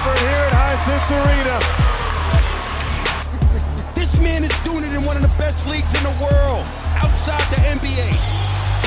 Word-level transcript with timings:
effort 0.00 0.18
here 0.20 0.44
at 0.48 0.52
Hisense 0.56 1.10
Arena. 1.12 1.56
This 3.94 4.18
man 4.18 4.44
is 4.44 4.64
doing 4.64 4.82
it 4.82 4.94
in 4.94 5.02
one 5.04 5.16
of 5.16 5.22
the 5.22 5.34
best 5.38 5.68
leagues 5.68 5.92
in 5.92 6.02
the 6.04 6.16
world, 6.22 6.66
outside 6.96 7.42
the 7.50 7.60
NBA. 7.76 8.08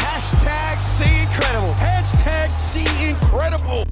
Hashtag 0.01 0.81
see 0.81 1.19
incredible. 1.19 1.73
Hashtag 1.75 2.49
see 2.59 3.09
incredible. 3.09 3.85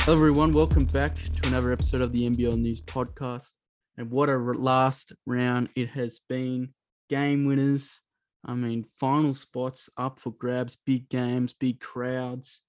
Hello, 0.00 0.16
everyone. 0.16 0.52
Welcome 0.52 0.86
back 0.86 1.14
to 1.14 1.48
another 1.48 1.70
episode 1.70 2.00
of 2.00 2.12
the 2.12 2.30
NBL 2.30 2.56
News 2.56 2.80
Podcast. 2.80 3.50
And 3.98 4.10
what 4.10 4.30
a 4.30 4.38
last 4.38 5.12
round 5.26 5.68
it 5.76 5.90
has 5.90 6.18
been. 6.30 6.72
Game 7.10 7.44
winners. 7.44 8.00
I 8.42 8.54
mean, 8.54 8.86
final 8.98 9.34
spots 9.34 9.90
up 9.98 10.18
for 10.18 10.30
grabs, 10.30 10.78
big 10.86 11.10
games, 11.10 11.52
big 11.52 11.78
crowds. 11.80 12.62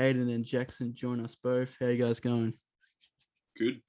Aiden 0.00 0.34
and 0.34 0.44
Jackson 0.44 0.94
join 0.94 1.22
us 1.22 1.36
both. 1.42 1.70
How 1.78 1.86
you 1.86 2.02
guys 2.02 2.20
going? 2.20 2.54
Good. 3.58 3.82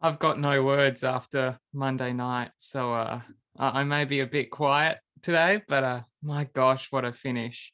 I've 0.00 0.18
got 0.18 0.38
no 0.40 0.62
words 0.62 1.04
after 1.04 1.58
Monday 1.74 2.12
night, 2.12 2.50
so 2.58 2.94
uh, 2.94 3.20
I 3.58 3.80
I 3.80 3.84
may 3.84 4.04
be 4.06 4.20
a 4.20 4.26
bit 4.26 4.50
quiet 4.50 4.98
today, 5.22 5.62
but 5.68 5.84
uh, 5.84 6.00
my 6.22 6.44
gosh, 6.44 6.88
what 6.90 7.04
a 7.04 7.12
finish! 7.12 7.72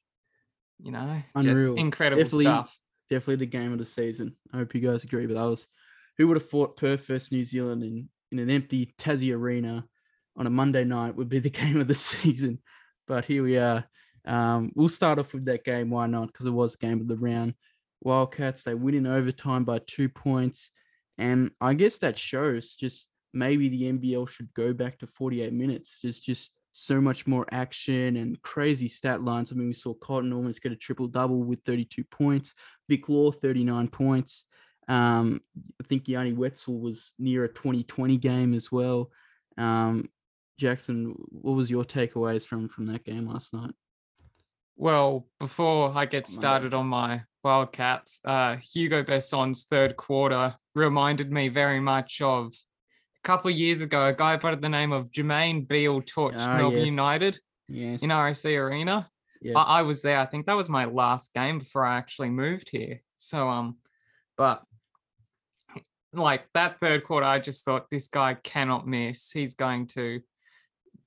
You 0.83 0.93
know, 0.93 1.23
Unreal. 1.35 1.69
just 1.69 1.79
incredible 1.79 2.23
Definitely- 2.23 2.45
stuff. 2.45 2.79
Definitely 3.09 3.37
the 3.37 3.47
game 3.47 3.73
of 3.73 3.79
the 3.79 3.85
season. 3.87 4.35
I 4.53 4.57
hope 4.57 4.75
you 4.75 4.81
guys 4.81 5.05
agree. 5.05 5.27
But 5.27 5.35
that 5.35 5.45
was 5.49 5.69
who 6.19 6.27
would 6.27 6.39
have 6.39 6.51
thought 6.51 6.77
Perth 6.77 7.07
versus 7.07 7.31
New 7.31 7.45
Zealand 7.45 7.85
in, 7.85 8.09
in 8.33 8.41
an 8.41 8.51
empty 8.51 8.93
Tassie 8.99 9.33
arena 9.33 9.87
on 10.37 10.49
a 10.49 10.51
Monday 10.51 10.83
night 10.83 11.15
would 11.15 11.29
be 11.29 11.39
the 11.39 11.51
game 11.63 11.79
of 11.81 11.87
the 11.87 11.95
season. 11.95 12.59
But 13.07 13.25
here 13.25 13.45
we 13.45 13.59
are. 13.59 13.85
Um, 14.27 14.73
we'll 14.75 14.89
start 14.89 15.19
off 15.19 15.33
with 15.33 15.45
that 15.47 15.65
game. 15.65 15.91
Why 15.91 16.07
not? 16.07 16.29
Because 16.29 16.47
it 16.47 16.51
was 16.51 16.77
game 16.77 17.01
of 17.01 17.09
the 17.09 17.17
round. 17.17 17.55
Wildcats, 18.03 18.63
they 18.63 18.75
win 18.75 18.95
in 18.95 19.07
overtime 19.07 19.65
by 19.65 19.81
two 19.87 20.09
points. 20.09 20.71
And 21.19 21.51
I 21.61 21.75
guess 21.75 21.99
that 21.99 22.19
shows 22.19 22.77
just 22.77 23.07
maybe 23.33 23.69
the 23.69 23.93
NBL 23.93 24.29
should 24.29 24.53
go 24.55 24.73
back 24.73 24.99
to 24.99 25.07
48 25.07 25.53
minutes. 25.53 26.01
There's 26.03 26.21
just 26.21 26.53
so 26.73 27.01
much 27.01 27.27
more 27.27 27.47
action 27.53 28.17
and 28.17 28.41
crazy 28.43 28.89
stat 28.89 29.23
lines. 29.23 29.51
I 29.51 29.55
mean, 29.55 29.69
we 29.69 29.75
saw 29.75 29.95
Cotton 29.95 30.33
almost 30.33 30.63
get 30.63 30.73
a 30.73 30.77
triple 30.77 31.07
double 31.07 31.43
with 31.43 31.61
32 31.65 32.05
points. 32.05 32.53
Vic 32.89 33.09
Law, 33.09 33.33
39 33.33 33.89
points. 33.89 34.45
Um, 34.89 35.41
I 35.81 35.87
think 35.89 36.07
Yanni 36.07 36.33
Wetzell 36.33 36.81
was 36.81 37.13
near 37.19 37.45
a 37.45 37.49
2020 37.49 38.19
game 38.19 38.55
as 38.55 38.71
well. 38.71 39.11
Um, 39.57 40.11
Jackson, 40.59 41.15
what 41.31 41.53
was 41.53 41.71
your 41.71 41.85
takeaways 41.85 42.47
from 42.47 42.69
from 42.69 42.87
that 42.87 43.05
game 43.05 43.27
last 43.27 43.53
night? 43.53 43.73
Well, 44.77 45.27
before 45.41 45.93
I 45.97 46.05
get 46.07 46.27
started 46.27 46.75
on 46.75 46.87
my 46.87 47.23
Wildcats, 47.43 48.21
uh, 48.25 48.57
Hugo 48.57 49.03
Besson's 49.03 49.65
third 49.65 49.97
quarter 49.97 50.55
reminded 50.75 51.33
me 51.33 51.49
very 51.49 51.81
much 51.81 52.21
of 52.21 52.49
a 52.49 53.27
couple 53.27 53.51
of 53.51 53.57
years 53.57 53.81
ago. 53.81 54.09
A 54.09 54.13
guy 54.13 54.37
by 54.37 54.55
the 54.55 54.69
name 54.69 54.93
of 54.93 55.11
Jermaine 55.11 55.67
Beal 55.67 56.03
torched 56.03 56.41
Ah, 56.41 56.57
Melbourne 56.59 56.81
yes. 56.81 56.87
United 56.89 57.41
Yes. 57.69 58.03
in 58.03 58.11
RAC 58.11 58.45
Arena. 58.45 59.09
yeah. 59.41 59.59
I, 59.59 59.79
I 59.79 59.83
was 59.83 60.03
there. 60.03 60.19
I 60.19 60.27
think 60.27 60.47
that 60.47 60.57
was 60.57 60.69
my 60.69 60.85
last 60.85 61.33
game 61.35 61.59
before 61.59 61.85
I 61.85 61.97
actually 61.97 62.31
moved 62.31 62.69
here. 62.71 63.03
So 63.17 63.49
um, 63.49 63.79
but 64.37 64.63
like 66.13 66.47
that 66.55 66.79
third 66.79 67.05
quarter, 67.05 67.27
I 67.27 67.39
just 67.39 67.65
thought 67.65 67.91
this 67.91 68.09
guy 68.09 68.35
cannot 68.35 68.87
miss. 68.87 69.31
He's 69.31 69.55
going 69.55 69.87
to 69.89 70.21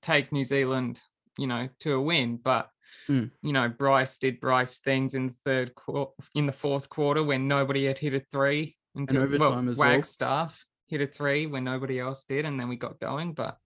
take 0.02 0.32
New 0.32 0.44
Zealand, 0.44 1.00
you 1.40 1.46
know, 1.46 1.68
to 1.80 1.94
a 1.94 2.00
win. 2.00 2.36
But 2.36 2.70
Mm. 3.08 3.30
you 3.40 3.52
know, 3.52 3.68
Bryce 3.68 4.18
did 4.18 4.40
Bryce 4.40 4.78
things 4.78 5.14
in 5.14 5.28
the 5.28 5.32
third 5.32 5.74
quarter, 5.76 6.10
in 6.34 6.46
the 6.46 6.52
fourth 6.52 6.88
quarter 6.88 7.22
when 7.22 7.46
nobody 7.48 7.86
had 7.86 7.98
hit 8.00 8.14
a 8.14 8.20
three, 8.20 8.76
until, 8.96 9.22
overtime 9.22 9.68
as 9.68 9.78
well. 9.78 9.90
Wagstaff 9.90 10.66
hit 10.88 11.00
a 11.00 11.06
three 11.06 11.46
when 11.46 11.62
nobody 11.64 12.00
else 12.00 12.24
did, 12.24 12.44
and 12.44 12.58
then 12.58 12.68
we 12.68 12.76
got 12.76 12.98
going. 13.00 13.32
But 13.32 13.56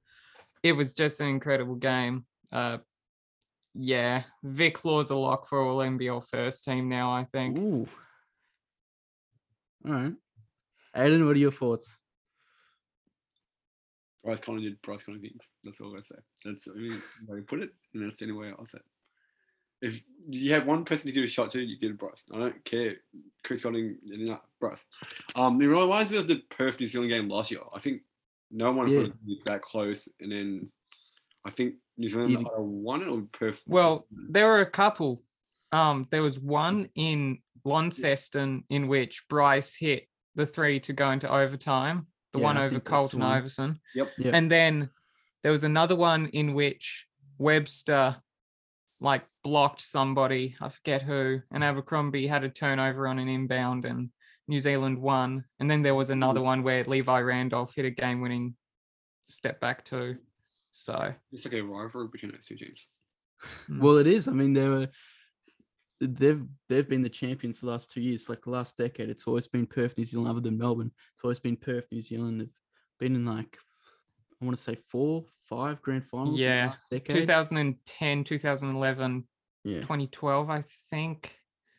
it 0.63 0.73
was 0.73 0.95
just 0.95 1.21
an 1.21 1.29
incredible 1.29 1.77
game. 1.77 2.27
Uh, 2.53 2.79
yeah, 3.75 4.25
Vic 4.43 4.85
Law's 4.85 5.11
a 5.11 5.17
lock 5.17 5.47
for 5.47 5.61
all 5.63 5.79
NBL 5.79 6.21
first 6.29 6.65
team 6.65 6.89
now. 6.91 7.11
I 7.13 7.25
think. 7.25 7.59
Ooh. 7.59 7.89
All 9.87 9.93
right. 9.93 10.15
Aiden, 10.95 11.27
what 11.27 11.35
are 11.37 11.39
your 11.39 11.51
thoughts? 11.51 11.99
Bryce 14.25 14.41
Connor 14.41 14.61
did 14.61 14.81
Bryce 14.83 15.03
Connor 15.03 15.19
things. 15.19 15.51
That's 15.63 15.81
all 15.81 15.97
I 15.97 16.01
say. 16.01 16.17
That's 16.45 16.67
I 16.69 16.79
mean, 16.79 17.03
where 17.27 17.39
you 17.39 17.45
put 17.45 17.61
it, 17.61 17.71
and 17.93 18.05
that's 18.05 18.17
the 18.17 18.25
only 18.27 18.37
way 18.39 18.53
I'll 18.59 18.67
say. 18.67 18.79
it. 18.79 18.85
If 19.87 20.03
you 20.27 20.51
had 20.53 20.67
one 20.67 20.85
person 20.85 21.07
to 21.09 21.13
give 21.13 21.25
a 21.25 21.27
shot 21.27 21.51
to, 21.51 21.63
you 21.63 21.79
give 21.79 21.91
it 21.91 21.99
Bryce. 21.99 22.25
I 22.33 22.39
don't 22.39 22.65
care. 22.65 22.97
Chris 23.43 23.61
Cotting, 23.61 23.99
no, 24.05 24.41
Bryce. 24.61 24.87
Um, 25.37 25.61
it 25.61 25.67
reminds 25.67 26.11
me 26.11 26.17
of 26.17 26.27
the 26.27 26.37
Perth 26.49 26.81
New 26.81 26.87
Zealand 26.87 27.11
game 27.11 27.29
last 27.29 27.51
year. 27.51 27.61
I 27.75 27.81
think 27.81 28.01
no 28.51 28.73
one 28.73 28.89
Yeah. 28.89 28.97
thought 29.01 29.07
it 29.07 29.13
would 29.13 29.27
be 29.27 29.43
that 29.47 29.61
close, 29.61 30.09
and 30.21 30.33
then 30.33 30.71
I 31.45 31.51
think 31.51 31.75
New 31.99 32.09
Zealand 32.09 32.31
either 32.39 32.63
won 32.63 33.03
it 33.03 33.09
or 33.09 33.21
Perth. 33.31 33.63
Well, 33.67 34.07
there 34.11 34.47
were 34.47 34.61
a 34.63 34.71
couple. 34.71 35.23
Um, 35.71 36.07
there 36.11 36.23
was 36.23 36.39
one 36.41 36.89
in 36.95 37.43
Launceston 37.65 38.65
in 38.71 38.89
which 38.89 39.29
Bryce 39.29 39.77
hit 39.77 40.09
the 40.35 40.47
three 40.47 40.81
to 40.81 40.93
go 40.95 41.11
into 41.11 41.31
overtime. 41.31 42.07
The 42.35 42.41
Yeah, 42.41 42.45
one 42.45 42.59
over 42.59 42.71
think 42.71 42.83
that's 42.83 42.85
the 42.85 42.91
Colton 42.91 43.21
one. 43.21 43.33
Iverson. 43.33 43.81
Yep. 43.95 44.13
Yeah. 44.19 44.31
And 44.35 44.51
then 44.51 44.91
there 45.45 45.53
was 45.53 45.63
another 45.63 45.95
one 45.95 46.27
in 46.27 46.53
which 46.53 47.07
Webster 47.39 48.17
like 49.01 49.25
blocked 49.45 49.81
somebody, 49.81 50.57
I 50.61 50.69
forget 50.69 51.03
who, 51.03 51.41
and 51.53 51.63
Abercrombie 51.63 52.27
had 52.27 52.43
a 52.43 52.49
turnover 52.49 53.07
on 53.07 53.19
an 53.21 53.29
inbound 53.29 53.85
and 53.85 54.11
New 54.49 54.59
Zealand 54.59 54.99
won. 55.01 55.45
And 55.61 55.71
then 55.71 55.83
there 55.83 55.95
was 55.95 56.11
another 56.11 56.41
one 56.41 56.65
where 56.65 56.83
Levi 56.85 57.21
Randolph 57.21 57.75
hit 57.75 57.85
a 57.85 57.91
game 57.91 58.21
winning 58.21 58.57
step 59.29 59.61
back 59.61 59.85
too. 59.85 60.17
So 60.73 61.15
it's 61.31 61.45
like 61.45 61.55
a 61.55 61.61
rivalry 61.63 62.09
between 62.11 62.33
those 62.33 62.47
two 62.47 62.57
teams. 62.57 62.89
Mm. 63.71 63.81
Well, 63.81 63.99
it 63.99 64.09
is. 64.09 64.27
I 64.27 64.33
mean, 64.33 64.55
there 64.55 64.71
were 64.71 64.89
they've 66.01 66.43
they've 66.69 66.89
been 66.89 67.03
the 67.03 67.09
champions 67.09 67.61
the 67.61 67.67
last 67.67 67.91
two 67.91 68.01
years. 68.01 68.29
Like 68.29 68.43
the 68.43 68.51
last 68.51 68.77
decade, 68.77 69.09
it's 69.11 69.27
always 69.27 69.47
been 69.49 69.67
Perth, 69.67 69.97
New 69.97 70.05
Zealand, 70.05 70.29
other 70.31 70.41
than 70.41 70.59
Melbourne. 70.59 70.91
It's 71.15 71.25
always 71.25 71.39
been 71.39 71.57
Perth, 71.57 71.85
New 71.91 72.01
Zealand. 72.03 72.41
They've 72.41 72.49
been 72.99 73.15
in 73.17 73.25
like 73.25 73.57
I 74.41 74.45
want 74.45 74.57
to 74.57 74.63
say 74.63 74.77
four, 74.91 75.25
five 75.49 75.81
grand 75.83 76.05
finals. 76.07 76.31
in 76.31 76.37
the 76.37 76.43
Yeah, 76.43 76.67
last 76.67 76.87
decade. 76.91 77.17
2010, 77.17 78.25
2011, 78.25 79.25
Yeah, 79.65 79.81
2012, 79.81 80.51
I 80.51 80.63
think. 80.91 81.37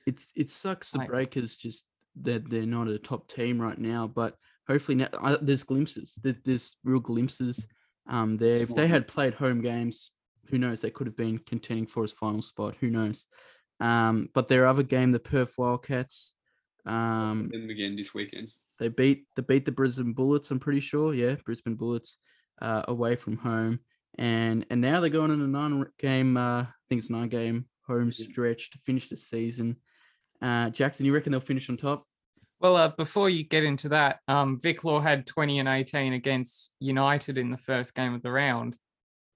it's 0.07 0.27
it 0.35 0.49
sucks 0.49 0.91
the 0.91 0.99
Like- 0.99 1.09
Breakers 1.09 1.55
just 1.55 1.85
that 2.21 2.49
they're 2.49 2.65
not 2.65 2.87
a 2.87 2.97
top 2.97 3.27
team 3.27 3.61
right 3.61 3.77
now, 3.77 4.07
but 4.07 4.37
hopefully 4.67 4.95
now 4.95 5.09
I, 5.21 5.35
there's 5.41 5.63
glimpses. 5.63 6.13
There, 6.23 6.35
there's 6.45 6.77
real 6.85 7.01
glimpses. 7.01 7.65
Um, 8.07 8.37
there 8.37 8.57
if 8.57 8.69
they 8.73 8.87
had 8.87 9.07
played 9.07 9.33
home 9.33 9.61
games, 9.61 10.11
who 10.49 10.57
knows? 10.57 10.79
They 10.79 10.91
could 10.91 11.07
have 11.07 11.17
been 11.17 11.39
contending 11.39 11.87
for 11.87 12.03
his 12.03 12.11
final 12.13 12.41
spot. 12.41 12.75
Who 12.79 12.89
knows? 12.89 13.25
Um, 13.79 14.29
but 14.33 14.47
their 14.47 14.67
other 14.67 14.83
game, 14.83 15.11
the 15.11 15.19
Perth 15.19 15.53
Wildcats, 15.57 16.33
um, 16.85 17.49
Then 17.51 17.69
again 17.69 17.95
this 17.95 18.13
weekend. 18.13 18.49
they 18.79 18.87
beat 18.89 19.25
they 19.35 19.41
beat 19.41 19.65
the 19.65 19.71
Brisbane 19.71 20.13
Bullets. 20.13 20.51
I'm 20.51 20.59
pretty 20.59 20.79
sure. 20.79 21.13
Yeah, 21.13 21.35
Brisbane 21.45 21.75
Bullets 21.75 22.17
uh, 22.61 22.83
away 22.87 23.15
from 23.15 23.37
home, 23.37 23.79
and 24.17 24.65
and 24.69 24.81
now 24.81 24.99
they're 25.01 25.09
going 25.09 25.31
on 25.31 25.41
a 25.41 25.47
nine 25.47 25.85
game. 25.99 26.37
Uh, 26.37 26.61
I 26.61 26.67
think 26.89 26.99
it's 27.01 27.09
nine 27.09 27.29
game 27.29 27.65
home 27.87 28.11
Yeah. 28.15 28.25
stretch 28.27 28.71
to 28.71 28.79
finish 28.85 29.09
the 29.09 29.17
season. 29.17 29.77
Uh, 30.41 30.69
Jackson, 30.69 31.05
you 31.05 31.13
reckon 31.13 31.31
they'll 31.31 31.41
finish 31.41 31.69
on 31.69 31.77
top? 31.77 32.05
Well, 32.59 32.75
uh, 32.77 32.87
before 32.89 33.29
you 33.29 33.43
get 33.43 33.63
into 33.63 33.89
that, 33.89 34.19
um, 34.27 34.59
Vic 34.59 34.83
Law 34.83 34.99
had 34.99 35.27
20 35.27 35.59
and 35.59 35.67
18 35.67 36.13
against 36.13 36.71
United 36.79 37.37
in 37.37 37.51
the 37.51 37.57
first 37.57 37.93
game 37.93 38.13
of 38.13 38.21
the 38.21 38.31
round. 38.31 38.75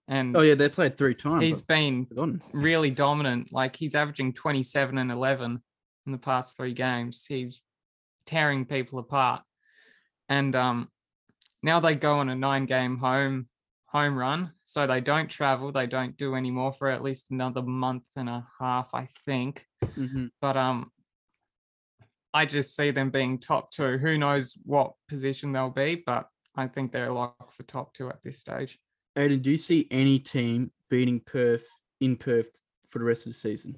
And 0.10 0.36
Oh 0.36 0.42
yeah, 0.42 0.56
they 0.56 0.68
played 0.70 0.98
three 0.98 1.14
times. 1.14 1.44
he's 1.44 1.62
been 1.62 2.08
really 2.52 2.90
dominant. 2.90 3.54
Like 3.54 3.76
he's 3.76 3.94
averaging 3.96 4.34
27 4.34 4.98
and 4.98 5.12
11 5.12 5.62
in 6.08 6.12
the 6.12 6.18
past 6.18 6.58
three 6.58 6.74
games. 6.74 7.26
He's 7.28 7.62
tearing 8.26 8.66
people 8.66 8.98
apart. 9.00 9.44
And 10.28 10.56
um, 10.56 10.90
now 11.62 11.80
they 11.80 11.94
go 11.96 12.16
on 12.16 12.30
a 12.30 12.36
nine 12.36 12.66
game 12.66 12.98
home 12.98 13.48
home 13.86 14.18
run. 14.18 14.52
So 14.66 14.86
they 14.88 15.00
don't 15.02 15.30
travel. 15.30 15.72
They 15.72 15.88
don't 15.88 16.18
do 16.18 16.36
any 16.36 16.52
more 16.52 16.74
for 16.74 16.90
at 16.90 17.04
least 17.04 17.32
another 17.32 17.62
month 17.62 18.06
and 18.18 18.30
a 18.30 18.48
half, 18.60 18.90
I 18.94 19.06
think. 19.26 19.66
Mhm. 19.84 20.30
But 20.42 20.58
um, 20.58 20.92
I 22.34 22.46
just 22.46 22.76
see 22.76 22.92
them 22.92 23.10
being 23.12 23.40
top 23.40 23.72
two. 23.72 23.98
Who 24.00 24.18
knows 24.18 24.56
what 24.64 24.94
position 25.08 25.52
they'll 25.52 25.70
be, 25.72 26.04
but 26.06 26.28
I 26.56 26.68
think 26.68 26.92
they're 26.92 27.12
locked 27.12 27.54
for 27.56 27.64
top 27.64 27.94
two 27.96 28.10
at 28.10 28.22
this 28.22 28.40
stage. 28.40 28.78
Aiden, 29.20 29.42
do 29.42 29.52
you 29.52 29.58
see 29.58 29.86
any 29.92 30.18
team 30.18 30.72
beating 30.90 31.20
Perth 31.20 31.68
in 32.00 32.16
Perth 32.16 32.62
for 32.90 33.00
the 33.00 33.06
rest 33.06 33.26
of 33.26 33.34
the 33.34 33.38
season? 33.38 33.78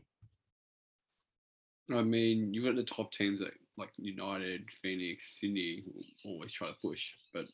I 1.91 2.03
mean, 2.03 2.53
you've 2.53 2.63
got 2.65 2.75
the 2.75 2.83
top 2.83 3.11
teams 3.11 3.41
like 3.41 3.57
like 3.75 3.89
United, 3.97 4.69
Phoenix, 4.83 5.39
Sydney, 5.39 5.83
always 6.23 6.53
try 6.53 6.67
to 6.67 6.75
push, 6.79 7.15
but 7.33 7.47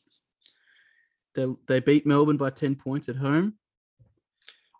They 1.34 1.46
they 1.66 1.80
beat 1.80 2.06
Melbourne 2.06 2.36
by 2.36 2.50
ten 2.50 2.74
points 2.74 3.08
at 3.08 3.16
home. 3.16 3.54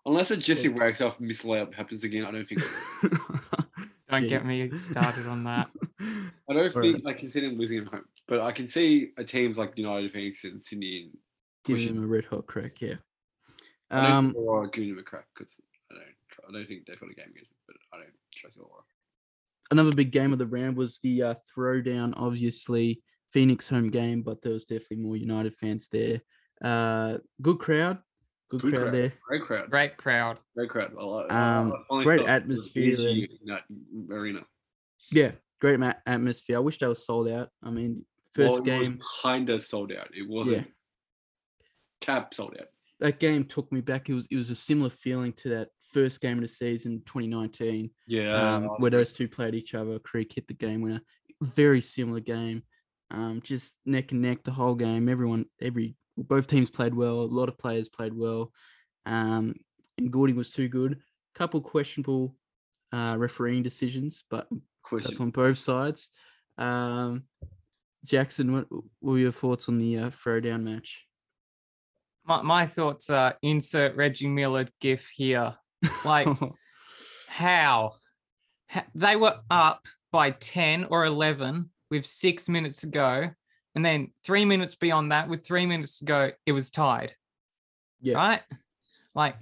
Unless 0.05 0.29
a 0.29 0.37
Jesse 0.37 0.69
Wagstaff 0.69 1.19
miss 1.19 1.43
layup 1.43 1.73
happens 1.73 2.03
again, 2.03 2.25
I 2.25 2.31
don't 2.31 2.47
think. 2.47 2.61
Don't 4.09 4.27
get 4.27 4.45
me 4.45 4.71
started 4.71 5.27
on 5.27 5.43
that. 5.43 5.69
I 5.99 6.53
don't 6.53 6.75
Right. 6.75 6.81
think 6.81 7.05
I 7.05 7.13
can 7.13 7.29
see 7.29 7.41
them 7.41 7.57
losing 7.57 7.79
at 7.79 7.87
home, 7.87 8.05
but 8.27 8.41
I 8.41 8.51
can 8.51 8.65
see 8.65 9.11
a 9.17 9.23
teams 9.23 9.59
like 9.59 9.77
United, 9.77 10.11
Phoenix, 10.11 10.45
and 10.45 10.63
Sydney. 10.63 11.11
Giving 11.65 11.81
pushing. 11.81 11.95
him 11.97 12.03
a 12.03 12.07
red 12.07 12.25
hot 12.25 12.47
crack, 12.47 12.81
yeah. 12.81 12.95
I 13.91 14.01
don't 14.01 14.11
Um, 14.11 14.25
think 14.33 14.37
Aurora 14.37 14.69
giving 14.71 14.89
them 14.91 14.99
a 14.99 15.03
crack 15.03 15.25
because 15.35 15.59
I 15.91 15.95
don't. 15.95 16.03
I 16.47 16.51
don't 16.51 16.67
think 16.67 16.85
they've 16.85 16.99
got 16.99 17.09
a 17.09 17.13
game 17.15 17.31
against 17.31 17.49
them, 17.51 17.57
but 17.67 17.75
I 17.93 17.97
don't 18.01 18.13
trust 18.35 18.57
Aurora. 18.57 18.83
another 19.71 19.91
big 19.95 20.11
game 20.11 20.31
of 20.33 20.39
the 20.39 20.45
round 20.47 20.77
was 20.77 20.99
the 20.99 21.21
uh, 21.23 21.35
throwdown. 21.55 22.13
Obviously, 22.15 23.01
Phoenix 23.33 23.67
home 23.67 23.89
game, 23.89 24.21
but 24.21 24.41
there 24.41 24.53
was 24.53 24.65
definitely 24.65 24.97
more 24.97 25.17
United 25.17 25.55
fans 25.55 25.87
there. 25.91 26.21
Uh, 26.63 27.17
good 27.41 27.57
crowd, 27.59 27.99
good, 28.49 28.61
Good 28.61 28.73
crowd, 28.73 28.81
crowd. 28.83 28.93
there. 28.93 29.13
Great 29.27 29.41
crowd. 29.41 29.69
Great 29.69 29.97
crowd. 29.97 30.39
Great 30.55 30.69
crowd. 30.69 30.91
I 30.99 31.03
like- 31.03 31.31
Um, 31.33 31.73
I 31.91 32.03
great 32.03 32.17
felt 32.17 32.27
the 32.27 32.33
atmosphere 32.33 32.93
energy 32.93 33.39
arena. 34.09 34.45
Yeah, 35.11 35.31
great 35.61 35.79
ma- 35.79 35.93
atmosphere. 36.05 36.57
I 36.57 36.59
wish 36.59 36.77
they 36.79 36.87
was 36.87 37.05
sold 37.05 37.27
out. 37.29 37.49
I 37.63 37.69
mean, 37.71 38.05
first 38.35 38.63
game, 38.65 38.99
kind 39.21 39.49
of 39.49 39.61
sold 39.63 39.91
out. 39.91 40.09
It 40.15 40.27
wasn't 40.27 40.57
Yeah. 40.67 40.73
Cap 42.01 42.33
sold 42.33 42.57
out. 42.59 42.67
that 42.99 43.19
game 43.19 43.45
took 43.45 43.71
me 43.71 43.81
back. 43.81 44.09
It 44.09 44.13
was 44.13 44.27
it 44.29 44.35
was 44.35 44.49
a 44.49 44.55
similar 44.55 44.89
feeling 44.89 45.33
to 45.33 45.49
that 45.49 45.69
first 45.93 46.21
game 46.21 46.37
of 46.37 46.41
the 46.41 46.47
season, 46.47 47.01
2019. 47.05 47.89
Yeah, 48.07 48.55
um, 48.55 48.63
where 48.77 48.91
those 48.91 49.13
two 49.13 49.27
played 49.27 49.55
each 49.55 49.73
other. 49.73 49.99
Creek 49.99 50.33
hit 50.33 50.47
the 50.47 50.53
game 50.53 50.81
winner. 50.81 51.01
Very 51.41 51.81
similar 51.81 52.19
game, 52.19 52.63
um, 53.11 53.41
just 53.43 53.77
neck 53.85 54.11
and 54.11 54.21
neck 54.21 54.43
the 54.43 54.51
whole 54.51 54.75
game. 54.75 55.07
Everyone, 55.07 55.45
every 55.61 55.95
both 56.17 56.47
teams 56.47 56.69
played 56.69 56.93
well. 56.93 57.21
A 57.21 57.23
lot 57.23 57.49
of 57.49 57.57
players 57.57 57.89
played 57.89 58.13
well, 58.13 58.51
um, 59.05 59.55
and 59.97 60.11
Gordon 60.11 60.35
was 60.35 60.51
too 60.51 60.67
good. 60.67 60.93
A 60.93 61.37
Couple 61.37 61.61
questionable 61.61 62.35
uh, 62.91 63.15
refereeing 63.17 63.63
decisions, 63.63 64.23
but 64.29 64.47
question. 64.83 65.11
that's 65.11 65.21
on 65.21 65.31
both 65.31 65.57
sides. 65.57 66.09
Um, 66.57 67.23
Jackson, 68.05 68.53
what, 68.53 68.65
what 68.71 68.83
were 69.01 69.17
your 69.17 69.31
thoughts 69.31 69.69
on 69.69 69.77
the 69.77 69.97
uh, 69.97 70.09
throwdown 70.09 70.63
match? 70.63 71.05
My, 72.29 72.41
my 72.43 72.65
thoughts 72.67 73.09
are 73.09 73.35
insert 73.41 73.95
Reggie 73.95 74.27
Miller 74.27 74.67
gif 74.79 75.09
here. 75.09 75.55
Like, 76.05 76.27
how? 77.27 77.95
They 78.93 79.15
were 79.15 79.39
up 79.49 79.87
by 80.11 80.31
10 80.31 80.85
or 80.85 81.05
11 81.05 81.71
with 81.89 82.05
six 82.05 82.47
minutes 82.47 82.81
to 82.81 82.87
go. 82.87 83.31
And 83.73 83.83
then 83.83 84.11
three 84.23 84.45
minutes 84.45 84.75
beyond 84.75 85.11
that, 85.11 85.27
with 85.27 85.43
three 85.43 85.65
minutes 85.65 85.97
to 85.99 86.05
go, 86.05 86.31
it 86.45 86.51
was 86.51 86.69
tied. 86.69 87.15
Yeah. 87.99 88.17
Right? 88.17 88.41
Like, 89.15 89.35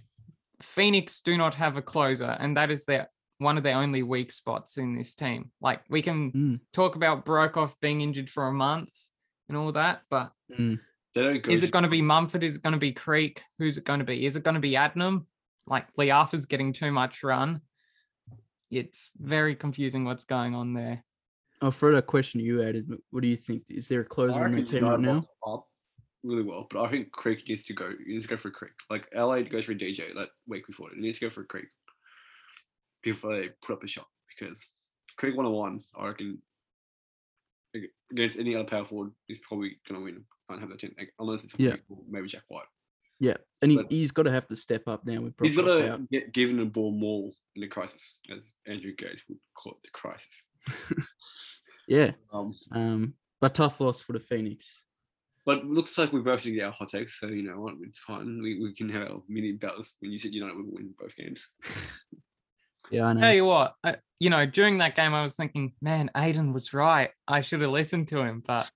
Phoenix 0.62 1.20
do 1.20 1.38
not 1.38 1.56
have 1.56 1.76
a 1.78 1.82
closer, 1.82 2.36
and 2.40 2.58
that 2.58 2.72
is 2.72 2.86
their 2.86 3.10
one 3.40 3.58
of 3.58 3.64
their 3.64 3.78
only 3.78 4.02
weak 4.02 4.32
spots 4.32 4.78
in 4.78 4.96
this 4.98 5.14
team. 5.14 5.52
Like, 5.62 5.82
we 5.90 6.02
can 6.02 6.32
Mm, 6.32 6.60
talk 6.74 6.96
about 6.96 7.26
Broekhoff 7.26 7.76
being 7.82 8.02
injured 8.02 8.30
for 8.30 8.48
a 8.48 8.54
month 8.54 8.94
and 9.48 9.58
all 9.58 9.72
that, 9.74 10.02
but 10.10 10.32
mm. 10.52 10.80
They 11.18 11.24
don't 11.24 11.42
go. 11.42 11.52
is 11.52 11.64
it 11.64 11.72
going 11.72 11.84
to 11.84 11.90
be 11.90 12.04
Mumford? 12.04 12.44
Is 12.44 12.58
it 12.58 12.62
going 12.62 12.74
to 12.74 12.80
be 12.80 12.92
Creek? 12.92 13.42
Who's 13.58 13.78
it 13.78 13.86
going 13.86 14.00
to 14.00 14.06
be? 14.06 14.26
Is 14.26 14.36
it 14.36 14.44
going 14.44 14.54
to 14.54 14.62
be 14.62 14.74
Adnam? 14.74 15.26
Like 15.66 15.88
Lee 15.98 16.12
Arthur's 16.12 16.46
getting 16.46 16.74
too 16.74 16.92
much 16.92 17.24
run. 17.24 17.62
It's 18.70 19.10
very 19.18 19.56
confusing 19.56 20.06
what's 20.06 20.26
going 20.26 20.54
on 20.54 20.74
there. 20.74 21.04
I'll 21.60 21.72
throw 21.72 21.96
that 21.96 22.06
question 22.06 22.40
you 22.40 22.62
added. 22.62 22.88
What 23.10 23.24
do 23.24 23.30
you 23.30 23.36
think? 23.36 23.64
Is 23.68 23.88
there 23.88 24.02
a 24.02 24.06
closer 24.06 24.36
on 24.36 24.42
reckon 24.42 24.58
that 24.58 24.68
team 24.68 24.86
right 24.86 25.00
now? 25.00 25.26
up 25.48 25.66
really 26.24 26.44
well, 26.44 26.68
but 26.70 26.84
I 26.84 26.90
think 26.90 27.12
Creek 27.12 27.50
needs 27.50 27.64
to 27.64 27.74
go. 27.74 27.92
He 28.06 28.14
needs 28.14 28.28
to 28.28 28.30
go 28.30 28.38
for 28.38 28.52
Creek. 28.52 28.74
Like 28.92 29.08
LA 29.16 29.42
goes 29.42 29.66
for 29.66 29.74
DJ 29.74 30.14
that 30.14 30.30
week 30.48 30.68
before. 30.68 30.90
He 30.94 31.02
needs 31.02 31.18
to 31.18 31.26
go 31.26 31.30
for 31.32 31.46
Creek 31.46 31.68
before 33.02 33.36
they 33.36 33.50
put 33.64 33.74
up 33.74 33.84
a 33.84 33.88
shot 33.88 34.08
because 34.38 34.64
Creek 35.18 35.36
one 35.36 35.48
on 35.48 35.52
one. 35.54 35.80
I 36.00 36.10
reckon 36.10 36.40
against 38.12 38.38
any 38.38 38.56
other 38.56 38.68
power 38.68 38.86
forward, 38.86 39.14
he's 39.28 39.40
probably 39.40 39.80
gonna 39.88 40.04
win. 40.04 40.24
Can't 40.50 40.62
have 40.62 40.70
that 40.70 40.80
team 40.80 40.96
like, 40.98 41.14
unless 41.20 41.44
it's 41.44 41.54
a 41.56 41.62
Yeah. 41.62 41.70
Creek 41.72 41.84
maybe 42.10 42.28
Jack 42.28 42.44
White. 42.48 42.66
Yeah, 43.20 43.38
and 43.64 43.72
he, 43.72 43.78
But- 43.78 43.92
he's 43.92 44.12
got 44.12 44.24
to 44.24 44.32
have 44.32 44.48
to 44.48 44.56
step 44.56 44.88
up 44.88 45.06
now 45.06 45.22
with 45.22 45.34
He's 45.42 45.56
got 45.56 45.64
to 45.64 45.94
out. 45.94 46.10
get 46.12 46.32
given 46.34 46.58
the 46.58 46.66
ball 46.66 46.92
more 46.92 47.32
in 47.56 47.62
the 47.62 47.68
crisis, 47.68 48.20
as 48.36 48.54
Andrew 48.68 48.94
Gaze 48.96 49.24
would 49.28 49.40
call 49.56 49.74
it, 49.74 49.78
the 49.84 49.90
crisis. 49.92 50.44
Yeah, 51.88 52.12
Um, 52.34 52.54
um, 52.74 53.14
but 53.40 53.56
tough 53.56 53.80
loss 53.80 54.02
for 54.02 54.12
the 54.12 54.20
Phoenix. 54.20 54.84
But 55.46 55.66
looks 55.66 55.98
like 55.98 56.12
we 56.12 56.20
both 56.20 56.44
did 56.44 56.60
our 56.62 56.72
hot 56.74 56.90
takes, 56.90 57.18
so 57.18 57.28
you 57.28 57.44
know 57.44 57.62
what, 57.62 57.76
it's 57.82 58.00
fine. 58.00 58.42
We, 58.44 58.60
we 58.62 58.76
can 58.76 58.90
have 58.90 59.10
our 59.10 59.24
mini 59.30 59.54
battles 59.54 59.96
when 60.02 60.12
you 60.12 60.18
said 60.18 60.34
United 60.34 60.58
would 60.58 60.66
win 60.70 60.94
both 61.00 61.16
games. 61.16 61.48
Yeah, 62.92 63.06
I 63.06 63.14
know. 63.14 63.20
Tell 63.20 63.34
you 63.34 63.44
what, 63.44 63.76
I, 63.84 63.96
you 64.20 64.30
know, 64.30 64.46
during 64.46 64.78
that 64.78 64.96
game, 64.96 65.14
I 65.14 65.22
was 65.22 65.36
thinking, 65.36 65.74
man, 65.82 66.10
Aiden 66.16 66.54
was 66.54 66.74
right. 66.74 67.10
I 67.28 67.42
should 67.42 67.60
have 67.60 67.72
listened 67.72 68.08
to 68.10 68.20
him. 68.22 68.42
But 68.46 68.72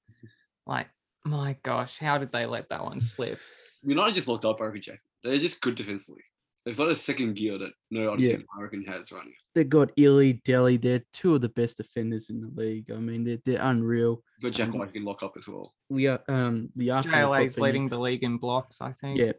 like, 0.68 0.88
my 1.26 1.56
gosh, 1.64 1.98
how 1.98 2.18
did 2.18 2.32
they 2.32 2.46
let 2.46 2.70
that 2.70 2.84
one 2.84 3.00
slip? 3.02 3.40
United 3.84 4.14
just 4.16 4.28
locked 4.28 4.46
up 4.46 4.60
Barry 4.60 4.80
Jackson. 4.80 5.08
They're 5.24 5.38
just 5.38 5.62
good 5.62 5.76
defensively. 5.76 6.22
They've 6.66 6.78
got 6.78 6.90
a 6.90 6.96
second 6.96 7.36
gear 7.36 7.58
that 7.58 7.72
no 7.90 8.12
other 8.14 8.22
Yeah. 8.22 8.38
team 8.38 8.46
I 8.56 8.62
reckon 8.62 8.84
has 8.86 9.12
running. 9.12 9.34
They 9.56 9.64
got 9.64 9.92
Ili, 9.98 10.42
Delly. 10.46 10.80
They're 10.80 11.04
two 11.12 11.34
of 11.34 11.42
the 11.42 11.50
best 11.50 11.78
defenders 11.78 12.30
in 12.30 12.40
the 12.42 12.52
league. 12.56 12.92
I 12.92 12.98
mean, 12.98 13.24
they're 13.24 13.40
they're 13.46 13.62
unreal. 13.62 14.24
You've 14.38 14.52
got 14.52 14.58
Jack 14.58 14.70
Um, 14.70 14.78
White 14.80 14.88
who 14.90 14.94
can 14.94 15.04
lock 15.06 15.24
up 15.24 15.34
as 15.38 15.48
well. 15.48 15.74
We 15.90 16.06
are 16.08 16.22
um 16.28 16.70
the 16.76 16.90
JLA's 16.90 17.60
leading 17.60 17.88
the 17.88 17.98
league 18.00 18.24
in 18.24 18.38
blocks, 18.38 18.80
I 18.80 18.92
think. 18.92 19.18
Yeah, 19.18 19.32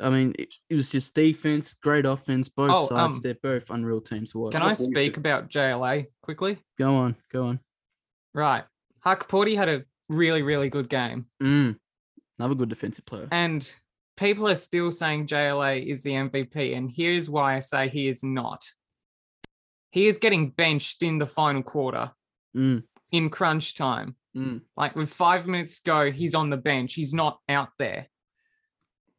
I 0.00 0.10
mean, 0.10 0.34
it, 0.36 0.48
it 0.68 0.74
was 0.74 0.90
just 0.90 1.14
defense, 1.14 1.72
great 1.72 2.04
offense, 2.04 2.48
both 2.48 2.70
Oh, 2.72 2.86
sides. 2.88 3.16
um, 3.18 3.22
they're 3.22 3.38
both 3.40 3.70
unreal 3.70 4.00
teams 4.00 4.32
to 4.32 4.38
watch. 4.38 4.52
Can 4.52 4.62
I 4.62 4.72
speak 4.72 5.16
about 5.18 5.48
JLA 5.48 6.06
quickly? 6.20 6.58
Go 6.76 6.96
on, 6.96 7.14
go 7.32 7.44
on. 7.44 7.60
Right. 8.34 8.64
Hukporti 9.04 9.56
had 9.56 9.68
a 9.68 9.84
really, 10.08 10.42
really 10.42 10.68
good 10.68 10.88
game. 10.88 11.26
Mm, 11.42 11.78
another 12.38 12.54
good 12.54 12.68
defensive 12.68 13.04
player. 13.06 13.28
And 13.30 13.68
people 14.16 14.48
are 14.48 14.54
still 14.56 14.90
saying 14.92 15.26
JLA 15.26 15.84
is 15.86 16.02
the 16.02 16.12
MVP. 16.12 16.76
And 16.76 16.90
here's 16.90 17.28
why 17.30 17.56
I 17.56 17.58
say 17.60 17.88
he 17.88 18.08
is 18.08 18.22
not. 18.22 18.64
He 19.90 20.06
is 20.06 20.18
getting 20.18 20.50
benched 20.50 21.02
in 21.02 21.18
the 21.18 21.26
final 21.26 21.62
quarter 21.62 22.10
Mm, 22.56 22.84
in 23.12 23.28
crunch 23.28 23.74
time. 23.74 24.16
mm. 24.34 24.62
Like 24.76 24.96
with 24.96 25.10
five 25.12 25.46
minutes 25.46 25.80
to 25.80 25.90
go, 25.90 26.10
he's 26.10 26.34
on 26.34 26.48
the 26.50 26.56
bench. 26.56 26.94
He's 26.94 27.12
not 27.12 27.38
out 27.48 27.68
there. 27.78 28.06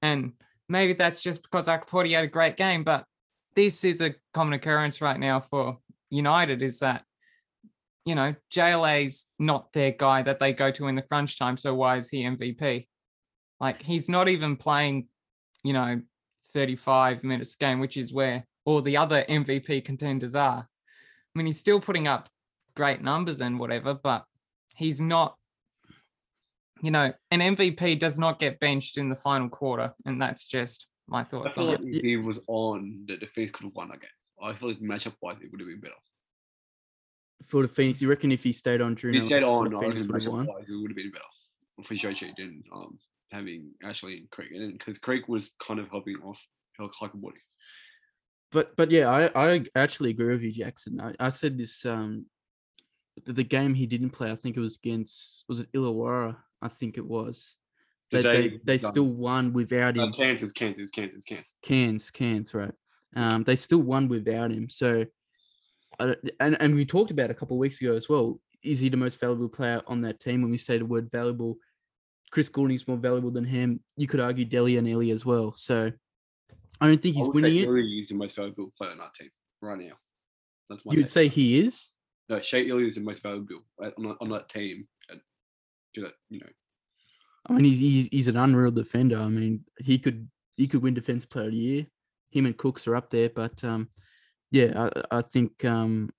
And 0.01 0.33
maybe 0.69 0.93
that's 0.93 1.21
just 1.21 1.43
because 1.43 1.67
Hukporti 1.67 2.15
had 2.15 2.23
a 2.23 2.27
great 2.27 2.57
game, 2.57 2.83
but 2.83 3.05
this 3.55 3.83
is 3.83 4.01
a 4.01 4.15
common 4.33 4.53
occurrence 4.53 5.01
right 5.01 5.19
now 5.19 5.39
for 5.39 5.77
United 6.09 6.61
is 6.61 6.79
that, 6.79 7.03
you 8.07 8.15
know, 8.15 8.33
JLA's 8.49 9.25
not 9.37 9.73
their 9.73 9.91
guy 9.91 10.21
that 10.21 10.39
they 10.39 10.53
go 10.53 10.71
to 10.71 10.87
in 10.87 10.95
the 10.95 11.01
crunch 11.01 11.37
time. 11.37 11.57
So 11.57 11.75
why 11.75 11.97
is 11.97 12.09
he 12.09 12.23
MVP? 12.23 12.87
Like 13.59 13.83
he's 13.83 14.07
not 14.07 14.29
even 14.29 14.55
playing, 14.55 15.07
you 15.61 15.73
know, 15.73 16.01
35 16.53 17.25
minutes 17.25 17.55
game, 17.55 17.81
which 17.81 17.97
is 17.97 18.13
where 18.13 18.45
all 18.63 18.81
the 18.81 18.95
other 18.95 19.25
MVP 19.27 19.83
contenders 19.83 20.35
are. 20.35 20.69
I 20.69 21.33
mean, 21.35 21.47
he's 21.47 21.59
still 21.59 21.81
putting 21.81 22.07
up 22.07 22.29
great 22.77 23.01
numbers 23.01 23.41
and 23.41 23.59
whatever, 23.59 23.93
but 23.93 24.23
he's 24.73 25.01
not 25.01 25.35
you 26.83 26.91
know 26.91 27.11
an 27.31 27.39
mvp 27.39 27.97
does 27.97 28.19
not 28.19 28.37
get 28.37 28.59
benched 28.59 28.99
in 28.99 29.09
the 29.09 29.15
final 29.15 29.49
quarter 29.49 29.91
and 30.05 30.21
that's 30.21 30.45
just 30.45 30.85
my 31.07 31.23
thoughts. 31.23 31.47
I 31.47 31.51
feel 31.51 31.63
on 31.63 31.69
like 31.71 31.79
it 31.79 31.95
if 31.97 32.03
he 32.03 32.17
was 32.17 32.39
on, 32.47 33.05
the 33.07 33.17
defense 33.17 33.49
could 33.51 33.63
have 33.63 33.75
won 33.75 33.89
again. 33.89 34.09
I 34.41 34.53
feel 34.53 34.69
like 34.69 34.79
matchup 34.79 35.13
wise, 35.21 35.37
it 35.41 35.49
would 35.51 35.59
have 35.59 35.67
been 35.67 35.79
better. 35.79 35.95
For 37.45 37.61
the 37.61 37.67
Phoenix, 37.67 38.01
you 38.01 38.09
reckon 38.09 38.31
if 38.31 38.43
he 38.43 38.51
stayed 38.51 38.81
on 38.81 38.97
he 38.97 39.23
stayed 39.23 39.43
on, 39.43 39.73
I 39.75 39.79
Phoenix 39.79 40.07
would 40.07 40.23
have 40.23 40.31
won? 40.31 40.47
it 40.47 40.49
would 40.69 40.91
have 40.91 40.95
been 40.97 41.11
better 41.11 41.23
for 41.83 41.93
Joshi 41.93 42.35
than 42.35 42.63
um, 42.73 42.97
having 43.31 43.71
Ashley 43.83 44.17
and 44.17 44.29
Creek. 44.31 44.51
And 44.51 44.77
because 44.77 44.97
Creek 44.97 45.27
was 45.27 45.51
kind 45.61 45.79
of 45.79 45.89
helping 45.89 46.17
off 46.23 46.45
Hukporti. 46.79 47.33
But 48.51 48.75
but 48.75 48.91
yeah, 48.91 49.09
I, 49.09 49.53
I 49.53 49.65
actually 49.75 50.09
agree 50.11 50.33
with 50.33 50.41
you, 50.41 50.51
Jackson. 50.51 50.99
I, 50.99 51.13
I 51.19 51.29
said 51.29 51.57
this 51.57 51.85
um 51.85 52.25
the, 53.25 53.43
game 53.43 53.73
he 53.73 53.85
didn't 53.85 54.11
play, 54.11 54.31
I 54.31 54.35
think 54.35 54.57
it 54.57 54.61
was 54.61 54.77
against 54.77 55.43
was 55.47 55.59
it 55.59 55.71
Illawarra? 55.73 56.37
I 56.61 56.67
think 56.67 56.97
it 56.97 57.05
was. 57.05 57.55
The 58.11 58.21
They 58.21 58.49
they, 58.49 58.59
they 58.63 58.77
still 58.77 59.05
won 59.05 59.53
without 59.53 59.97
Uh, 59.97 60.05
him. 60.05 60.13
Cairns, 60.13 60.51
Cairns, 60.53 60.91
Cairns, 60.91 61.25
Cairns. 61.25 61.55
Cans, 61.61 62.11
cans, 62.11 62.53
right? 62.53 62.73
Um, 63.15 63.43
they 63.43 63.55
still 63.55 63.81
won 63.81 64.07
without 64.07 64.51
him. 64.51 64.69
So, 64.69 65.05
and 65.99 66.57
and 66.59 66.75
we 66.75 66.85
talked 66.85 67.11
about 67.11 67.31
a 67.31 67.33
couple 67.33 67.55
of 67.57 67.59
weeks 67.59 67.81
ago 67.81 67.93
as 67.93 68.07
well. 68.09 68.39
Is 68.63 68.79
he 68.79 68.89
the 68.89 68.97
most 68.97 69.19
valuable 69.19 69.49
player 69.49 69.81
on 69.87 70.01
that 70.01 70.19
team? 70.19 70.41
When 70.41 70.51
we 70.51 70.57
say 70.57 70.77
the 70.77 70.85
word 70.85 71.09
valuable, 71.11 71.57
Chris 72.31 72.49
Goulding's 72.49 72.87
more 72.87 72.97
valuable 72.97 73.31
than 73.31 73.45
him. 73.45 73.79
You 73.95 74.07
could 74.07 74.19
argue 74.19 74.45
Delly 74.45 74.77
and 74.77 74.87
Ili 74.87 75.11
as 75.11 75.25
well. 75.25 75.53
So, 75.55 75.91
I 76.81 76.87
don't 76.87 77.01
think 77.01 77.15
he's 77.15 77.27
winning 77.27 77.51
say 77.53 77.57
it. 77.59 77.65
Ili 77.65 77.99
is 77.99 78.09
the 78.09 78.15
most 78.15 78.35
valuable 78.35 78.71
player 78.77 78.91
on 78.91 78.97
that 78.97 79.13
team 79.13 79.29
right 79.61 79.77
now. 79.77 79.93
That's 80.69 80.85
my 80.85 80.93
You'd 80.93 81.03
take. 81.03 81.09
say 81.11 81.27
he 81.27 81.59
is. 81.59 81.91
No, 82.29 82.41
Shea 82.41 82.63
Ili 82.67 82.87
is 82.87 82.95
the 82.95 83.01
most 83.01 83.23
valuable 83.23 83.63
uh, 83.81 83.91
on, 83.97 84.03
that- 84.03 84.17
on 84.21 84.29
that 84.29 84.49
team. 84.49 84.87
Do 85.93 86.01
that, 86.01 86.13
you 86.29 86.39
know. 86.39 86.47
I 87.49 87.53
mean, 87.53 87.63
he's, 87.65 87.79
he's 87.79 88.07
he's 88.09 88.27
an 88.27 88.35
unreal 88.37 88.71
defender. 88.71 89.17
I 89.17 89.29
mean, 89.29 89.63
he 89.79 89.97
could 89.97 90.27
he 90.57 90.67
could 90.67 90.81
win 90.83 90.93
Defense 90.93 91.25
Player 91.25 91.45
of 91.45 91.51
the 91.53 91.57
Year. 91.57 91.85
him 92.31 92.45
and 92.45 92.57
Cooks 92.57 92.85
are 92.87 92.95
up 92.95 93.09
there, 93.09 93.29
but 93.29 93.63
um, 93.63 93.87
yeah, 94.51 94.89
I, 95.11 95.17
I 95.17 95.21
think 95.21 95.63
um, 95.65 96.09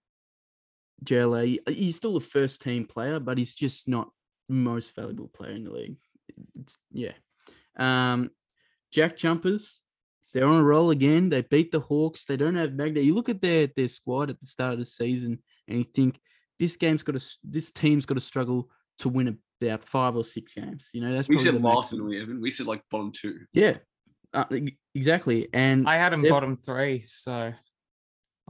JLA 1.04 1.58
he's 1.68 1.96
still 1.96 2.16
a 2.16 2.20
first 2.20 2.62
team 2.62 2.84
player, 2.86 3.20
but 3.20 3.38
he's 3.38 3.54
just 3.54 3.88
not 3.88 4.10
most 4.48 4.94
valuable 4.94 5.28
player 5.28 5.52
in 5.52 5.64
the 5.64 5.70
league. 5.72 5.96
It's, 6.60 6.76
yeah. 6.92 7.12
Um, 7.76 8.30
Jack 8.92 9.16
Jumpers, 9.16 9.80
they're 10.32 10.46
on 10.46 10.60
a 10.60 10.64
roll 10.64 10.90
again. 10.90 11.28
They 11.28 11.42
beat 11.42 11.72
the 11.72 11.80
Hawks. 11.80 12.24
They 12.24 12.36
don't 12.36 12.56
have 12.56 12.70
Magnay. 12.70 13.04
You 13.04 13.14
look 13.14 13.28
at 13.28 13.40
their 13.40 13.68
their 13.76 13.88
squad 13.88 14.30
at 14.30 14.40
the 14.40 14.46
start 14.46 14.74
of 14.74 14.78
the 14.80 14.86
season, 14.86 15.42
and 15.68 15.78
you 15.78 15.84
think 15.84 16.18
this 16.58 16.76
game's 16.76 17.02
got 17.02 17.18
to 17.20 17.26
this 17.44 17.70
team's 17.70 18.06
got 18.06 18.14
to 18.14 18.20
struggle 18.20 18.70
to 19.00 19.08
win 19.08 19.38
about 19.62 19.84
five 19.84 20.16
or 20.16 20.24
six 20.24 20.54
games. 20.54 20.88
You 20.92 21.00
know, 21.02 21.12
that's 21.12 21.28
We 21.28 21.36
probably 21.36 21.52
said 21.52 21.60
the 21.62 21.66
last, 21.66 21.76
maximum. 21.92 21.98
didn't 21.98 22.08
we, 22.08 22.22
Evan? 22.22 22.40
We 22.40 22.50
said 22.50 22.66
like 22.66 22.82
bottom 22.90 23.12
two. 23.12 23.40
Yeah, 23.52 23.76
uh, 24.34 24.44
exactly. 24.94 25.48
And 25.52 25.88
I 25.88 25.96
had 25.96 26.12
him 26.12 26.22
They've- 26.22 26.30
bottom 26.32 26.56
three, 26.56 27.04
so 27.06 27.52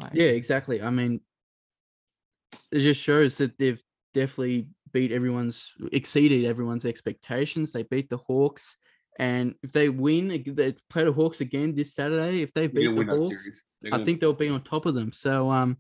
like, 0.01 0.13
yeah, 0.15 0.27
exactly. 0.29 0.83
I 0.83 0.91
mean, 0.91 1.21
it 2.73 2.81
just 2.81 3.01
shows 3.03 3.39
that 3.39 3.59
they've 3.59 3.83
definitely 4.15 4.69
beat 4.93 5.13
everyone's, 5.13 5.73
exceeded 5.93 6.45
everyone's 6.45 6.85
expectations. 6.85 7.73
They 7.73 7.83
beat 7.83 8.09
the 8.09 8.17
Hawks, 8.19 8.77
and 9.19 9.55
if 9.63 9.73
they 9.73 9.89
win, 9.89 10.29
they 10.29 10.75
play 10.89 11.05
the 11.05 11.13
Hawks 11.13 11.41
again 11.41 11.75
this 11.75 11.95
Saturday. 11.95 12.43
If 12.43 12.55
they 12.55 12.67
beat 12.69 12.95
the 12.95 13.05
Hawks, 13.05 13.29
series. 13.29 13.63
They're 13.83 13.89
I 13.89 13.97
gonna- 13.97 14.05
think 14.05 14.21
they'll 14.21 14.33
be 14.33 14.49
on 14.49 14.63
top 14.63 14.87
of 14.87 14.95
them. 14.95 15.13
So, 15.13 15.51
um, 15.51 15.77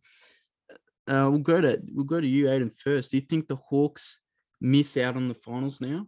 uh, 1.07 1.29
we'll 1.31 1.39
go 1.39 1.61
to 1.61 1.81
we'll 1.93 2.05
go 2.05 2.21
to 2.21 2.27
you, 2.27 2.47
Aiden, 2.47 2.73
first. 2.81 3.11
Do 3.11 3.17
you 3.17 3.23
think 3.23 3.49
the 3.49 3.57
Hawks 3.57 4.21
miss 4.61 4.97
out 4.97 5.17
on 5.17 5.29
the 5.29 5.35
finals 5.35 5.81
now? 5.81 6.07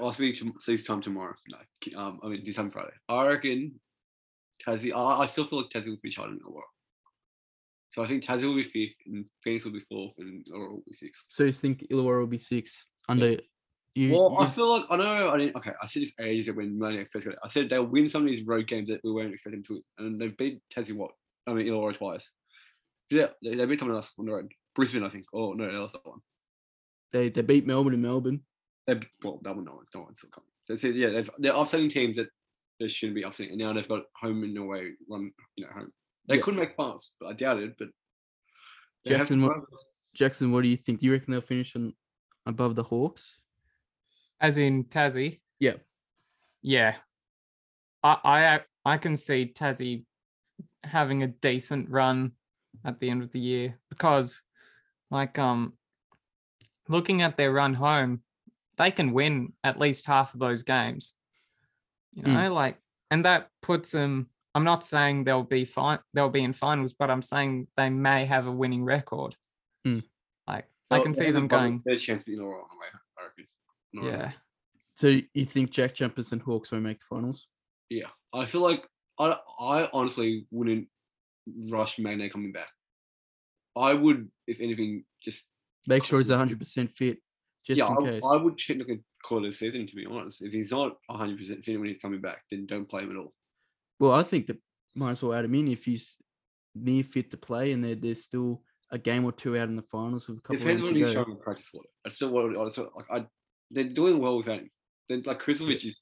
I'll 0.00 0.12
speak 0.12 0.36
to 0.38 0.52
see 0.60 0.72
this 0.72 0.84
time 0.84 1.00
tomorrow. 1.00 1.34
No, 1.48 1.98
um, 1.98 2.20
I 2.22 2.28
mean 2.28 2.44
this 2.44 2.56
time 2.56 2.70
Friday. 2.70 2.92
I 3.08 3.26
reckon 3.26 3.80
Tassie. 4.64 4.92
I, 4.94 5.22
I 5.22 5.26
still 5.26 5.46
feel 5.46 5.60
like 5.60 5.70
Tassie 5.70 5.88
will 5.88 5.98
finish 5.98 6.16
higher 6.16 6.28
than 6.28 6.40
Illawarra. 6.40 6.62
So 7.90 8.02
I 8.02 8.06
think 8.06 8.24
Tassie 8.24 8.44
will 8.44 8.54
be 8.54 8.62
fifth, 8.62 8.96
and 9.06 9.26
Phoenix 9.42 9.64
will 9.64 9.72
be 9.72 9.80
fourth, 9.80 10.14
and 10.18 10.44
Illawarra 10.46 10.70
will 10.70 10.82
be 10.86 10.92
sixth. 10.92 11.26
So 11.28 11.44
you 11.44 11.52
think 11.52 11.86
Illawarra 11.90 12.20
will 12.20 12.26
be 12.26 12.38
sixth 12.38 12.84
under 13.08 13.38
you? 13.94 14.12
Well, 14.12 14.36
I 14.38 14.46
feel 14.46 14.70
like 14.70 14.84
I 14.90 14.96
know. 14.96 15.30
I 15.30 15.38
didn't. 15.38 15.56
Okay, 15.56 15.72
I 15.82 15.86
said 15.86 16.02
this 16.02 16.12
ages 16.20 16.48
ago 16.48 16.58
when 16.58 16.78
Maniac 16.78 17.10
first 17.10 17.26
got 17.26 17.34
it. 17.34 17.40
I 17.42 17.48
said 17.48 17.68
they'll 17.68 17.84
win 17.84 18.08
some 18.08 18.22
of 18.22 18.28
these 18.28 18.44
road 18.44 18.66
games 18.66 18.88
that 18.88 19.00
we 19.02 19.12
weren't 19.12 19.32
expecting 19.32 19.62
to, 19.64 19.72
win, 19.74 19.82
and 19.98 20.20
they've 20.20 20.36
beat 20.36 20.60
Tassie 20.74 20.94
what? 20.94 21.12
I 21.46 21.52
mean 21.52 21.66
Illawarra 21.66 21.96
twice. 21.96 22.30
Yeah, 23.10 23.28
they, 23.42 23.54
they 23.54 23.64
beat 23.64 23.78
someone 23.78 23.96
else 23.96 24.12
on 24.18 24.26
the 24.26 24.32
road. 24.32 24.52
Brisbane, 24.74 25.02
I 25.02 25.08
think. 25.08 25.24
Oh 25.32 25.54
no, 25.54 25.66
they 25.66 25.76
lost 25.76 25.94
that 25.94 26.06
one. 26.06 26.20
they 27.12 27.30
they 27.30 27.42
beat 27.42 27.66
Melbourne 27.66 27.94
in 27.94 28.02
Melbourne. 28.02 28.40
They 28.86 29.00
well, 29.24 29.40
that 29.42 29.56
one, 29.56 29.64
no 29.64 29.74
one's 29.74 29.88
no 29.94 30.02
one's 30.02 30.18
still 30.18 30.30
coming. 30.30 30.50
That's 30.68 30.84
it. 30.84 30.94
Yeah, 30.94 31.08
they've, 31.10 31.30
they're 31.38 31.54
upsetting 31.54 31.88
teams 31.88 32.18
that 32.18 32.28
they 32.80 32.88
shouldn't 32.88 33.16
be 33.16 33.22
upsetting, 33.22 33.52
and 33.52 33.60
now 33.60 33.72
they've 33.72 33.88
got 33.88 34.04
home 34.14 34.42
and 34.44 34.56
away 34.56 34.92
run. 35.08 35.30
You 35.56 35.66
know, 35.66 35.72
home. 35.72 35.92
They 36.28 36.36
Yeah. 36.36 36.42
could 36.42 36.54
make 36.56 36.76
finals, 36.76 37.12
but 37.20 37.26
I 37.28 37.32
doubt 37.32 37.58
it. 37.60 37.74
But 37.78 37.88
Jackson, 39.06 39.42
what. 39.42 39.56
Jackson, 40.14 40.52
what 40.52 40.62
do 40.62 40.68
you 40.68 40.76
think? 40.76 41.02
You 41.02 41.12
reckon 41.12 41.32
they'll 41.32 41.40
finish 41.40 41.74
on 41.76 41.94
above 42.46 42.74
the 42.74 42.82
Hawks? 42.82 43.38
as 44.40 44.56
in 44.56 44.84
Tassie. 44.84 45.40
Yeah. 45.58 45.74
Yeah. 46.62 46.94
I 48.04 48.18
I 48.24 48.60
I 48.94 48.96
can 48.98 49.16
see 49.16 49.52
Tassie 49.52 50.04
having 50.84 51.24
a 51.24 51.26
decent 51.26 51.90
run 51.90 52.32
at 52.84 53.00
the 53.00 53.10
end 53.10 53.24
of 53.24 53.32
the 53.32 53.40
year 53.40 53.80
because 53.88 54.40
like 55.10 55.40
um 55.40 55.72
looking 56.88 57.20
at 57.22 57.36
their 57.36 57.52
run 57.52 57.74
home, 57.74 58.22
they 58.76 58.92
can 58.92 59.12
win 59.12 59.54
at 59.64 59.80
least 59.80 60.06
half 60.06 60.34
of 60.34 60.40
those 60.40 60.62
games. 60.62 61.14
You 62.18 62.24
Mm. 62.24 62.34
know, 62.34 62.52
like 62.54 62.76
and 63.10 63.24
that 63.24 63.50
puts 63.62 63.90
them 63.92 64.28
I'm 64.54 64.64
not 64.64 64.82
saying 64.82 65.24
they'll 65.24 65.44
be 65.44 65.64
fine 65.64 66.00
they'll 66.14 66.30
be 66.30 66.42
in 66.42 66.52
finals, 66.52 66.92
but 66.92 67.10
I'm 67.10 67.22
saying 67.22 67.68
they 67.76 67.90
may 67.90 68.24
have 68.26 68.46
a 68.46 68.52
winning 68.52 68.84
record. 68.84 69.36
Mm. 69.86 70.02
Like 70.46 70.66
I 70.90 70.98
can 71.00 71.14
see 71.14 71.30
them 71.30 71.46
better- 71.48 71.62
going, 71.62 71.78
better 71.78 71.98
chance 71.98 72.24
to 72.24 72.30
beat 72.30 72.40
Illawarra 72.40 72.62
on 72.62 72.68
the 72.72 72.78
way. 72.80 72.86
I 73.18 73.22
reckon. 73.24 73.46
Yeah. 73.92 74.32
So 74.96 75.20
you 75.34 75.44
think 75.44 75.70
Jack 75.70 75.94
Jumpers 75.94 76.32
and 76.32 76.42
Hawks 76.42 76.72
won't 76.72 76.84
make 76.84 76.98
the 76.98 77.04
finals? 77.08 77.46
Yeah, 77.90 78.08
I 78.32 78.46
feel 78.46 78.62
like 78.62 78.88
I 79.18 79.38
I 79.60 79.88
honestly 79.92 80.46
wouldn't 80.50 80.88
rush 81.70 81.98
Magnay 81.98 82.30
coming 82.30 82.52
back. 82.52 82.68
I 83.76 83.92
would, 83.94 84.30
if 84.46 84.60
anything, 84.60 85.04
just 85.22 85.48
Make 85.86 86.04
sure 86.04 86.18
he's 86.18 86.30
100 86.30 86.58
percent 86.58 86.90
fit, 86.96 87.18
just 87.68 87.78
yeah, 87.78 87.88
in 87.88 88.06
I, 88.06 88.10
case. 88.10 88.22
I 88.24 88.36
would 88.36 88.58
technically 88.58 89.00
call 89.24 89.44
it 89.44 89.48
a 89.48 89.52
season 89.52 89.86
to 89.86 89.96
be 89.96 90.06
honest. 90.06 90.42
If 90.42 90.52
he's 90.52 90.72
not 90.72 90.96
100 91.06 91.38
percent 91.38 91.64
fit 91.64 91.78
when 91.78 91.88
he's 91.88 92.00
coming 92.00 92.20
back, 92.20 92.38
then 92.50 92.66
don't 92.66 92.88
play 92.88 93.02
him 93.02 93.10
at 93.10 93.16
all. 93.16 93.32
Well, 94.00 94.12
I 94.12 94.22
think 94.22 94.46
that 94.46 94.58
might 94.94 95.12
as 95.12 95.22
well 95.22 95.34
add 95.34 95.44
him 95.44 95.54
in 95.54 95.68
if 95.68 95.84
he's 95.84 96.16
near 96.74 97.04
fit 97.04 97.30
to 97.30 97.36
play, 97.36 97.72
and 97.72 97.84
there, 97.84 97.94
there's 97.94 98.24
still 98.24 98.62
a 98.90 98.98
game 98.98 99.24
or 99.24 99.32
two 99.32 99.56
out 99.56 99.68
in 99.68 99.76
the 99.76 99.82
finals 99.82 100.28
with 100.28 100.38
a 100.38 100.40
couple 100.40 100.58
Depends 100.58 100.82
on 100.82 100.94
to 100.94 101.00
go. 101.00 101.24
going 101.24 101.36
to 101.36 101.42
practice 101.42 101.68
for 101.68 101.82
it. 101.82 101.90
That's 102.04 102.16
still 102.16 102.30
what 102.30 102.50
I 102.50 102.54
also 102.58 102.90
like. 102.96 103.06
I 103.10 103.26
they're 103.70 103.84
doing 103.84 104.18
well 104.18 104.38
without 104.38 104.60
him. 104.60 104.70
Then 105.08 105.22
like 105.26 105.42
Kristovic 105.42 105.84
is 105.84 105.96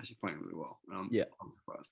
actually 0.00 0.16
playing 0.22 0.38
really 0.38 0.54
well. 0.54 0.78
Um, 0.92 1.08
Yeah. 1.10 1.24
I'm 1.42 1.52
surprised. 1.52 1.90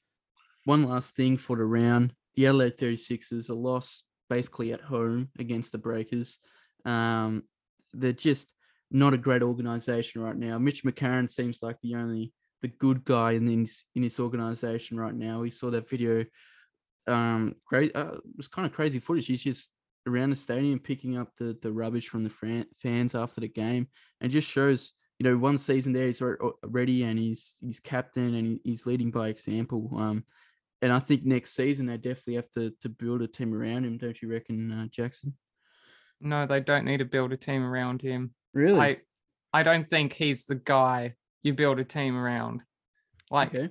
One 0.64 0.84
last 0.84 1.14
thing 1.16 1.36
for 1.36 1.56
the 1.56 1.64
round: 1.64 2.14
the 2.34 2.50
LA 2.50 2.66
36ers 2.66 3.50
a 3.50 3.54
loss 3.54 4.02
basically 4.30 4.72
at 4.72 4.80
home 4.80 5.28
against 5.38 5.72
the 5.72 5.78
Breakers. 5.78 6.38
Um, 6.86 7.42
they're 7.92 8.12
just 8.12 8.52
not 8.92 9.14
a 9.14 9.18
great 9.18 9.42
organization 9.42 10.22
right 10.22 10.36
now. 10.36 10.58
Mitch 10.58 10.84
McCarron 10.84 11.30
seems 11.30 11.62
like 11.62 11.76
the 11.82 11.94
only 11.94 12.32
the 12.60 12.68
good 12.68 13.04
guy 13.04 13.32
in 13.32 13.46
this 13.46 13.84
in 13.94 14.02
this 14.02 14.20
organization 14.20 14.98
right 14.98 15.14
now. 15.14 15.40
We 15.40 15.50
saw 15.50 15.70
that 15.70 15.88
video. 15.88 16.24
Um, 17.08 17.56
great. 17.66 17.96
Uh, 17.96 18.14
it 18.16 18.36
was 18.36 18.48
kind 18.48 18.66
of 18.66 18.72
crazy 18.72 19.00
footage. 19.00 19.26
He's 19.26 19.42
just 19.42 19.70
around 20.06 20.30
the 20.30 20.36
stadium 20.36 20.78
picking 20.78 21.16
up 21.16 21.30
the 21.38 21.58
the 21.62 21.72
rubbish 21.72 22.08
from 22.08 22.22
the 22.24 22.30
fran- 22.30 22.66
fans 22.80 23.14
after 23.14 23.40
the 23.40 23.48
game, 23.48 23.88
and 24.20 24.30
just 24.30 24.48
shows 24.48 24.92
you 25.18 25.24
know 25.24 25.36
one 25.36 25.58
season 25.58 25.92
there 25.92 26.06
he's 26.06 26.22
al- 26.22 26.58
already 26.62 27.02
and 27.04 27.18
he's 27.18 27.56
he's 27.60 27.80
captain 27.80 28.34
and 28.34 28.60
he's 28.62 28.86
leading 28.86 29.10
by 29.10 29.28
example. 29.28 29.90
Um, 29.96 30.24
and 30.82 30.92
I 30.92 30.98
think 30.98 31.24
next 31.24 31.54
season 31.54 31.86
they 31.86 31.96
definitely 31.96 32.34
have 32.34 32.50
to 32.52 32.72
to 32.82 32.88
build 32.88 33.22
a 33.22 33.26
team 33.26 33.54
around 33.54 33.84
him. 33.84 33.96
Don't 33.96 34.20
you 34.20 34.30
reckon, 34.30 34.70
uh, 34.70 34.86
Jackson? 34.86 35.34
No, 36.20 36.46
they 36.46 36.60
don't 36.60 36.84
need 36.84 36.98
to 36.98 37.04
build 37.04 37.32
a 37.32 37.36
team 37.36 37.64
around 37.64 38.02
him. 38.02 38.34
Really? 38.54 38.80
I 38.80 38.96
I 39.52 39.62
don't 39.62 39.88
think 39.88 40.12
he's 40.12 40.46
the 40.46 40.54
guy 40.54 41.14
you 41.42 41.52
build 41.54 41.78
a 41.78 41.84
team 41.84 42.16
around. 42.16 42.62
Like 43.30 43.54
okay. 43.54 43.70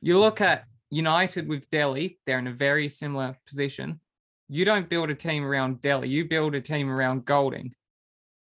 you 0.00 0.18
look 0.18 0.40
at 0.40 0.64
United 0.90 1.48
with 1.48 1.70
Delly, 1.70 2.18
they're 2.26 2.38
in 2.38 2.46
a 2.46 2.52
very 2.52 2.88
similar 2.88 3.36
position. 3.46 4.00
You 4.48 4.64
don't 4.64 4.88
build 4.88 5.10
a 5.10 5.14
team 5.14 5.44
around 5.44 5.80
Delly, 5.80 6.08
you 6.08 6.26
build 6.26 6.54
a 6.54 6.60
team 6.60 6.90
around 6.90 7.24
Goulding. 7.24 7.74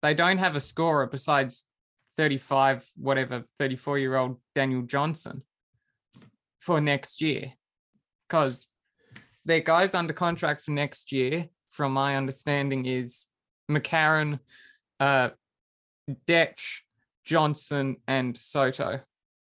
They 0.01 0.13
don't 0.13 0.39
have 0.39 0.55
a 0.55 0.59
scorer 0.59 1.05
besides 1.07 1.65
35, 2.17 2.89
whatever, 2.95 3.43
34 3.59 3.99
year 3.99 4.15
old 4.15 4.37
Daniel 4.55 4.81
Johnson 4.81 5.43
for 6.59 6.81
next 6.81 7.21
year. 7.21 7.53
Because 8.27 8.67
their 9.45 9.59
guys 9.59 9.93
under 9.93 10.13
contract 10.13 10.61
for 10.61 10.71
next 10.71 11.11
year, 11.11 11.49
from 11.69 11.93
my 11.93 12.15
understanding, 12.15 12.85
is 12.85 13.25
McCarron, 13.69 14.39
uh, 15.01 15.29
Detch, 16.27 16.85
Johnson, 17.25 17.97
and 18.07 18.37
Sotto 18.37 19.01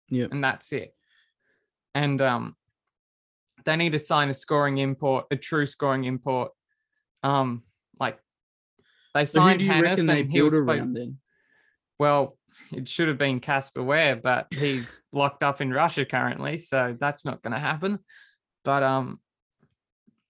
Yep. 0.09 0.31
and 0.31 0.43
that's 0.43 0.71
it. 0.71 0.95
And 1.93 2.19
um, 2.21 2.55
they 3.65 3.75
need 3.75 3.91
to 3.91 3.99
sign 3.99 4.29
a 4.29 4.33
scoring 4.33 4.79
import, 4.79 5.25
a 5.29 5.35
true 5.35 5.65
scoring 5.67 6.05
import. 6.05 6.51
Um, 7.21 7.63
like 7.99 8.17
they 9.13 9.25
So 9.25 9.39
signed 9.39 9.61
you 9.61 9.69
Hannahs, 9.69 10.07
and 10.09 10.31
he 10.31 10.41
was 10.41 10.53
around 10.55 10.95
then? 10.95 11.17
well, 11.99 12.37
it 12.71 12.87
should 12.89 13.07
have 13.07 13.17
been 13.17 13.39
Casper 13.39 13.83
Ware, 13.83 14.15
but 14.15 14.47
he's 14.51 15.01
locked 15.11 15.43
up 15.43 15.61
in 15.61 15.71
Russia 15.71 16.05
currently, 16.05 16.57
so 16.57 16.95
that's 16.99 17.25
not 17.25 17.41
going 17.41 17.53
to 17.53 17.59
happen. 17.59 17.99
But 18.63 18.83
um, 18.83 19.19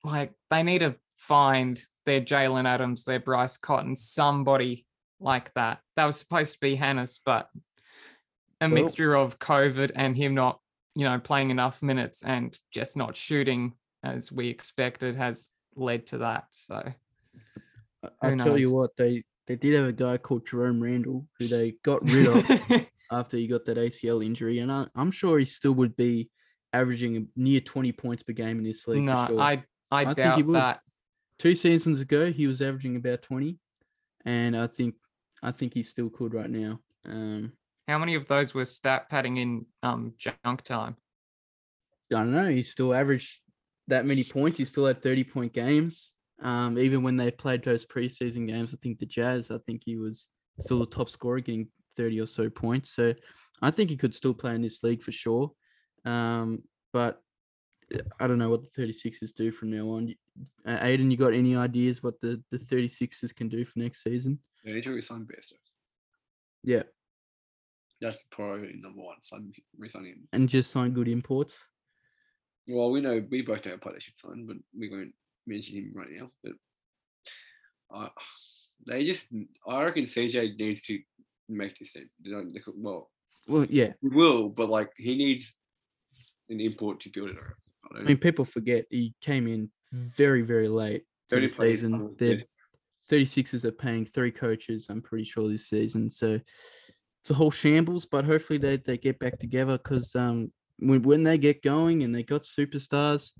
like 0.04 0.34
they 0.50 0.64
need 0.64 0.80
to 0.80 0.96
find 1.18 1.82
their 2.06 2.22
Jalen 2.22 2.66
Adams, 2.66 3.04
their 3.04 3.20
Bryce 3.20 3.58
Cotton, 3.58 3.96
somebody 3.96 4.86
like 5.20 5.54
that. 5.54 5.80
That 5.96 6.06
was 6.06 6.18
supposed 6.18 6.54
to 6.54 6.60
be 6.60 6.78
Hannahs, 6.78 7.20
but 7.26 7.50
a 8.62 8.68
Well- 8.70 8.70
mixture 8.70 9.16
of 9.16 9.40
COVID 9.40 9.92
and 9.96 10.16
him 10.16 10.34
not, 10.36 10.60
you 10.96 11.06
know, 11.06 11.20
playing 11.20 11.50
enough 11.50 11.82
minutes 11.84 12.24
and 12.24 12.58
just 12.72 12.98
not 12.98 13.16
shooting 13.16 13.74
as 14.04 14.32
we 14.32 14.48
expected 14.50 15.16
has 15.16 15.50
led 15.76 16.08
to 16.08 16.20
that. 16.20 16.46
So 16.52 16.76
I- 18.04 18.10
I'll 18.22 18.32
Who 18.32 18.38
tell 18.38 18.58
you 18.58 18.72
what 18.72 18.92
they 18.98 19.24
they 19.48 19.56
did 19.56 19.74
have 19.74 19.88
a 19.88 19.92
guy 19.92 20.18
called 20.18 20.46
Jerome 20.46 20.80
Randle 20.82 21.28
who 21.40 21.48
they 21.48 21.72
got 21.84 22.02
rid 22.04 22.28
of 22.28 22.46
after 23.12 23.36
he 23.38 23.48
got 23.48 23.66
that 23.66 23.78
ACL 23.78 24.24
injury, 24.24 24.60
and 24.60 24.72
I, 24.72 24.86
I'm 24.96 25.10
sure 25.12 25.40
he 25.40 25.46
still 25.46 25.72
would 25.74 25.96
be 25.98 26.30
averaging 26.72 27.30
near 27.36 27.60
20 27.60 27.92
points 27.94 28.22
per 28.22 28.34
game 28.34 28.60
in 28.60 28.64
this 28.64 28.88
league. 28.88 29.02
no, 29.04 29.26
sure. 29.28 29.40
I 29.42 29.64
I, 29.92 30.06
think 30.06 30.18
he 30.18 30.24
doubt 30.24 30.46
would. 30.46 30.56
that. 30.56 30.80
two 31.40 31.56
seasons 31.56 32.00
ago 32.00 32.32
he 32.32 32.46
was 32.46 32.62
averaging 32.62 32.96
about 32.96 33.24
20, 33.24 33.58
and 34.26 34.56
I 34.56 34.68
think 34.68 34.94
I 35.42 35.52
think 35.52 35.74
he 35.74 35.84
still 35.84 36.10
could 36.10 36.34
right 36.34 36.50
now. 36.50 36.80
Um, 37.06 37.54
How 37.88 37.98
many 37.98 38.16
of 38.16 38.28
those 38.28 38.54
were 38.54 38.66
stat 38.66 39.10
padding 39.10 39.38
in 39.38 39.66
um 39.84 40.14
junk 40.18 40.64
time? 40.64 40.96
I 42.12 42.16
don't 42.16 42.32
know. 42.32 42.50
He 42.50 42.64
still 42.64 42.94
averaged 42.94 43.40
that 43.88 44.06
many 44.06 44.24
points. 44.24 44.58
He 44.58 44.66
still 44.66 44.86
had 44.86 45.04
30 45.04 45.24
point 45.26 45.54
games. 45.54 46.14
Um, 46.42 46.78
even 46.78 47.04
when 47.04 47.18
they 47.18 47.32
played 47.32 47.64
those 47.64 47.86
preseason 47.86 48.48
games, 48.48 48.74
I 48.74 48.78
think 48.82 49.00
the 49.00 49.06
Jazz, 49.06 49.52
I 49.52 49.58
think 49.66 49.82
he 49.86 49.98
was 49.98 50.30
still 50.60 50.80
the 50.80 50.86
top 50.86 51.10
scorer, 51.10 51.42
getting 51.42 51.68
30 51.98 52.22
or 52.22 52.28
so 52.28 52.50
points. 52.50 52.92
So 52.92 53.14
I 53.62 53.72
think 53.72 53.90
he 53.90 53.98
could 53.98 54.16
still 54.16 54.34
play 54.34 54.56
in 54.56 54.62
this 54.62 54.82
league 54.84 55.04
for 55.04 55.12
sure. 55.12 55.52
Um, 56.06 56.64
but 56.94 57.22
I 58.20 58.28
don't 58.28 58.38
know 58.38 58.50
what 58.50 58.62
the 58.62 58.82
36ers 58.82 59.34
do 59.34 59.52
from 59.52 59.72
now 59.72 59.90
on. 59.90 60.14
Uh, 60.66 60.78
Aiden, 60.78 61.12
you 61.12 61.18
got 61.18 61.34
any 61.34 61.56
ideas 61.56 62.02
what 62.02 62.20
the, 62.22 62.42
the 62.52 62.58
36ers 62.58 63.36
can 63.36 63.50
do 63.50 63.66
for 63.66 63.80
next 63.80 64.04
season? 64.04 64.40
They 64.64 64.74
need 64.74 64.84
to 64.84 64.92
resign 64.92 65.26
Bairstow. 65.26 65.54
Yeah. 66.64 66.84
That's 68.02 68.24
priority 68.32 68.80
number 68.82 69.02
one. 69.02 69.18
Sign 69.22 69.52
resigning 69.78 70.12
him. 70.14 70.28
And 70.34 70.48
just 70.50 70.72
sign 70.72 70.92
good 70.94 71.08
imports. 71.08 71.64
Well, 72.68 72.92
we 72.92 73.02
know 73.02 73.26
we 73.30 73.42
both 73.42 73.66
know 73.66 73.78
what 73.82 73.94
they 73.94 74.00
should 74.00 74.18
sign, 74.18 74.46
but 74.46 74.58
we 74.78 74.90
won't 74.90 75.14
mention 75.48 75.76
him 75.78 75.92
right 75.96 76.08
now. 76.12 76.30
But 76.44 76.54
uh, 77.94 78.10
they 78.88 79.04
just, 79.06 79.34
I 79.68 79.84
reckon 79.84 80.04
CJ 80.04 80.58
needs 80.58 80.82
to 80.84 81.00
make 81.50 81.78
this 81.80 81.92
team. 81.94 82.10
They 82.24 82.32
don't- 82.32 82.54
they 82.54 82.60
could- 82.60 82.76
Well, 82.78 83.12
Well, 83.48 83.66
yeah. 83.70 83.94
he 84.02 84.08
will, 84.10 84.50
but 84.50 84.70
like 84.70 84.92
he 84.98 85.16
needs 85.16 85.58
an 86.50 86.60
import 86.62 87.00
to 87.02 87.10
build 87.10 87.30
it 87.32 87.38
around. 87.38 87.54
I 87.96 88.00
I 88.00 88.04
mean, 88.04 88.18
people 88.18 88.46
forget 88.46 88.86
he 88.92 89.16
came 89.22 89.48
in 89.48 89.72
very, 89.92 90.44
very 90.44 90.68
late 90.68 91.06
to 91.30 91.40
the 91.40 91.48
season. 91.50 91.94
on 91.96 92.16
They're 92.20 92.38
this- 92.38 92.46
36ers 93.10 93.66
are 93.66 93.72
paying 93.72 94.06
three 94.06 94.32
coaches, 94.32 94.88
I'm 94.90 95.02
pretty 95.02 95.26
sure, 95.26 95.48
this 95.48 95.68
season. 95.68 96.10
So 96.10 96.40
it's 97.22 97.30
a 97.30 97.34
whole 97.34 97.52
shambles, 97.52 98.06
but 98.06 98.26
hopefully 98.26 98.60
they, 98.60 98.78
they 98.78 98.98
get 98.98 99.20
back 99.20 99.40
together 99.40 99.78
because 99.78 100.16
um, 100.16 100.52
when, 100.78 101.02
when 101.02 101.24
they 101.24 101.38
get 101.38 101.62
going 101.62 102.04
and 102.04 102.14
they 102.14 102.24
got 102.24 102.44
superstars, 102.44 103.32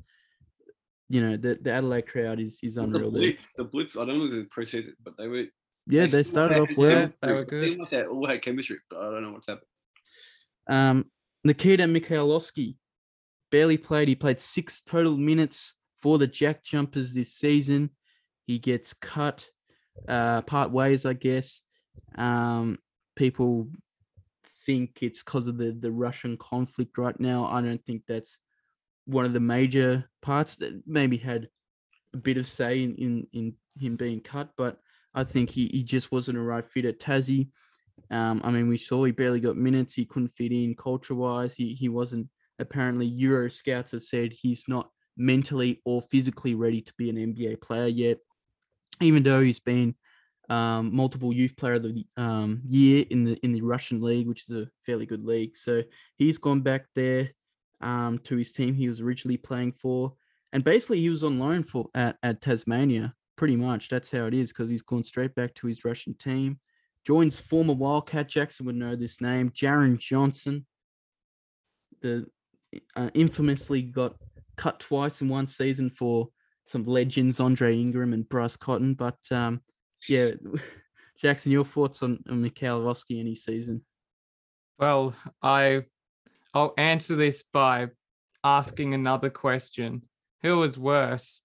you 1.08 1.22
know, 1.22 1.38
the, 1.38 1.58
the 1.62 1.72
Adelaide 1.72 2.08
crowd 2.08 2.40
is, 2.40 2.60
is 2.62 2.78
unreal 2.78 3.12
there. 3.12 3.22
Blitz, 3.22 3.54
the 3.54 3.64
Blitz, 3.64 3.96
I 3.96 4.06
don't 4.06 4.20
know 4.20 4.26
if 4.26 4.34
it 4.34 4.36
was 4.36 4.72
the 4.72 4.80
preseason, 4.80 4.94
but 5.04 5.18
they 5.18 5.28
were. 5.28 5.46
Yeah, 5.88 6.06
they 6.06 6.08
seemed 6.08 6.14
like 6.14 6.26
started 6.26 6.60
off 6.60 6.78
well. 6.78 6.90
Yeah, 6.92 7.08
they 7.22 7.32
were 7.32 7.42
It 7.42 7.48
good. 7.50 7.64
seemed 7.64 7.80
like 7.80 7.90
they 7.90 8.04
all 8.04 8.28
had 8.28 8.42
chemistry, 8.42 8.78
but 8.90 9.00
I 9.00 9.04
don't 9.12 9.24
know 9.24 9.32
what's 9.32 9.48
happened. 9.48 9.66
Um, 10.70 11.06
Nikita 11.44 11.84
Mikhailovskii 11.86 12.76
barely 13.50 13.78
played. 13.78 14.08
He 14.08 14.16
played 14.16 14.40
six 14.40 14.84
total 14.84 15.18
minutes 15.18 15.76
for 16.00 16.20
the 16.20 16.28
Jack 16.28 16.64
Jumpers 16.64 17.14
this 17.14 17.34
season. 17.34 17.90
He 18.46 18.60
gets 18.60 18.94
cut 18.94 19.48
uh, 20.08 20.42
part 20.44 20.72
ways, 20.72 21.06
I 21.06 21.14
guess. 21.14 21.62
Um, 22.16 22.80
people 23.16 23.70
think 24.66 25.00
it's 25.02 25.24
because 25.24 25.48
of 25.48 25.58
the, 25.58 25.72
the 25.72 25.92
Russian 25.92 26.38
conflict 26.38 26.98
right 26.98 27.20
now. 27.20 27.46
I 27.46 27.62
don't 27.62 27.84
think 27.86 28.04
that's 28.08 28.38
one 29.06 29.26
of 29.26 29.34
the 29.34 29.40
major 29.40 30.10
parts 30.22 30.56
that 30.58 30.84
maybe 30.86 31.18
had 31.18 31.50
a 32.14 32.18
bit 32.18 32.38
of 32.38 32.48
say 32.48 32.84
in, 32.84 32.96
in, 32.96 33.28
in 33.34 33.54
him 33.80 33.96
being 33.96 34.22
cut, 34.22 34.50
but 34.58 34.78
I 35.14 35.24
think 35.24 35.50
he, 35.50 35.70
he 35.74 35.84
just 35.84 36.12
wasn't 36.12 36.38
a 36.38 36.42
right 36.42 36.68
fit 36.68 36.86
at 36.86 37.00
Tassie. 37.00 37.50
Um, 38.12 38.42
I 38.44 38.52
mean, 38.52 38.68
we 38.68 38.78
saw 38.78 39.04
he 39.04 39.12
barely 39.12 39.40
got 39.40 39.58
minutes. 39.58 39.94
He 39.94 40.06
couldn't 40.06 40.36
fit 40.36 40.52
in 40.52 40.76
culture 40.76 41.16
wise. 41.16 41.56
He 41.56 41.74
he 41.74 41.90
wasn't 41.90 42.28
apparently 42.60 43.06
Euro 43.06 43.50
scouts 43.50 43.92
have 43.92 44.04
said 44.04 44.32
he's 44.34 44.66
not 44.68 44.90
mentally 45.18 45.82
or 45.86 46.02
physically 46.12 46.56
ready 46.56 46.82
to 46.82 46.94
be 46.98 47.10
an 47.10 47.18
NBA 47.18 47.62
player 47.62 47.88
yet. 47.88 48.18
Even 49.02 49.24
though 49.24 49.42
he's 49.42 49.60
been 49.60 49.96
um, 50.50 50.96
multiple 50.96 51.32
youth 51.32 51.56
player 51.56 51.76
of 51.76 51.84
the 51.84 52.06
um, 52.18 52.62
year 52.68 53.06
in 53.10 53.24
the 53.24 53.38
in 53.44 53.54
the 53.54 53.62
Russian 53.62 54.02
league, 54.02 54.28
which 54.28 54.50
is 54.50 54.56
a 54.56 54.68
fairly 54.86 55.06
good 55.06 55.24
league. 55.24 55.56
So 55.56 55.84
he's 56.18 56.38
gone 56.38 56.62
back 56.62 56.86
there 56.96 57.30
um, 57.82 58.20
to 58.20 58.36
his 58.36 58.52
team 58.52 58.74
he 58.74 58.88
was 58.88 59.00
originally 59.00 59.38
playing 59.38 59.74
for, 59.74 60.14
and 60.52 60.64
basically 60.64 61.00
he 61.00 61.10
was 61.10 61.24
on 61.24 61.40
loan 61.40 61.64
for 61.64 61.88
at, 61.96 62.18
at 62.24 62.42
Tasmania. 62.42 63.14
Pretty 63.36 63.56
much 63.56 63.88
that's 63.88 64.12
how 64.12 64.26
it 64.26 64.34
is 64.34 64.50
because 64.50 64.70
he's 64.70 64.82
gone 64.82 65.06
straight 65.06 65.34
back 65.34 65.54
to 65.56 65.68
his 65.68 65.86
Russian 65.86 66.14
team 66.14 66.60
joins 67.06 67.40
former 67.40 67.74
Wildcat. 67.74 68.28
Jackson 68.28 68.66
would 68.66 68.76
know 68.76 68.96
this 68.96 69.22
name, 69.22 69.50
Jaron 69.52 69.98
Johnson. 69.98 70.66
The 72.02 72.28
uh, 72.96 73.10
infamously 73.14 73.82
got 73.82 74.16
cut 74.56 74.80
twice 74.80 75.22
in 75.22 75.30
one 75.30 75.48
season 75.48 75.90
for 75.90 76.30
some 76.70 76.84
legends, 76.84 77.40
Andre 77.40 77.76
Ingram 77.76 78.14
and 78.14 78.30
Bryce 78.30 78.56
Cotton. 78.56 78.94
But 78.94 79.18
um, 79.32 79.62
yeah, 80.08 80.32
Jackson, 81.20 81.52
your 81.52 81.66
thoughts 81.66 82.04
on, 82.04 82.24
on 82.30 82.44
Mikhailovskii 82.44 83.20
any 83.20 83.36
season? 83.36 83.84
Well, 84.78 85.16
I 85.42 85.84
I'll 86.54 86.74
answer 86.78 87.16
this 87.16 87.44
by 87.44 87.88
asking 88.44 88.94
another 88.94 89.30
question. 89.30 90.04
Who 90.44 90.60
was 90.60 90.78
worse, 90.78 91.42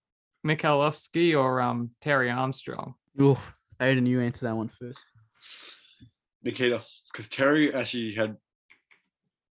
Mikhailovskii 0.47 1.37
or 1.39 1.61
um 1.61 1.91
Terry 2.01 2.31
Armstrong? 2.31 2.95
Oh, 3.19 3.43
Aiden, 3.81 4.07
you 4.07 4.21
answer 4.21 4.47
that 4.47 4.57
one 4.57 4.69
first. 4.69 5.01
Nikita, 6.43 6.83
because 7.11 7.29
Terry 7.29 7.75
actually 7.75 8.13
had 8.13 8.37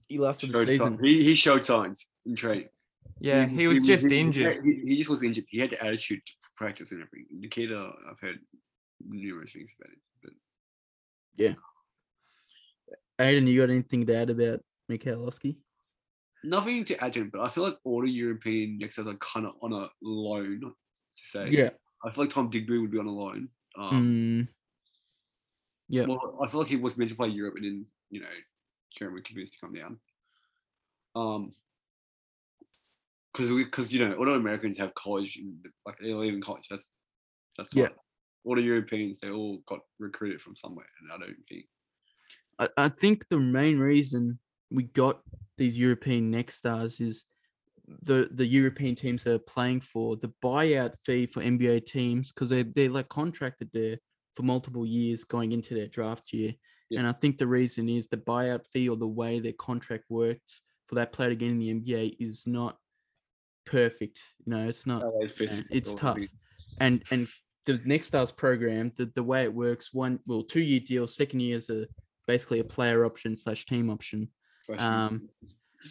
He 0.08 0.18
lasted 0.18 0.52
the 0.52 0.60
showed 0.60 0.68
season. 0.68 1.00
he, 1.04 1.24
he 1.24 1.36
showed 1.36 1.66
signs 1.66 2.08
in 2.26 2.36
training. 2.36 2.70
Yeah, 3.20 3.46
he 3.46 3.68
was 3.68 3.84
just 3.84 4.12
injured. 4.12 4.64
He, 4.64 4.82
he 4.86 4.98
just 4.98 5.10
was 5.10 5.24
injured. 5.24 5.46
He 5.50 5.60
had 5.60 5.72
the 5.72 5.84
attitude 5.84 6.22
to 6.26 6.34
practice 6.56 6.92
and 6.92 7.02
everything. 7.02 7.26
Nikita, 7.40 7.92
I've 8.10 8.20
heard 8.20 8.40
numerous 9.08 9.52
things 9.54 9.76
about 9.80 9.92
it. 9.92 10.00
But 10.24 10.34
yeah. 11.36 11.54
Aiden, 13.20 13.48
you 13.48 13.60
got 13.60 13.72
anything 13.72 14.06
to 14.06 14.16
add 14.16 14.30
about 14.30 14.62
Mikhailovskii? 14.92 15.58
nothing 16.44 16.86
to 16.86 17.04
add 17.04 17.14
to 17.14 17.22
him, 17.22 17.30
but 17.32 17.42
I 17.42 17.50
feel 17.50 17.64
like 17.64 17.78
all 17.84 18.02
the 18.02 18.10
European 18.10 18.78
next 18.78 18.98
are 19.00 19.14
kind 19.16 19.46
of 19.46 19.56
on 19.62 19.74
a 19.74 19.90
loan 20.02 20.62
to 20.62 20.74
say. 21.16 21.50
Yeah. 21.50 21.70
I 22.04 22.12
feel 22.12 22.26
like 22.26 22.34
Tom 22.34 22.50
Digby 22.50 22.78
would 22.78 22.92
be 22.92 23.00
on 23.00 23.08
a 23.08 23.12
loan. 23.12 23.50
Um, 23.78 23.92
Mm, 23.92 24.48
yeah. 25.90 26.06
Well, 26.08 26.40
I 26.42 26.48
feel 26.48 26.62
like 26.62 26.70
he 26.70 26.76
was 26.76 26.98
meant 26.98 27.10
to 27.10 27.16
play 27.16 27.30
Europe 27.30 27.56
and 27.56 27.66
then, 27.66 27.86
you 28.10 28.22
know, 28.22 28.28
Jeremy 28.98 29.22
convinced 29.22 29.54
to 29.54 29.60
come 29.60 29.74
down. 29.74 30.00
Um, 31.16 31.54
because 33.38 33.52
because 33.54 33.92
you 33.92 34.08
know, 34.08 34.16
all 34.16 34.34
Americans 34.34 34.78
have 34.78 34.94
college, 34.96 35.40
like 35.86 35.98
they 36.00 36.14
live 36.14 36.34
in 36.34 36.42
college. 36.42 36.68
That's 36.70 36.88
that's 37.58 37.74
Yeah. 37.74 37.84
yeah. 37.84 37.90
All 38.44 38.56
the 38.56 38.62
Europeans, 38.62 39.20
they 39.20 39.30
all 39.30 39.60
got 39.68 39.80
recruited 40.00 40.42
from 40.42 40.56
somewhere, 40.56 40.88
and 41.02 41.12
I 41.12 41.26
don't 41.26 41.36
think. 41.48 41.66
I, 42.60 42.86
I 42.86 42.90
think 42.90 43.26
the 43.30 43.40
main 43.40 43.78
reason 43.78 44.40
we 44.72 44.84
got 44.84 45.22
these 45.58 45.78
European 45.78 46.32
next 46.32 46.56
stars 46.56 47.00
is 47.00 47.26
the 48.04 48.30
the 48.32 48.46
European 48.46 48.96
teams 48.96 49.24
that 49.24 49.34
are 49.34 49.40
playing 49.40 49.82
for 49.82 50.16
the 50.16 50.32
buyout 50.44 50.94
fee 51.06 51.26
for 51.26 51.42
NBA 51.42 51.86
teams 51.86 52.32
because 52.32 52.50
they 52.50 52.64
they're 52.64 52.90
like 52.90 53.10
contracted 53.10 53.70
there 53.74 53.98
for 54.36 54.44
multiple 54.44 54.86
years 54.86 55.24
going 55.24 55.52
into 55.52 55.74
their 55.74 55.88
draft 55.88 56.34
year. 56.34 56.54
Yeah. 56.90 57.00
And 57.00 57.08
I 57.08 57.12
think 57.12 57.38
the 57.38 57.48
reason 57.48 57.90
is 57.90 58.08
the 58.08 58.18
buyout 58.18 58.66
fee 58.72 58.88
or 58.88 58.96
the 58.96 59.08
way 59.08 59.40
their 59.40 59.54
contract 59.54 60.06
works 60.10 60.62
for 60.88 60.96
that 60.96 61.12
player 61.12 61.30
to 61.30 61.36
get 61.36 61.50
in 61.50 61.60
the 61.60 61.74
NBA 61.74 62.16
is 62.20 62.44
not 62.48 62.78
perfect. 63.68 64.20
You 64.46 64.54
know, 64.54 64.68
it's 64.68 64.86
not 64.86 65.04
LA 65.04 65.28
Fist 65.28 65.56
yeah, 65.56 65.60
is 65.60 65.72
it's 65.72 65.94
tough. 65.94 66.18
and 66.80 67.04
and 67.12 67.28
the 67.68 67.80
next 67.84 68.08
stars 68.08 68.32
program 68.32 68.92
the, 68.96 69.12
the 69.14 69.22
way 69.22 69.44
it 69.44 69.54
works 69.54 69.94
one 69.94 70.20
well 70.26 70.42
two 70.42 70.62
year 70.62 70.80
deal 70.80 71.08
second 71.08 71.42
year 71.42 71.58
is 71.58 71.70
a 71.70 71.86
basically 72.26 72.60
a 72.60 72.64
player 72.64 73.06
option 73.06 73.38
slash 73.38 73.66
team 73.66 73.90
option 73.90 74.28
um, 74.80 75.30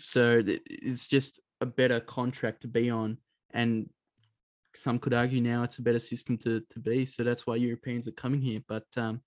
so 0.03 0.43
th- 0.43 0.63
it's 0.67 1.07
just 1.07 1.41
a 1.61 1.67
better 1.67 2.01
contract 2.01 2.63
to 2.63 2.69
be 2.69 2.91
on 2.91 3.17
and 3.53 3.89
some 4.75 4.99
could 4.99 5.15
argue 5.15 5.41
now 5.41 5.63
it's 5.63 5.79
a 5.79 5.83
better 5.83 5.99
system 5.99 6.37
to 6.37 6.61
to 6.69 6.81
be 6.81 7.07
so 7.07 7.23
that's 7.23 7.47
why 7.47 7.55
europeans 7.55 8.09
are 8.09 8.13
coming 8.13 8.41
here 8.41 8.61
but 8.69 8.85
um 8.97 9.21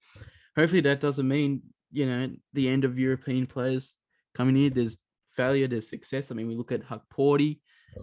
hopefully 0.56 0.82
that 0.82 1.00
doesn't 1.00 1.28
mean 1.28 1.62
you 1.92 2.06
know 2.06 2.30
the 2.54 2.68
end 2.68 2.84
of 2.84 3.00
european 3.00 3.48
players 3.48 3.98
coming 4.36 4.56
here 4.56 4.70
there's 4.70 4.98
failure 5.36 5.68
there's 5.68 5.90
success 5.90 6.30
i 6.30 6.36
mean 6.36 6.48
we 6.48 6.56
look 6.56 6.72
at 6.72 6.88
Hukporti 6.88 7.60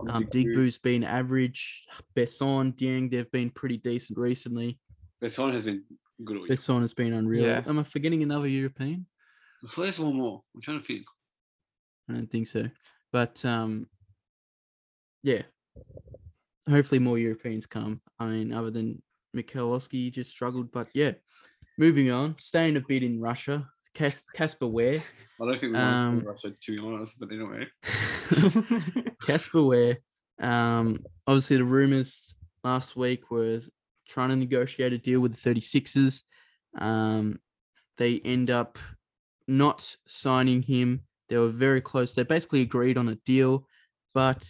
um, 0.08 0.26
Digby's 0.30 0.78
been 0.78 1.04
average. 1.04 1.84
Besson, 2.16 2.74
Dieng, 2.76 3.10
they've 3.10 3.30
been 3.30 3.50
pretty 3.50 3.78
decent 3.78 4.18
recently. 4.18 4.78
Besson 5.22 5.52
has 5.52 5.62
been 5.62 5.84
good. 6.24 6.48
Besson 6.48 6.82
has 6.82 6.94
been 6.94 7.12
unreal. 7.12 7.46
Yeah. 7.46 7.62
Am 7.66 7.78
I 7.78 7.82
forgetting 7.82 8.22
another 8.22 8.48
European? 8.48 9.06
There's 9.76 9.98
one 9.98 10.14
more. 10.14 10.42
I'm 10.54 10.60
trying 10.60 10.80
to 10.80 10.86
think. 10.86 11.06
I 12.08 12.14
don't 12.14 12.30
think 12.30 12.46
so. 12.46 12.68
But 13.12 13.44
um, 13.44 13.88
yeah, 15.22 15.42
hopefully 16.68 16.98
more 16.98 17.18
Europeans 17.18 17.66
come. 17.66 18.00
I 18.18 18.26
mean, 18.26 18.52
other 18.52 18.70
than 18.70 19.02
Mikhailovskii, 19.36 19.92
he 19.92 20.10
just 20.10 20.30
struggled. 20.30 20.70
But 20.70 20.88
yeah, 20.94 21.12
moving 21.78 22.10
on, 22.10 22.36
staying 22.38 22.76
a 22.76 22.80
bit 22.80 23.02
in 23.02 23.20
Russia. 23.20 23.68
Cas- 23.96 24.24
Casper 24.34 24.66
Ware. 24.76 24.98
I 25.40 25.44
don't 25.46 25.58
think 25.60 25.72
we 25.72 25.78
Um, 25.78 26.24
want 26.24 26.38
to 26.40 26.48
Russia 26.48 26.50
to 26.62 26.76
be 26.76 26.82
honest, 26.84 27.18
but 27.18 27.30
anyway. 27.32 27.66
Casper 29.26 29.62
Ware. 29.62 29.98
Um, 30.40 31.02
obviously, 31.26 31.56
the 31.56 31.64
rumors 31.64 32.34
last 32.62 32.96
week 32.96 33.30
were 33.30 33.60
trying 34.08 34.28
to 34.30 34.36
negotiate 34.36 34.92
a 34.92 34.98
deal 34.98 35.20
with 35.20 35.34
the 35.40 35.50
36ers. 35.54 36.22
Um, 36.78 37.40
they 37.96 38.20
end 38.20 38.50
up 38.50 38.78
not 39.48 39.96
signing 40.06 40.62
him. 40.62 41.00
They 41.28 41.38
were 41.38 41.48
very 41.48 41.80
close. 41.80 42.14
They 42.14 42.22
basically 42.22 42.60
agreed 42.60 42.98
on 42.98 43.08
a 43.08 43.14
deal, 43.16 43.66
but 44.14 44.46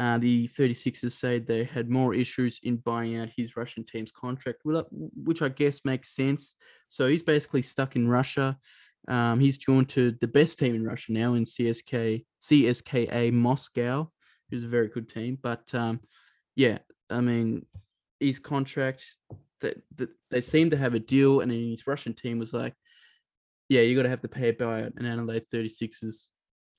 uh, 0.00 0.16
the 0.16 0.48
36ers 0.48 1.12
say 1.12 1.38
they 1.38 1.62
had 1.62 1.90
more 1.90 2.14
issues 2.14 2.58
in 2.62 2.76
buying 2.76 3.18
out 3.18 3.28
his 3.36 3.54
Russian 3.54 3.84
team's 3.84 4.10
contract, 4.10 4.62
which 4.64 5.42
I 5.42 5.50
guess 5.50 5.84
makes 5.84 6.16
sense. 6.16 6.54
So 6.88 7.06
he's 7.06 7.22
basically 7.22 7.60
stuck 7.60 7.96
in 7.96 8.08
Russia. 8.08 8.56
Um, 9.08 9.40
he's 9.40 9.58
joined 9.58 9.90
to 9.90 10.12
the 10.12 10.26
best 10.26 10.58
team 10.58 10.74
in 10.74 10.86
Russia 10.86 11.12
now 11.12 11.34
in 11.34 11.44
CSK 11.44 12.24
CSKA 12.42 13.30
Moscow, 13.30 14.10
who's 14.50 14.64
a 14.64 14.68
very 14.68 14.88
good 14.88 15.10
team. 15.10 15.36
But 15.42 15.68
um, 15.74 16.00
yeah, 16.56 16.78
I 17.10 17.20
mean, 17.20 17.66
his 18.20 18.38
contract 18.38 19.04
that, 19.60 19.82
that 19.96 20.08
they 20.30 20.40
seem 20.40 20.70
to 20.70 20.78
have 20.78 20.94
a 20.94 20.98
deal, 20.98 21.40
and 21.40 21.50
then 21.50 21.58
his 21.58 21.86
Russian 21.86 22.14
team 22.14 22.38
was 22.38 22.54
like, 22.54 22.72
"Yeah, 23.68 23.82
you 23.82 23.96
got 23.96 24.04
to 24.04 24.08
have 24.08 24.22
to 24.22 24.28
pay 24.28 24.48
a 24.48 24.54
buyout." 24.54 24.96
And 24.96 25.06
Adelaide 25.06 25.44
36ers, 25.52 26.28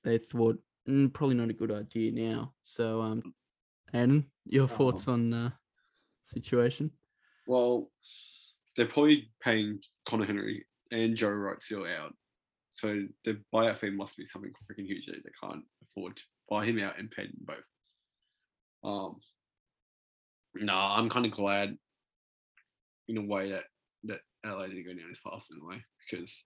they 0.02 0.18
thought 0.18 0.58
mm, 0.88 1.12
probably 1.12 1.36
not 1.36 1.50
a 1.50 1.54
good 1.54 1.72
idea 1.72 2.12
now. 2.12 2.52
So, 2.62 3.02
um, 3.02 3.34
Adam, 3.94 4.26
your 4.46 4.68
thoughts 4.68 5.08
on 5.08 5.32
uh, 5.32 5.50
situation? 6.24 6.90
Well, 7.46 7.90
they're 8.76 8.86
probably 8.86 9.30
paying 9.42 9.80
Conner 10.06 10.24
Henry 10.24 10.64
and 10.90 11.16
Joe 11.16 11.28
Wright 11.28 11.62
still 11.62 11.84
out. 11.84 12.14
So 12.70 13.02
the 13.24 13.38
buyout 13.52 13.76
fee 13.76 13.90
must 13.90 14.16
be 14.16 14.26
something 14.26 14.50
freaking 14.50 14.86
huge 14.86 15.06
that 15.06 15.22
they 15.24 15.30
can't 15.42 15.64
afford 15.82 16.16
to 16.16 16.22
buy 16.48 16.64
him 16.64 16.78
out 16.78 16.98
and 16.98 17.10
pay 17.10 17.24
them 17.24 17.40
both. 17.40 17.56
Um, 18.84 19.16
no, 20.54 20.74
I'm 20.74 21.10
kind 21.10 21.26
of 21.26 21.32
glad 21.32 21.76
in 23.08 23.18
a 23.18 23.22
way 23.22 23.50
that 23.50 23.64
that 24.04 24.20
LA 24.44 24.66
didn't 24.66 24.86
go 24.86 24.94
down 24.94 25.08
this 25.08 25.20
path 25.24 25.46
in 25.50 25.60
a 25.62 25.68
way 25.68 25.84
because 26.10 26.44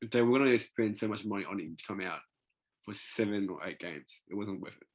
if 0.00 0.10
they 0.10 0.22
were 0.22 0.38
going 0.38 0.50
to 0.50 0.58
spend 0.58 0.96
so 0.96 1.08
much 1.08 1.24
money 1.24 1.44
on 1.44 1.58
him 1.58 1.76
to 1.76 1.84
come 1.86 2.00
out 2.00 2.20
for 2.88 2.94
seven 2.94 3.48
or 3.48 3.66
eight 3.66 3.78
games, 3.78 4.22
it 4.30 4.34
wasn't 4.34 4.60
worth 4.60 4.76
it. 4.76 4.86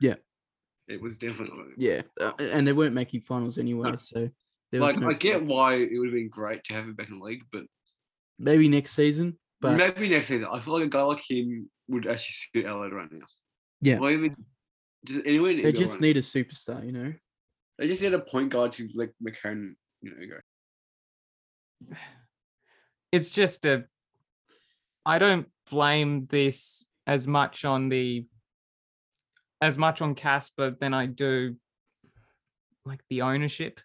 Yeah. 0.00 0.14
It 0.86 1.00
was 1.00 1.16
definitely 1.16 1.56
not 1.56 1.66
worth 1.66 1.78
it. 1.78 1.82
Yeah, 1.82 2.02
uh, 2.20 2.32
and 2.38 2.66
they 2.66 2.72
weren't 2.72 2.94
making 2.94 3.22
finals 3.22 3.56
anyway, 3.58 3.94
so 3.98 4.28
there 4.70 4.80
was 4.82 4.92
Like 4.92 5.00
no 5.00 5.08
I 5.08 5.14
get 5.14 5.38
point. 5.38 5.46
why 5.46 5.74
it 5.76 5.98
would 5.98 6.08
have 6.08 6.14
been 6.14 6.28
great 6.28 6.62
to 6.64 6.74
have 6.74 6.84
him 6.84 6.94
back 6.94 7.08
in 7.08 7.18
the 7.18 7.24
league, 7.24 7.44
but 7.50 7.62
maybe 8.38 8.68
next 8.68 8.94
season, 8.94 9.38
but 9.60 9.76
maybe 9.76 10.10
next 10.10 10.28
season. 10.28 10.46
I 10.50 10.60
feel 10.60 10.74
like 10.74 10.84
a 10.84 10.88
guy 10.88 11.02
like 11.02 11.22
him 11.26 11.70
would 11.88 12.06
actually 12.06 12.62
suit 12.62 12.66
LA 12.66 12.86
right 12.88 13.10
now. 13.10 13.26
Yeah. 13.80 13.98
Or 13.98 14.10
even 14.10 14.34
just 15.06 15.26
anywhere. 15.26 15.52
in 15.52 15.62
they 15.62 15.72
NBA 15.72 15.76
just 15.76 15.92
right 15.92 16.00
need 16.02 16.16
a 16.18 16.22
superstar, 16.22 16.84
you 16.84 16.92
know. 16.92 17.04
now. 17.04 17.14
They 17.78 17.86
just 17.86 18.02
need 18.02 18.12
a 18.14 18.18
point 18.20 18.50
guard 18.50 18.72
to 18.72 18.88
like 18.94 19.12
McCann, 19.26 19.74
you 20.02 20.10
know, 20.10 20.26
go. 21.90 21.96
it's 23.12 23.30
just 23.30 23.64
a 23.64 23.84
I 25.06 25.18
don't 25.18 25.48
blame 25.70 26.26
this 26.26 26.86
as 27.06 27.26
much 27.26 27.64
on 27.64 27.88
the 27.88 28.26
as 29.60 29.78
much 29.78 30.02
on 30.02 30.14
Casper 30.14 30.76
than 30.78 30.92
I 30.92 31.06
do 31.06 31.56
like 32.84 33.00
the 33.08 33.22
ownership. 33.22 33.80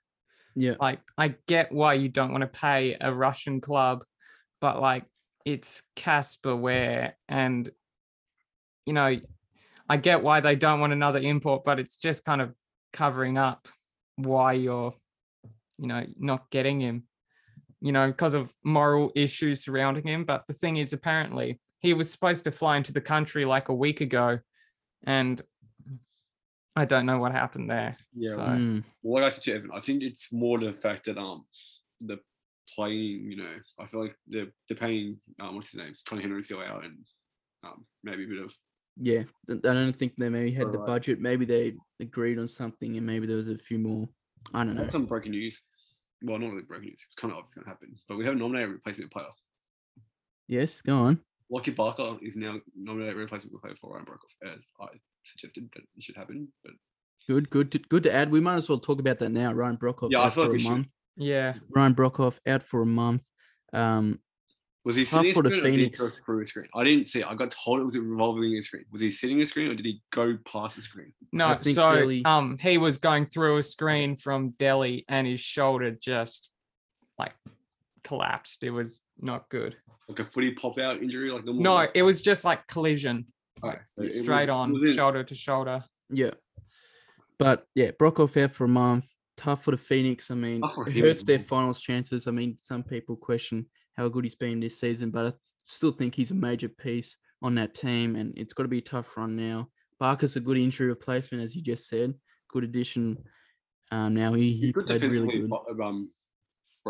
Yeah, 0.55 0.75
Like 0.79 0.99
I 1.17 1.35
get 1.47 1.71
why 1.71 1.93
you 1.93 2.09
don't 2.09 2.31
want 2.31 2.41
to 2.41 2.47
pay 2.47 2.97
a 2.99 3.13
Russian 3.13 3.61
club, 3.61 4.03
but 4.59 4.81
like 4.81 5.05
it's 5.45 5.81
Casper 5.95 6.55
Ware 6.55 7.15
and 7.27 7.69
you 8.85 8.93
know 8.93 9.17
I 9.87 9.97
get 9.97 10.21
why 10.21 10.39
they 10.41 10.55
don't 10.55 10.79
want 10.79 10.93
another 10.93 11.19
import, 11.19 11.63
but 11.63 11.79
it's 11.79 11.97
just 11.97 12.25
kind 12.25 12.41
of 12.41 12.53
covering 12.91 13.37
up 13.37 13.67
why 14.15 14.53
you're 14.53 14.93
you 15.77 15.87
know 15.87 16.05
not 16.17 16.49
getting 16.49 16.81
him 16.81 17.03
you 17.81 17.91
know, 17.91 18.07
because 18.07 18.33
of 18.33 18.53
moral 18.63 19.11
issues 19.15 19.63
surrounding 19.63 20.05
him. 20.05 20.25
But 20.25 20.47
the 20.47 20.53
thing 20.53 20.75
is, 20.75 20.93
apparently, 20.93 21.59
he 21.79 21.93
was 21.93 22.11
supposed 22.11 22.43
to 22.43 22.51
fly 22.51 22.77
into 22.77 22.91
the 22.93 23.01
country 23.01 23.45
like 23.45 23.69
a 23.69 23.73
week 23.73 24.01
ago, 24.01 24.39
and 25.05 25.41
I 26.75 26.85
don't 26.85 27.05
know 27.05 27.19
what 27.19 27.31
happened 27.31 27.69
there. 27.69 27.97
Yeah, 28.13 28.35
So, 28.35 28.39
Mm, 28.41 28.83
Well, 29.01 29.23
like 29.23 29.33
I 29.33 29.35
said 29.35 29.43
to 29.45 29.53
Evan, 29.55 29.71
I 29.73 29.79
think 29.81 30.03
it's 30.03 30.31
more 30.31 30.59
the 30.59 30.73
fact 30.73 31.05
that 31.05 31.17
um 31.17 31.45
the 32.01 32.19
playing, 32.75 33.31
you 33.31 33.37
know, 33.37 33.55
I 33.79 33.87
feel 33.87 34.01
like 34.03 34.15
they're 34.27 34.51
they're 34.67 34.77
paying 34.77 35.19
um 35.39 35.55
what's 35.55 35.71
his 35.71 35.79
name, 35.79 35.93
Conner 36.07 36.21
Henry 36.21 36.43
still 36.43 36.61
out, 36.61 36.85
and 36.85 36.97
um 37.63 37.85
maybe 38.03 38.25
a 38.25 38.27
bit 38.27 38.43
of 38.43 38.53
yeah. 39.01 39.23
I 39.49 39.55
don't 39.55 39.93
think 39.93 40.13
they 40.17 40.27
maybe 40.27 40.51
had 40.51 40.67
the 40.67 40.77
Alright. 40.77 40.87
budget. 40.87 41.21
Maybe 41.21 41.45
they 41.45 41.73
agreed 42.01 42.37
on 42.37 42.49
something, 42.49 42.97
and 42.97 43.05
maybe 43.05 43.27
there 43.27 43.37
was 43.37 43.49
a 43.49 43.57
few 43.57 43.79
more. 43.79 44.09
I 44.53 44.63
don't 44.65 44.75
know. 44.75 44.89
some 44.89 45.05
breaking 45.05 45.31
news. 45.31 45.61
Well, 46.21 46.37
not 46.37 46.49
really 46.49 46.63
breaking 46.63 46.89
news. 46.89 47.05
It's 47.07 47.15
kind 47.15 47.31
of 47.31 47.37
obvious 47.37 47.53
going 47.55 47.63
to 47.63 47.69
happen, 47.69 47.95
but 48.09 48.17
we 48.17 48.25
have 48.25 48.35
a 48.35 48.37
nominated 48.37 48.69
a 48.69 48.73
replacement 48.73 49.11
player. 49.11 49.27
Yes, 50.49 50.81
go 50.81 50.97
on. 50.97 51.19
Lockie 51.51 51.71
Barker 51.71 52.17
is 52.21 52.35
now 52.35 52.57
nominated 52.75 53.15
replacement 53.15 53.59
player 53.61 53.75
for 53.79 53.93
Ryan 53.93 54.05
Broekhoff, 54.05 54.53
as 54.55 54.69
I 54.79 54.85
suggested 55.25 55.69
that 55.73 55.81
it 55.95 56.03
should 56.03 56.15
happen. 56.15 56.47
But 56.63 56.73
Good, 57.27 57.49
good, 57.51 57.71
to, 57.73 57.79
good 57.79 58.03
to 58.03 58.13
add. 58.13 58.31
We 58.31 58.39
might 58.39 58.55
as 58.55 58.67
well 58.69 58.79
talk 58.79 58.99
about 58.99 59.19
that 59.19 59.29
now. 59.31 59.51
Ryan 59.53 59.77
Broekhoff 59.77 60.09
Yeah, 60.11 60.21
I 60.21 60.25
out 60.27 60.33
feel 60.35 60.45
for 60.45 60.49
like 60.49 60.49
a 60.49 60.53
we 60.53 60.63
should. 60.63 60.71
month. 60.71 60.87
yeah, 61.15 61.53
Ryan 61.69 61.93
Broekhoff 61.95 62.39
out 62.47 62.63
for 62.63 62.81
a 62.81 62.85
month. 62.87 63.21
Um, 63.73 64.19
was 64.85 64.95
he 64.95 65.05
sitting 65.05 65.33
for 65.33 65.43
the 65.43 65.49
screen 65.51 65.65
or 65.65 65.71
did 65.71 65.79
he 65.79 65.89
go 65.89 65.97
Phoenix. 66.07 66.21
through 66.25 66.41
a 66.41 66.45
screen? 66.47 66.67
I 66.73 66.83
didn't 66.83 67.05
see 67.05 67.19
it. 67.19 67.27
I 67.27 67.35
got 67.35 67.51
told 67.51 67.81
it 67.81 67.83
was 67.83 67.93
a 67.95 68.01
revolving 68.01 68.55
a 68.57 68.61
screen. 68.61 68.85
Was 68.91 69.01
he 69.01 69.11
sitting 69.11 69.39
a 69.41 69.45
screen 69.45 69.69
or 69.69 69.75
did 69.75 69.85
he 69.85 70.01
go 70.11 70.37
past 70.51 70.77
the 70.77 70.81
screen? 70.81 71.13
no. 71.31 71.53
think 71.61 71.75
So, 71.75 71.81
Delly- 71.83 72.25
um, 72.25 72.57
he 72.57 72.77
was 72.79 72.97
going 72.97 73.25
through 73.27 73.57
a 73.57 73.63
screen 73.63 74.15
from 74.15 74.53
Delly, 74.53 75.03
and 75.07 75.27
his 75.27 75.41
shoulder 75.41 75.91
just 75.91 76.49
like 77.19 77.33
collapsed. 78.03 78.63
It 78.63 78.71
was 78.71 79.01
not 79.19 79.49
good. 79.49 79.75
Like 80.09 80.19
a 80.19 80.25
footy 80.25 80.51
pop 80.51 80.79
out 80.79 81.01
injury, 81.03 81.29
like 81.31 81.45
normal. 81.45 81.61
No, 81.63 81.87
it 81.93 82.01
was 82.01 82.21
just 82.23 82.43
like 82.43 82.65
collision, 82.67 83.27
Okay, 83.63 83.77
so 83.87 84.09
straight 84.09 84.49
was- 84.49 84.55
on, 84.55 84.73
was 84.73 84.95
shoulder 84.95 85.23
to 85.23 85.35
shoulder. 85.35 85.83
yeah, 86.09 86.31
but 87.37 87.65
yeah, 87.75 87.91
Broekhoff 87.91 88.41
out 88.43 88.53
for 88.55 88.65
a 88.65 88.67
month. 88.67 89.05
Tough 89.37 89.63
for 89.63 89.71
the 89.71 89.77
Phoenix. 89.77 90.31
I 90.31 90.35
mean, 90.35 90.61
Tough 90.61 90.87
it 90.87 90.93
him 90.93 91.05
hurts 91.05 91.21
as 91.21 91.25
their 91.25 91.37
well. 91.37 91.45
finals 91.47 91.79
chances. 91.79 92.27
I 92.27 92.31
mean, 92.31 92.57
some 92.57 92.83
people 92.83 93.15
question 93.15 93.67
how 93.95 94.09
good 94.09 94.23
he's 94.25 94.35
been 94.35 94.59
this 94.59 94.79
season, 94.79 95.11
but 95.11 95.25
I 95.27 95.29
th- 95.29 95.41
still 95.67 95.91
think 95.91 96.15
he's 96.15 96.31
a 96.31 96.35
major 96.35 96.69
piece 96.69 97.15
on 97.43 97.53
that 97.55 97.75
team, 97.75 98.15
and 98.15 98.33
it's 98.35 98.53
got 98.53 98.63
to 98.63 98.69
be 98.69 98.79
a 98.79 98.81
tough 98.81 99.15
run 99.15 99.35
now. 99.35 99.69
Barker's 99.99 100.35
a 100.35 100.39
good 100.41 100.57
injury 100.57 100.87
replacement, 100.87 101.43
as 101.43 101.55
you 101.55 101.61
just 101.61 101.87
said. 101.87 102.15
Good 102.49 102.63
addition. 102.63 103.17
Um, 103.91 104.15
now 104.15 104.33
he, 104.33 104.51
He's 104.53 104.59
he 104.61 104.71
good 104.71 104.87
played 104.87 105.01
really 105.03 105.41
good. 105.41 105.51
um, 105.83 106.09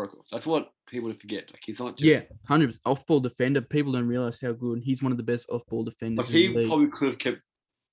Broekhoff. 0.00 0.28
That's 0.30 0.46
what 0.46 0.70
people 0.86 1.12
forget. 1.12 1.50
Like 1.52 1.62
he's 1.64 1.80
not 1.80 1.96
just. 1.96 2.08
Yeah, 2.08 2.36
hundred 2.46 2.76
off 2.84 3.06
ball 3.06 3.20
defender. 3.20 3.60
People 3.60 3.92
don't 3.92 4.08
realize 4.08 4.38
how 4.40 4.52
good 4.52 4.82
he's 4.82 5.02
one 5.02 5.12
of 5.12 5.18
the 5.18 5.24
best 5.24 5.48
off 5.50 5.62
ball 5.66 5.84
defenders. 5.84 6.26
Like 6.26 6.34
he 6.34 6.66
probably 6.66 6.88
could 6.88 7.08
have 7.08 7.18
kept 7.18 7.40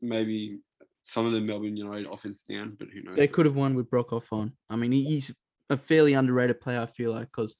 maybe 0.01 0.59
some 1.03 1.25
of 1.25 1.33
the 1.33 1.41
Melbourne 1.41 1.77
United 1.77 2.07
offense 2.07 2.43
down, 2.43 2.75
but 2.77 2.89
who 2.93 3.01
knows? 3.01 3.15
They 3.15 3.27
could 3.27 3.45
have 3.45 3.55
won 3.55 3.75
with 3.75 3.89
Broekhoff 3.89 4.31
on. 4.31 4.53
I 4.69 4.75
mean, 4.75 4.91
he's 4.91 5.33
a 5.69 5.77
fairly 5.77 6.13
underrated 6.13 6.61
player. 6.61 6.81
I 6.81 6.85
feel 6.85 7.11
like 7.13 7.27
because 7.27 7.55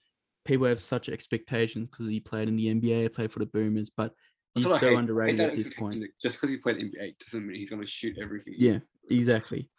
people 0.45 0.67
have 0.67 0.79
such 0.79 1.09
expectations 1.09 1.89
because 1.89 2.07
he 2.07 2.19
played 2.19 2.47
in 2.47 2.55
the 2.55 2.73
NBA, 2.73 3.13
played 3.13 3.31
for 3.31 3.39
the 3.39 3.45
Boomers, 3.45 3.89
but 3.89 4.13
he's 4.55 4.65
so 4.65 4.77
hate. 4.77 4.97
Underrated 4.97 5.39
at 5.41 5.55
this 5.55 5.73
point. 5.73 6.03
Just 6.21 6.37
because 6.37 6.49
he 6.49 6.57
played 6.57 6.77
NBA 6.77 7.19
doesn't 7.19 7.45
mean 7.45 7.57
he's 7.57 7.69
going 7.69 7.81
to 7.81 7.87
shoot 7.87 8.17
everything. 8.21 8.55
Yeah, 8.57 8.79
exactly. 9.09 9.69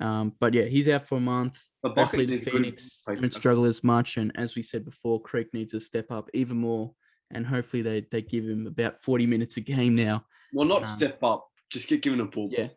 Um, 0.00 0.34
but 0.38 0.52
yeah, 0.54 0.64
he's 0.64 0.88
out 0.88 1.06
for 1.06 1.16
a 1.16 1.20
month. 1.20 1.62
But 1.82 1.94
Barker 1.94 2.18
Hopefully, 2.18 2.26
the 2.26 2.32
needs 2.32 2.46
a 2.46 2.50
good 2.50 2.62
Phoenix 2.62 3.00
don't 3.06 3.34
struggle 3.34 3.64
as 3.64 3.82
much. 3.82 4.16
And 4.16 4.32
as 4.36 4.54
we 4.54 4.62
said 4.62 4.84
before, 4.84 5.20
Creek 5.20 5.52
needs 5.54 5.72
to 5.72 5.80
step 5.80 6.10
up 6.10 6.28
even 6.34 6.58
more. 6.58 6.92
And 7.30 7.46
hopefully, 7.46 7.82
they 7.82 8.06
they 8.10 8.22
give 8.22 8.44
him 8.44 8.66
about 8.66 9.02
forty 9.02 9.26
minutes 9.26 9.56
a 9.56 9.60
game 9.60 9.94
now. 9.94 10.24
Well, 10.52 10.66
not 10.66 10.84
um, 10.84 10.96
step 10.96 11.22
up. 11.22 11.48
Just 11.70 11.88
get 11.88 12.02
given 12.02 12.20
a 12.20 12.26
ball. 12.26 12.48
Yeah, 12.52 12.68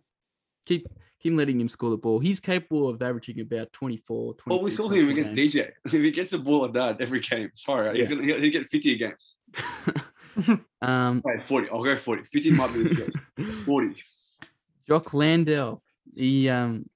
keep 0.65 0.87
keep 1.19 1.33
letting 1.33 1.59
him 1.59 1.69
score 1.69 1.89
the 1.89 1.97
ball. 1.97 2.19
He's 2.19 2.39
capable 2.39 2.89
of 2.89 3.01
averaging 3.01 3.41
about 3.41 3.71
24, 3.73 4.35
22 4.35 4.49
Well, 4.49 4.63
we 4.63 4.71
saw 4.71 4.89
him 4.89 5.09
against. 5.09 5.33
DJ. 5.33 5.71
If 5.85 5.91
he 5.91 6.11
gets 6.11 6.31
the 6.31 6.37
ball 6.37 6.61
like 6.61 6.73
that 6.73 7.01
every 7.01 7.19
game, 7.19 7.51
far 7.57 7.89
out. 7.89 7.95
He's 7.95 8.09
gonna 8.09 8.23
he'll 8.23 8.51
get 8.51 8.69
50 8.69 8.93
a 8.93 8.97
game. 8.97 10.65
um, 10.81 11.21
Right, 11.25 11.41
40. 11.41 11.69
I'll 11.69 11.83
go 11.83 11.95
40. 11.95 12.23
50 12.25 12.51
might 12.51 12.73
be. 12.73 13.43
40. 13.65 13.95
Jock 14.87 15.13
Landale, 15.13 15.83
he 16.15 16.49
um, 16.49 16.89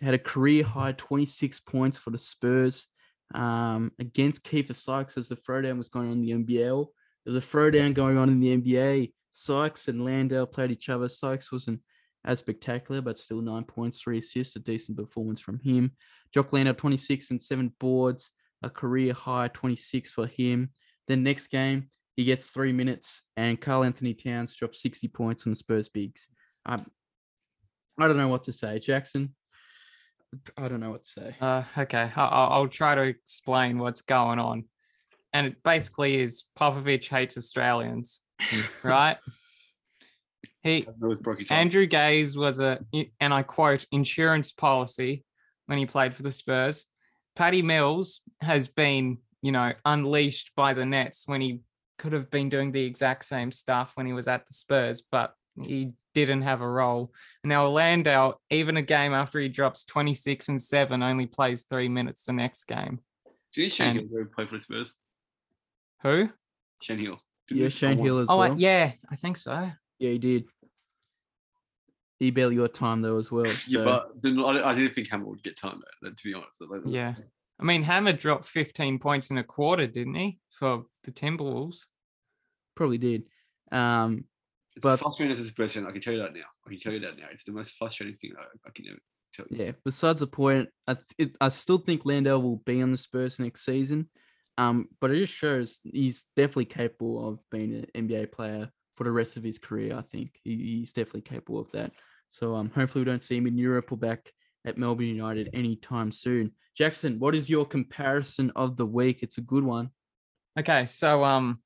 had 0.00 0.14
a 0.14 0.18
career 0.18 0.64
high 0.64 0.92
26 0.92 1.60
points 1.60 1.98
for 1.98 2.10
the 2.10 2.18
Spurs 2.18 2.86
um, 3.34 3.92
against 3.98 4.42
Keifer 4.42 4.74
Sykes 4.74 5.16
as 5.16 5.28
the 5.28 5.36
throwdown 5.36 5.78
was 5.78 5.88
going 5.88 6.10
on 6.10 6.12
in 6.12 6.22
the 6.22 6.32
NBL. 6.32 6.86
There 7.24 7.34
was 7.34 7.44
a 7.44 7.46
throwdown 7.46 7.94
going 7.94 8.16
on 8.16 8.28
in 8.28 8.40
the 8.40 8.56
NBA. 8.56 9.12
Sykes 9.30 9.88
and 9.88 10.04
Landale 10.04 10.46
played 10.46 10.70
each 10.70 10.88
other. 10.88 11.08
Sykes 11.08 11.52
wasn't 11.52 11.80
as 12.24 12.38
spectacular, 12.40 13.00
but 13.00 13.18
still 13.18 13.40
nine 13.40 13.64
points, 13.64 14.00
three 14.00 14.18
assists, 14.18 14.56
a 14.56 14.58
decent 14.58 14.96
performance 14.96 15.40
from 15.40 15.60
him. 15.60 15.92
Jock 16.34 16.52
Landale, 16.52 16.74
26 16.74 17.30
and 17.30 17.42
seven 17.42 17.72
boards, 17.78 18.32
a 18.62 18.70
career 18.70 19.12
high 19.12 19.48
26 19.48 20.10
for 20.12 20.26
him. 20.26 20.70
Then 21.08 21.22
next 21.22 21.48
game, 21.48 21.90
he 22.16 22.24
gets 22.24 22.46
three 22.48 22.72
minutes, 22.72 23.22
and 23.36 23.60
Karl-Anthony 23.60 24.14
Towns 24.14 24.54
drops 24.54 24.82
60 24.82 25.08
points 25.08 25.46
on 25.46 25.52
the 25.52 25.56
Spurs 25.56 25.88
bigs. 25.88 26.28
Um, 26.66 26.86
I 27.98 28.06
don't 28.06 28.16
know 28.16 28.28
what 28.28 28.44
to 28.44 28.52
say, 28.52 28.78
Jackson. 28.78 29.34
I 30.56 30.68
don't 30.68 30.80
know 30.80 30.90
what 30.90 31.04
to 31.04 31.10
say. 31.10 31.36
Uh, 31.40 31.62
okay, 31.76 32.10
I- 32.14 32.24
I'll, 32.26 32.52
I'll 32.52 32.68
try 32.68 32.94
to 32.94 33.02
explain 33.02 33.78
what's 33.78 34.02
going 34.02 34.38
on. 34.38 34.64
And 35.32 35.46
it 35.46 35.62
basically 35.62 36.20
is 36.20 36.44
Popovich 36.58 37.08
hates 37.08 37.36
Australians, 37.36 38.20
right? 38.82 39.16
He 40.62 40.82
That 40.82 41.08
was 41.08 41.18
broke 41.18 41.38
his 41.38 41.50
arm. 41.50 41.60
Andrew 41.60 41.86
Gaze 41.86 42.36
was 42.36 42.58
a, 42.58 42.80
and 43.20 43.32
I 43.32 43.42
quote, 43.42 43.86
insurance 43.92 44.52
policy 44.52 45.24
when 45.66 45.78
he 45.78 45.86
played 45.86 46.14
for 46.14 46.22
the 46.22 46.32
Spurs. 46.32 46.84
Paddy 47.36 47.62
Mills 47.62 48.20
has 48.40 48.68
been, 48.68 49.18
you 49.42 49.52
know, 49.52 49.72
unleashed 49.84 50.52
by 50.56 50.74
the 50.74 50.84
Nets 50.84 51.22
when 51.26 51.40
he 51.40 51.60
could 51.98 52.12
have 52.12 52.30
been 52.30 52.48
doing 52.48 52.72
the 52.72 52.84
exact 52.84 53.24
same 53.24 53.52
stuff 53.52 53.92
when 53.94 54.06
he 54.06 54.12
was 54.12 54.26
at 54.26 54.46
the 54.46 54.54
Spurs, 54.54 55.02
but 55.02 55.32
he 55.60 55.92
didn't 56.14 56.42
have 56.42 56.60
a 56.60 56.68
role. 56.68 57.12
Now 57.44 57.68
Landale, 57.68 58.40
even 58.50 58.76
a 58.76 58.82
game 58.82 59.12
after 59.12 59.38
he 59.40 59.48
drops 59.48 59.84
26 59.84 60.48
and 60.48 60.60
7, 60.60 61.02
only 61.02 61.26
plays 61.26 61.64
three 61.64 61.88
minutes 61.88 62.24
the 62.24 62.32
next 62.32 62.64
game. 62.64 63.00
Didn't 63.54 63.72
Shane 63.72 63.96
and- 63.98 64.10
Hill 64.10 64.26
play 64.34 64.46
for 64.46 64.56
the 64.56 64.60
Spurs? 64.62 64.94
Who? 66.02 66.30
Shane 66.82 66.98
Heal. 66.98 67.20
Didn't 67.48 67.62
Yeah, 67.62 67.68
Shane 67.68 67.96
score 67.96 68.04
Hill 68.04 68.18
as 68.20 68.30
Oh, 68.30 68.38
well. 68.38 68.52
uh, 68.52 68.56
yeah, 68.56 68.92
I 69.10 69.16
think 69.16 69.36
so. 69.36 69.70
Yeah, 69.98 70.10
he 70.10 70.18
did. 70.18 70.44
He 72.18 72.30
barely 72.30 72.56
got 72.56 72.74
time 72.74 73.00
though 73.02 73.16
as 73.18 73.30
well. 73.30 73.46
Yeah, 73.68 73.84
but 73.84 74.22
then 74.22 74.38
I, 74.40 74.70
I 74.70 74.74
didn't 74.74 74.94
think 74.94 75.08
Hammer 75.08 75.26
would 75.26 75.42
get 75.42 75.56
time 75.56 75.80
there, 76.02 76.12
to 76.12 76.24
be 76.24 76.34
honest. 76.34 76.60
Like, 76.60 76.82
Yeah. 76.86 77.14
I 77.58 77.64
mean, 77.64 77.82
Hammer 77.82 78.12
dropped 78.12 78.44
15 78.46 78.98
points 78.98 79.30
in 79.30 79.36
a 79.38 79.44
quarter, 79.44 79.86
didn't 79.86 80.14
he? 80.14 80.38
For 80.50 80.84
the 81.04 81.12
Timberwolves. 81.12 81.86
probably 82.74 82.98
did. 82.98 83.24
Um, 83.70 84.24
It's 84.80 84.84
but- 84.84 85.00
frustrating 85.00 85.32
as 85.32 85.40
a 85.40 85.46
Spurs 85.46 85.74
fan. 85.74 85.86
I 85.86 85.92
can 85.92 86.00
tell 86.00 86.14
you 86.14 86.20
that 86.20 86.34
now. 86.34 86.40
I 86.66 86.70
can 86.70 86.80
tell 86.80 86.92
you 86.92 87.00
that 87.00 87.18
now. 87.18 87.26
It's 87.30 87.44
the 87.44 87.52
most 87.52 87.72
frustrating 87.72 88.16
thing 88.16 88.32
I, 88.38 88.44
I 88.66 88.70
can 88.74 88.86
ever 88.88 88.98
tell 89.34 89.46
you. 89.50 89.64
yeah. 89.64 89.72
Besides 89.84 90.20
the 90.20 90.26
point, 90.26 90.68
I 90.88 90.94
th- 90.94 91.04
it, 91.18 91.36
I 91.40 91.48
still 91.50 91.78
think 91.78 92.04
Landale 92.04 92.42
will 92.42 92.56
be 92.64 92.82
on 92.82 92.90
the 92.90 92.96
Spurs 92.98 93.38
next 93.38 93.64
season. 93.64 94.08
Um, 94.58 94.88
but 95.00 95.10
it 95.10 95.20
just 95.20 95.32
shows 95.32 95.80
he's 95.84 96.24
definitely 96.36 96.66
capable 96.66 97.28
of 97.28 97.38
being 97.50 97.86
an 97.94 98.08
NBA 98.08 98.32
player 98.32 98.70
for 98.96 99.04
the 99.04 99.12
rest 99.12 99.36
of 99.36 99.42
his 99.42 99.58
career. 99.58 99.96
I 99.96 100.02
think 100.02 100.38
he, 100.42 100.56
he's 100.56 100.92
definitely 100.92 101.22
capable 101.22 101.60
of 101.60 101.70
that. 101.72 101.92
So 102.28 102.54
um, 102.54 102.70
hopefully 102.70 103.04
we 103.04 103.10
don't 103.10 103.24
see 103.24 103.36
him 103.36 103.46
in 103.46 103.56
Europe 103.56 103.90
or 103.90 103.96
back 103.96 104.32
at 104.66 104.76
Melbourne 104.76 105.06
United 105.06 105.50
anytime 105.54 106.12
soon. 106.12 106.52
Jackson, 106.76 107.18
what 107.18 107.34
is 107.34 107.48
your 107.48 107.64
comparison 107.64 108.52
of 108.54 108.76
the 108.76 108.86
week? 108.86 109.22
It's 109.22 109.38
a 109.38 109.42
good 109.42 109.64
one. 109.64 109.90
Okay, 110.58 110.84
so 110.86 111.24
um, 111.24 111.60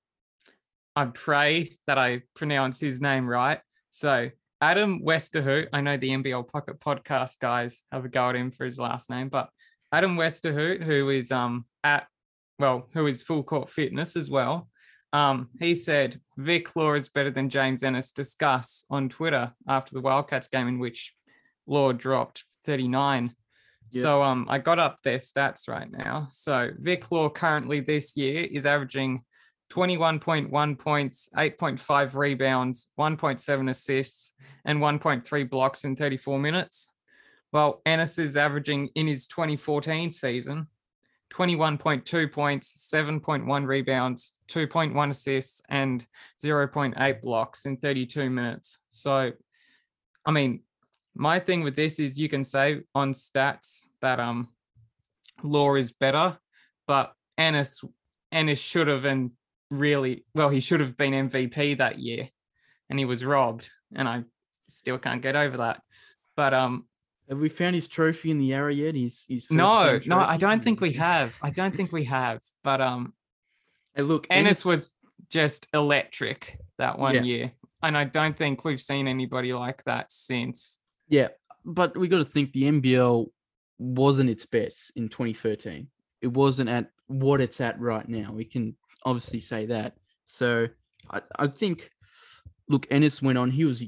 I 0.97 1.07
pray 1.07 1.77
that 1.87 1.99
I 1.99 2.23
pronounce 2.35 2.81
his 2.81 3.01
name 3.01 3.29
right. 3.29 3.61
So 3.91 4.31
Adam 4.61 5.01
Westerhout, 5.05 5.69
I 5.73 5.81
know 5.81 5.97
the 5.97 6.11
NBL 6.11 6.49
Pocket 6.49 6.79
Podcast 6.79 7.39
guys 7.41 7.83
have 7.91 8.05
a 8.05 8.09
go 8.09 8.31
at 8.31 8.37
him 8.37 8.51
for 8.51 8.65
his 8.65 8.79
last 8.79 9.11
name, 9.11 9.29
but 9.29 9.49
Adam 9.93 10.17
Westerhout, 10.17 10.83
who 10.83 11.11
is 11.11 11.31
um 11.31 11.67
at 11.83 12.07
well, 12.59 12.89
who 12.93 13.07
is 13.07 13.23
full 13.23 13.43
court 13.43 13.71
fitness 13.71 14.17
as 14.17 14.31
well. 14.31 14.69
Um, 15.13 15.51
he 15.61 15.75
said 15.75 16.21
Vic 16.37 16.75
Law 16.75 16.95
is 16.95 17.09
better 17.09 17.31
than 17.31 17.49
James 17.49 17.83
Ennis. 17.83 18.11
Discuss 18.13 18.85
on 18.91 19.09
Twitter 19.09 19.53
after 19.69 19.95
the 19.95 20.01
Wildcats 20.01 20.49
game 20.49 20.67
in 20.67 20.79
which 20.79 21.15
Law 21.67 21.93
dropped 21.93 22.45
39. 22.65 23.35
Yep. 23.91 24.03
So 24.03 24.23
um, 24.23 24.47
I 24.49 24.59
got 24.59 24.79
up 24.79 24.99
their 25.03 25.19
stats 25.19 25.69
right 25.69 25.91
now. 25.91 26.29
So 26.31 26.71
Vic 26.79 27.11
Law 27.13 27.29
currently 27.29 27.81
this 27.81 28.17
year 28.17 28.45
is 28.45 28.67
averaging 28.67 29.23
21.1 29.75 30.79
points, 30.79 31.29
8.5 31.37 32.15
rebounds, 32.15 32.89
1.7 32.99 33.71
assists, 33.71 34.35
and 34.65 34.79
1.3 34.79 35.51
blocks 35.51 35.85
in 35.85 35.97
34 35.97 36.39
minutes. 36.39 36.93
Well, 37.53 37.83
Ennis 37.85 38.19
is 38.19 38.37
averaging 38.37 38.91
in 38.95 39.09
his 39.09 39.27
2014 39.27 40.11
season 40.11 40.69
21.2 41.33 42.31
points, 42.31 42.89
7.1 42.95 43.67
rebounds, 43.67 44.35
2.1 44.49 45.11
assists, 45.11 45.61
and 45.69 46.07
0.8 46.41 47.21
blocks 47.23 47.67
in 47.67 47.77
32 47.77 48.31
minutes. 48.31 48.79
So, 48.89 49.33
I 50.25 50.31
mean, 50.31 50.61
my 51.17 51.41
thing 51.41 51.63
with 51.63 51.75
this 51.75 51.99
is 51.99 52.19
you 52.19 52.29
can 52.29 52.45
say 52.45 52.83
on 52.95 53.13
stats 53.13 53.87
that 54.01 54.21
um 54.21 54.49
Law 55.43 55.75
is 55.75 55.93
better, 55.93 56.39
but 56.87 57.15
Ennis 57.37 57.83
Ennis 58.31 58.61
should 58.61 58.87
have 58.87 59.05
and 59.05 59.33
really 59.79 60.25
well, 60.35 60.49
he 60.49 60.61
should 60.61 60.81
have 60.81 60.97
been 60.97 61.13
MVP 61.29 61.79
that 61.79 61.99
year, 61.99 62.29
and 62.89 62.99
he 62.99 63.05
was 63.05 63.25
robbed, 63.25 63.71
and 63.95 64.09
I 64.09 64.25
still 64.69 64.99
can't 64.99 65.23
get 65.23 65.37
over 65.37 65.59
that. 65.59 65.83
But 66.37 66.55
um, 66.55 66.87
Have 67.29 67.41
we 67.41 67.49
found 67.49 67.75
his 67.75 67.87
trophy 67.89 68.31
in 68.31 68.39
the 68.39 68.53
arrow 68.55 68.71
yet? 68.73 68.95
He's 68.95 69.25
he's 69.29 69.51
no, 69.51 70.01
no, 70.07 70.19
I 70.19 70.37
don't 70.37 70.63
think 70.63 70.81
we 70.81 70.93
have. 70.95 71.35
I 71.43 71.51
don't 71.51 71.75
think 71.75 71.93
we 71.93 72.05
have. 72.05 72.41
But 72.63 72.81
um, 72.81 73.15
Hey, 73.95 74.03
look, 74.03 74.27
Ennis 74.31 74.65
was 74.65 74.93
just 75.31 75.69
electric 75.73 76.59
that 76.79 76.99
one 76.99 77.15
Yeah. 77.15 77.23
year, 77.23 77.53
and 77.83 77.97
I 77.97 78.05
don't 78.05 78.37
think 78.37 78.65
we've 78.65 78.81
seen 78.81 79.07
anybody 79.09 79.53
like 79.53 79.85
that 79.85 80.13
since. 80.13 80.81
Yeah, 81.09 81.29
but 81.65 81.97
we 81.97 82.09
got 82.09 82.19
to 82.19 82.25
think 82.25 82.53
the 82.53 82.65
NBL 82.65 83.27
wasn't 83.79 84.31
its 84.31 84.47
best 84.47 84.93
in 84.97 85.09
2013. 85.09 85.89
It 86.23 86.29
wasn't 86.29 86.71
at 86.71 86.91
what 87.07 87.41
it's 87.41 87.61
at 87.61 87.79
right 87.81 88.09
now. 88.09 88.33
We 88.33 88.45
can 88.47 88.77
obviously 89.05 89.41
say 89.41 89.67
that. 89.67 89.97
So 90.25 90.69
I, 91.11 91.23
I 91.39 91.47
think, 91.47 91.91
look, 92.69 92.87
Ennis 92.91 93.23
went 93.23 93.39
on. 93.39 93.51
He 93.51 93.65
was 93.65 93.85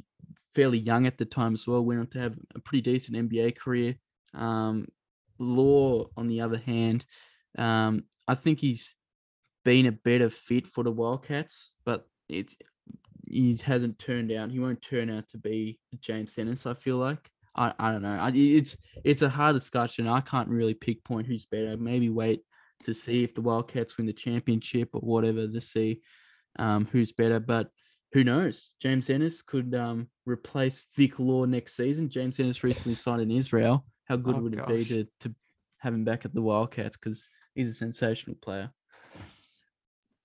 fairly 0.55 0.79
young 0.79 1.07
at 1.07 1.19
the 1.19 1.25
time 1.25 1.55
as 1.55 1.67
well. 1.67 1.85
Went 1.85 2.01
on 2.01 2.07
to 2.09 2.21
have 2.21 2.37
a 2.55 2.61
pretty 2.61 2.83
decent 2.83 3.17
NBA 3.17 3.59
career. 3.59 3.97
Um, 4.35 4.87
Law, 5.39 6.07
on 6.17 6.29
the 6.29 6.41
other 6.41 6.57
hand, 6.57 7.05
um, 7.59 8.05
I 8.27 8.35
think 8.35 8.59
he's 8.59 8.95
been 9.67 9.85
a 9.85 9.93
better 9.93 10.31
fit 10.31 10.67
for 10.67 10.83
the 10.83 10.91
Wildcats, 10.91 11.77
but 11.85 12.09
it's 12.29 12.57
he 13.29 13.59
hasn't 13.63 13.99
turned 13.99 14.33
out. 14.33 14.51
He 14.51 14.61
won't 14.61 14.81
turn 14.81 15.11
out 15.11 15.29
to 15.29 15.39
be 15.39 15.79
James 16.01 16.39
Ennis. 16.39 16.65
I 16.65 16.73
feel 16.73 16.97
like 16.97 17.31
I, 17.55 17.75
I 17.79 17.91
don't 17.91 18.03
know. 18.03 18.19
I, 18.19 18.31
it's 18.35 18.77
it's 19.05 19.23
a 19.23 19.29
hard 19.29 19.57
discussion. 19.57 20.07
I 20.07 20.21
can't 20.21 20.49
really 20.49 20.75
pick 20.75 21.05
point 21.05 21.27
who's 21.27 21.45
better. 21.45 21.77
Maybe 21.77 22.09
wait 22.09 22.43
to 22.85 22.95
see 22.95 23.25
if 23.25 23.35
the 23.35 23.41
Wildcats 23.41 23.97
win 23.97 24.07
the 24.07 24.13
championship 24.13 24.91
or 24.93 25.01
whatever 25.01 25.47
to 25.47 25.61
see 25.61 26.01
um, 26.59 26.89
who's 26.91 27.13
better. 27.13 27.41
But 27.41 27.71
who 28.13 28.25
knows? 28.25 28.73
James 28.81 29.11
Ennis 29.11 29.43
could 29.43 29.75
um, 29.75 30.09
replace 30.25 30.87
Vic 30.97 31.19
Law 31.19 31.45
next 31.45 31.77
season. 31.77 32.09
James 32.09 32.41
Ennis 32.41 32.65
recently 32.65 32.95
signed 32.95 33.23
in 33.23 33.31
Israel. 33.31 33.85
How 34.05 34.17
good 34.17 34.37
Oh, 34.37 34.41
would 34.41 34.55
it 34.55 34.67
be 34.67 34.85
to 34.85 35.05
to 35.21 35.35
have 35.79 35.95
him 35.95 36.05
back 36.05 36.25
at 36.25 36.35
the 36.35 36.43
Wildcats? 36.43 36.97
Because 36.97 37.29
he's 37.55 37.71
a 37.71 37.75
sensational 37.75 38.37
player. 38.41 38.71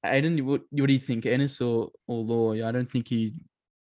Aiden, 0.06 0.42
what, 0.44 0.62
what 0.72 0.88
do 0.88 0.94
you 0.94 1.00
think, 1.00 1.26
Ennis 1.26 1.62
or 1.62 1.92
or 2.08 2.24
Law? 2.24 2.54
I 2.54 2.72
don't 2.72 2.92
think 2.92 3.08
he 3.08 3.34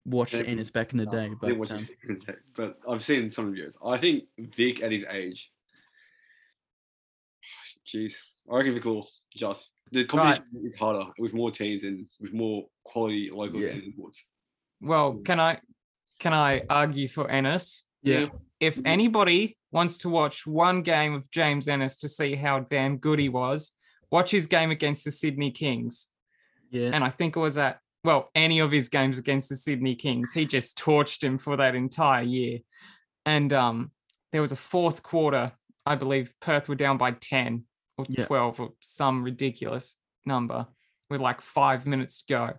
watched 0.05 0.35
Yeah, 0.35 0.43
Ennis 0.43 0.71
back 0.71 0.93
in 0.93 0.99
the 0.99 1.05
No, 1.05 1.11
day, 1.11 1.31
but 1.41 1.71
um, 1.71 1.87
it 1.91 1.97
in 2.09 2.19
tape, 2.19 2.37
but 2.57 2.79
I've 2.89 3.05
seen 3.05 3.29
some 3.31 3.53
videos. 3.53 3.77
I 3.85 3.99
think 3.99 4.25
Vic 4.39 4.83
at 4.83 4.91
his 4.93 5.05
age, 5.11 5.53
jeez, 7.93 8.15
I 8.51 8.57
reckon 8.57 8.75
Vic 8.75 8.85
will 8.85 9.09
just 9.35 9.71
the 9.91 10.05
competition 10.05 10.45
is 10.65 10.77
harder 10.77 11.07
with 11.19 11.33
more 11.33 11.51
teams 11.51 11.83
and 11.85 12.07
with 12.21 12.33
more 12.35 12.67
quality 12.85 13.31
locals 13.33 13.65
Yeah. 13.65 13.71
and 13.71 13.83
imports. 13.85 14.25
Well, 14.81 15.15
Mm. 15.15 15.25
can 15.25 15.41
I 15.41 15.61
can 16.21 16.35
I 16.35 16.63
argue 16.69 17.09
for 17.09 17.31
Ennis? 17.31 17.85
yeah, 18.03 18.27
If 18.61 18.77
Mhm. 18.77 18.87
anybody 18.87 19.57
wants 19.71 19.99
to 19.99 20.09
watch 20.09 20.47
one 20.47 20.83
game 20.83 21.15
of 21.15 21.31
James 21.31 21.69
Ennis 21.69 21.97
to 21.99 22.09
see 22.09 22.35
how 22.35 22.61
damn 22.61 22.97
good 22.99 23.19
he 23.21 23.29
was, 23.29 23.73
watch 24.11 24.31
his 24.33 24.47
game 24.47 24.71
against 24.73 25.05
the 25.05 25.13
Sydney 25.13 25.51
Kings. 25.53 26.09
yeah, 26.71 26.91
and 26.93 27.03
I 27.05 27.09
think 27.09 27.37
it 27.37 27.41
was 27.41 27.57
at 27.57 27.81
well 28.05 28.31
any 28.35 28.59
of 28.59 28.71
his 28.73 28.89
games 28.89 29.17
against 29.19 29.49
the 29.49 29.57
Sydney 29.57 29.95
Kings. 29.97 30.33
He 30.35 30.45
just 30.45 30.77
torched 30.77 31.23
him 31.25 31.39
for 31.39 31.57
that 31.57 31.75
entire 31.75 32.25
year, 32.25 32.59
and 33.25 33.53
um, 33.53 33.93
there 34.33 34.43
was 34.43 34.53
a 34.53 34.57
fourth 34.57 35.03
quarter. 35.03 35.53
I 35.87 35.95
believe 35.95 36.35
Perth 36.41 36.69
were 36.69 36.75
down 36.75 36.99
by 36.99 37.13
ten 37.13 37.65
or 37.99 38.07
Yeah. 38.09 38.25
twelve 38.27 38.61
or 38.61 38.71
some 38.81 39.23
ridiculous 39.25 39.97
number 40.25 40.67
with 41.11 41.21
like 41.21 41.41
five 41.41 41.87
minutes 41.87 42.23
to 42.23 42.33
go, 42.35 42.53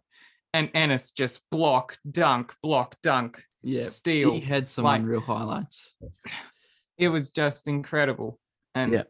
and 0.54 0.70
Ennis 0.74 1.12
just 1.12 1.42
block, 1.50 1.98
dunk, 2.10 2.54
block, 2.62 2.96
dunk, 3.02 3.44
yeah. 3.64 3.88
steal. 3.90 4.34
He 4.34 4.42
had 4.42 4.70
some 4.70 4.84
like- 4.84 5.02
unreal 5.02 5.22
highlights. 5.22 5.94
it 6.98 7.08
was 7.10 7.32
just 7.32 7.68
incredible. 7.68 8.40
And 8.76 8.94
Yeah. 8.94 9.04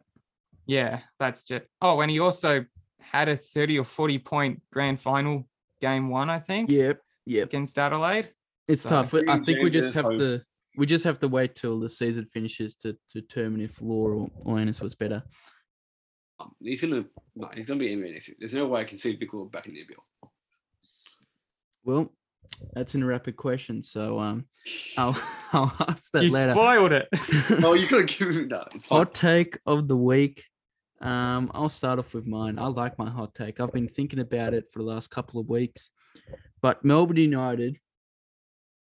yeah, 0.66 1.02
that's 1.20 1.44
just 1.44 1.66
oh, 1.82 2.02
and 2.02 2.12
he 2.12 2.20
also 2.20 2.66
had 3.02 3.28
a 3.28 3.36
30 3.36 3.80
or 3.80 3.86
40 3.86 4.20
point 4.20 4.62
grand 4.72 5.02
final 5.02 5.48
game 5.82 6.10
one, 6.10 6.30
I 6.30 6.40
think, 6.40 6.70
Yep, 6.70 7.02
yep. 7.26 7.48
against 7.48 7.80
Adelaide. 7.80 8.32
It's 8.68 8.84
So- 8.84 8.90
tough. 8.90 9.14
I 9.28 9.40
think 9.40 9.64
we 9.64 9.70
just 9.72 9.94
have 9.96 10.06
home. 10.06 10.20
to 10.20 10.42
we 10.78 10.86
just 10.86 11.04
have 11.04 11.20
to 11.20 11.28
wait 11.28 11.56
till 11.56 11.80
the 11.80 11.90
season 11.90 12.26
finishes 12.32 12.76
to, 12.76 12.94
to 12.94 13.22
determine 13.22 13.60
if 13.60 13.82
Law 13.82 14.08
or, 14.10 14.30
or 14.46 14.60
Ennis 14.60 14.80
was 14.80 14.96
better. 14.96 15.24
Um, 16.40 16.54
he's 16.62 16.82
gonna 16.82 17.06
no, 17.36 17.50
he's 17.54 17.66
gonna 17.68 17.80
be 17.80 17.96
NBA 17.96 18.14
next 18.14 18.28
year. 18.30 18.38
There's 18.40 18.54
no 18.54 18.68
way 18.68 18.82
I 18.82 18.86
can 18.86 18.98
see 18.98 19.16
Vic 19.16 19.34
Law 19.34 19.46
back 19.46 19.68
in 19.68 19.74
the 19.74 19.82
NBL. 19.82 20.30
Well, 21.84 22.14
that's 22.74 22.96
an 22.96 23.04
rapid 23.04 23.36
question, 23.36 23.84
so 23.84 24.20
um, 24.20 24.46
I'll 24.98 25.22
I'll 25.54 25.74
ask 25.88 26.12
that 26.12 26.24
You 26.24 26.32
later. 26.32 26.54
spoiled 26.54 26.92
it. 26.92 27.08
oh, 27.64 27.74
you 27.74 27.88
could 27.88 28.10
have 28.10 28.18
given 28.18 28.36
him 28.36 28.50
that. 28.50 28.70
It's 28.76 28.86
fine. 28.86 29.00
hot 29.00 29.14
take 29.14 29.60
of 29.66 29.88
the 29.88 29.98
week. 29.98 30.44
Um, 31.02 31.50
I'll 31.54 31.70
start 31.70 32.00
off 32.00 32.14
with 32.14 32.26
mine. 32.28 32.60
I 32.60 32.68
like 32.68 32.98
my 32.98 33.10
hot 33.10 33.34
take. 33.34 33.60
I've 33.60 33.72
been 33.72 33.88
thinking 33.88 34.20
about 34.20 34.54
it 34.54 34.66
for 34.72 34.80
the 34.80 34.86
last 34.86 35.10
couple 35.10 35.40
of 35.40 35.48
weeks. 35.48 35.90
But 36.62 36.84
Melbourne 36.84 37.16
United 37.16 37.78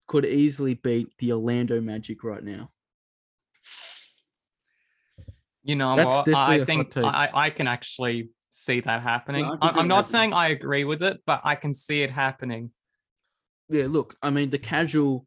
could 0.09 0.25
easily 0.25 0.75
beat 0.75 1.09
the 1.19 1.33
Orlando 1.33 1.81
Magic 1.81 2.25
right 2.25 2.43
now. 2.43 2.71
You 5.65 5.77
know 5.77 5.97
That's 5.97 6.09
what? 6.09 6.25
definitely 6.25 6.59
a 6.59 6.63
I 6.63 6.65
think. 6.65 6.97
I, 6.97 7.31
I 7.35 7.51
can 7.51 7.67
actually 7.67 8.31
see 8.51 8.81
that 8.81 9.03
happening. 9.03 9.45
I 9.45 9.51
can 9.51 9.59
I, 9.63 9.73
see 9.73 9.81
I'm 9.81 9.89
not 9.89 9.97
happening. 9.97 10.13
saying 10.13 10.33
I 10.33 10.49
agree 10.49 10.85
with 10.85 11.03
it, 11.03 11.21
but 11.27 11.41
I 11.45 11.55
can 11.55 11.75
see 11.75 12.03
it 12.03 12.11
happening. 12.11 12.71
Yeah, 13.69 13.87
look, 13.89 14.17
I 14.23 14.31
mean, 14.31 14.51
the 14.51 14.59
casual 14.59 15.27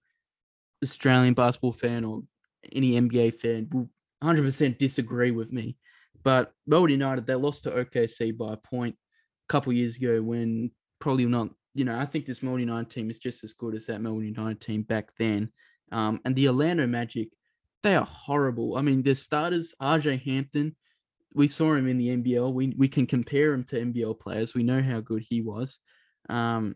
Australian 0.84 1.34
basketball 1.34 1.74
fan 1.74 2.04
or 2.04 2.24
any 2.72 3.00
NBA 3.00 3.36
fan 3.36 3.68
will 3.72 3.90
100% 4.24 4.78
disagree 4.78 5.32
with 5.32 5.52
me. 5.52 5.78
But 6.24 6.52
Melbourne 6.68 6.92
United, 6.92 7.26
they 7.26 7.36
lost 7.36 7.64
to 7.64 7.72
OKC 7.72 8.38
by 8.38 8.54
a 8.54 8.58
point 8.58 8.96
a 8.96 9.52
couple 9.52 9.74
years 9.74 9.98
ago 9.98 10.22
when 10.22 10.72
probably 11.00 11.26
not, 11.26 11.50
you 11.74 11.86
know, 11.86 11.98
I 11.98 12.06
think 12.06 12.26
this 12.26 12.44
Melbourne 12.44 12.62
United 12.62 12.90
team 12.90 13.10
is 13.10 13.20
just 13.20 13.44
as 13.44 13.54
good 13.54 13.76
as 13.76 13.88
that 13.88 14.02
Melbourne 14.02 14.26
United 14.26 14.62
team 14.62 14.84
back 14.84 15.10
then. 15.18 15.52
Um, 15.92 16.20
and 16.26 16.36
the 16.36 16.48
Orlando 16.48 16.88
Magic, 16.88 17.30
they 17.84 17.96
are 17.96 18.06
horrible. 18.06 18.78
I 18.78 18.82
mean, 18.82 19.02
their 19.04 19.16
starters, 19.16 19.74
RJ 19.82 20.24
Hampton, 20.24 20.76
we 21.34 21.48
saw 21.48 21.74
him 21.74 21.88
in 21.88 21.98
the 21.98 22.10
NBL. 22.10 22.54
We, 22.54 22.74
we 22.78 22.88
can 22.88 23.08
compare 23.08 23.54
him 23.54 23.64
to 23.66 23.78
NBL 23.78 24.20
players. 24.20 24.54
We 24.54 24.64
know 24.64 24.82
how 24.82 25.00
good 25.00 25.24
he 25.30 25.42
was. 25.42 25.80
Um, 26.30 26.76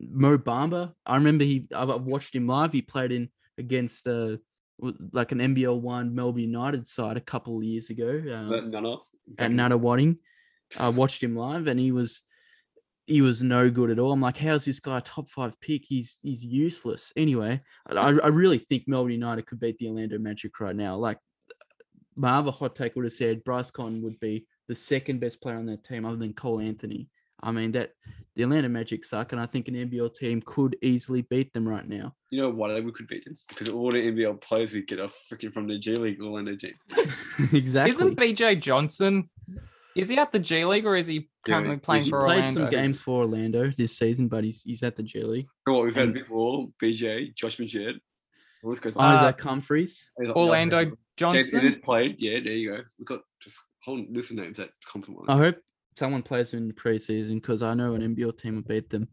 Mo 0.00 0.38
Bamba. 0.38 0.92
I 1.06 1.16
remember 1.16 1.44
he. 1.44 1.66
I've 1.74 2.02
watched 2.02 2.34
him 2.34 2.46
live. 2.46 2.72
He 2.72 2.82
played 2.82 3.12
in 3.12 3.28
against 3.58 4.08
uh 4.08 4.36
like 5.12 5.30
an 5.30 5.38
NBL 5.38 5.80
one 5.80 6.14
Melbourne 6.16 6.42
United 6.42 6.88
side 6.88 7.16
a 7.16 7.20
couple 7.20 7.56
of 7.58 7.62
years 7.62 7.90
ago 7.90 8.08
um, 8.34 8.48
That 8.48 8.66
Nana. 8.66 8.96
at 9.38 9.50
Nunawading. 9.52 10.16
I 10.78 10.88
watched 10.88 11.22
him 11.22 11.36
live, 11.36 11.68
and 11.68 11.78
he 11.78 11.92
was 11.92 12.22
he 13.06 13.20
was 13.20 13.42
no 13.42 13.70
good 13.70 13.90
at 13.90 13.98
all. 13.98 14.12
I'm 14.12 14.20
like, 14.20 14.38
how's 14.38 14.64
this 14.64 14.80
guy 14.80 14.98
a 14.98 15.00
top 15.02 15.28
five 15.30 15.60
pick? 15.60 15.82
He's 15.86 16.18
he's 16.22 16.44
useless. 16.44 17.12
Anyway, 17.16 17.60
I, 17.86 17.94
I 17.94 18.28
really 18.28 18.58
think 18.58 18.84
Melbourne 18.86 19.12
United 19.12 19.46
could 19.46 19.60
beat 19.60 19.78
the 19.78 19.88
Orlando 19.88 20.18
Magic 20.18 20.58
right 20.60 20.76
now. 20.76 20.96
Like 20.96 21.18
my 22.16 22.36
other 22.36 22.50
hot 22.50 22.76
take 22.76 22.96
would 22.96 23.04
have 23.04 23.12
said 23.12 23.44
Bryce 23.44 23.70
Cotton 23.70 24.02
would 24.02 24.18
be 24.20 24.46
the 24.68 24.74
second 24.74 25.20
best 25.20 25.42
player 25.42 25.56
on 25.56 25.66
that 25.66 25.84
team 25.84 26.04
other 26.04 26.16
than 26.16 26.32
Cole 26.32 26.60
Anthony. 26.60 27.08
I 27.42 27.50
mean 27.50 27.72
that 27.72 27.90
the 28.36 28.42
Atlanta 28.42 28.68
Magic 28.68 29.04
suck, 29.04 29.32
and 29.32 29.40
I 29.40 29.46
think 29.46 29.68
an 29.68 29.74
NBL 29.74 30.14
team 30.14 30.42
could 30.44 30.76
easily 30.82 31.22
beat 31.22 31.52
them 31.52 31.68
right 31.68 31.86
now. 31.86 32.14
You 32.30 32.40
know 32.40 32.50
why 32.50 32.80
we 32.80 32.90
could 32.90 33.06
beat 33.06 33.24
them? 33.24 33.36
Because 33.48 33.68
all 33.68 33.90
the 33.90 33.98
NBL 33.98 34.40
players 34.40 34.72
we 34.72 34.82
get 34.82 34.98
are 34.98 35.10
freaking 35.30 35.52
from 35.52 35.68
the 35.68 35.78
G 35.78 35.94
League 35.94 36.20
Orlando 36.20 36.56
team. 36.56 36.74
exactly. 37.52 37.90
Isn't 37.90 38.16
BJ 38.16 38.60
Johnson? 38.60 39.28
Is 39.96 40.08
he 40.08 40.18
at 40.18 40.32
the 40.32 40.38
G 40.38 40.64
League 40.64 40.86
or 40.86 40.96
is 40.96 41.06
he 41.06 41.28
currently 41.46 41.74
League. 41.76 41.82
playing 41.82 42.04
He 42.04 42.10
for 42.10 42.20
played 42.24 42.38
Orlando? 42.40 42.60
some 42.62 42.70
games 42.70 43.00
for 43.00 43.20
Orlando 43.22 43.70
this 43.70 43.96
season, 43.96 44.28
but 44.28 44.42
he's 44.44 44.62
he's 44.62 44.82
at 44.82 44.96
the 44.96 45.02
G 45.02 45.22
League. 45.22 45.46
So 45.68 45.74
what 45.74 45.84
we've 45.84 45.94
had 45.94 46.04
And- 46.06 46.14
before, 46.14 46.68
BJ, 46.82 47.34
Josh 47.34 47.58
Magette. 47.58 47.98
All 48.62 48.70
this 48.70 48.80
goes 48.80 48.96
Uh, 48.96 49.00
Isaac 49.00 49.40
Humphries. 49.40 50.10
Orlando 50.34 50.84
Johnson. 51.16 51.50
Johnson 51.60 51.80
played. 51.84 52.16
Yeah, 52.18 52.40
there 52.40 52.54
you 52.54 52.70
go. 52.70 52.82
We've 52.98 53.06
got 53.06 53.20
just 53.40 53.58
whole 53.82 54.04
list 54.10 54.30
of 54.30 54.38
names 54.38 54.56
that 54.56 54.70
come 54.90 55.02
from 55.02 55.16
I 55.28 55.36
hope 55.36 55.56
someone 55.96 56.22
plays 56.22 56.50
them 56.50 56.58
in 56.62 56.68
the 56.68 56.74
preseason 56.74 57.34
because 57.34 57.62
I 57.62 57.74
know 57.74 57.94
an 57.94 58.00
NBL 58.16 58.36
team 58.38 58.56
will 58.56 58.62
beat 58.62 58.88
them. 58.90 59.06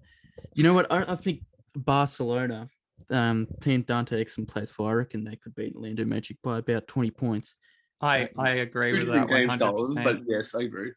You 0.55 0.63
know 0.63 0.73
what? 0.73 0.89
I, 0.91 1.03
I 1.11 1.15
think 1.17 1.41
Barcelona, 1.75 2.69
um, 3.09 3.47
team 3.61 3.81
Dante 3.81 4.23
Exum 4.23 4.47
plays 4.47 4.71
for, 4.71 4.89
I 4.89 4.93
reckon 4.93 5.23
they 5.25 5.35
could 5.35 5.53
beat 5.53 5.75
Orlando 5.75 6.05
Magic 6.05 6.37
by 6.41 6.59
about 6.59 6.87
20 6.87 7.11
points. 7.11 7.55
I 8.01 8.29
I 8.37 8.49
agree 8.49 8.93
with 8.97 9.07
that 9.07 9.27
game 9.27 9.47
hundred 9.49 9.57
styles, 9.57 9.93
but 9.95 10.03
percent. 10.03 10.25
yes, 10.27 10.55
I 10.55 10.63
agree. 10.63 10.91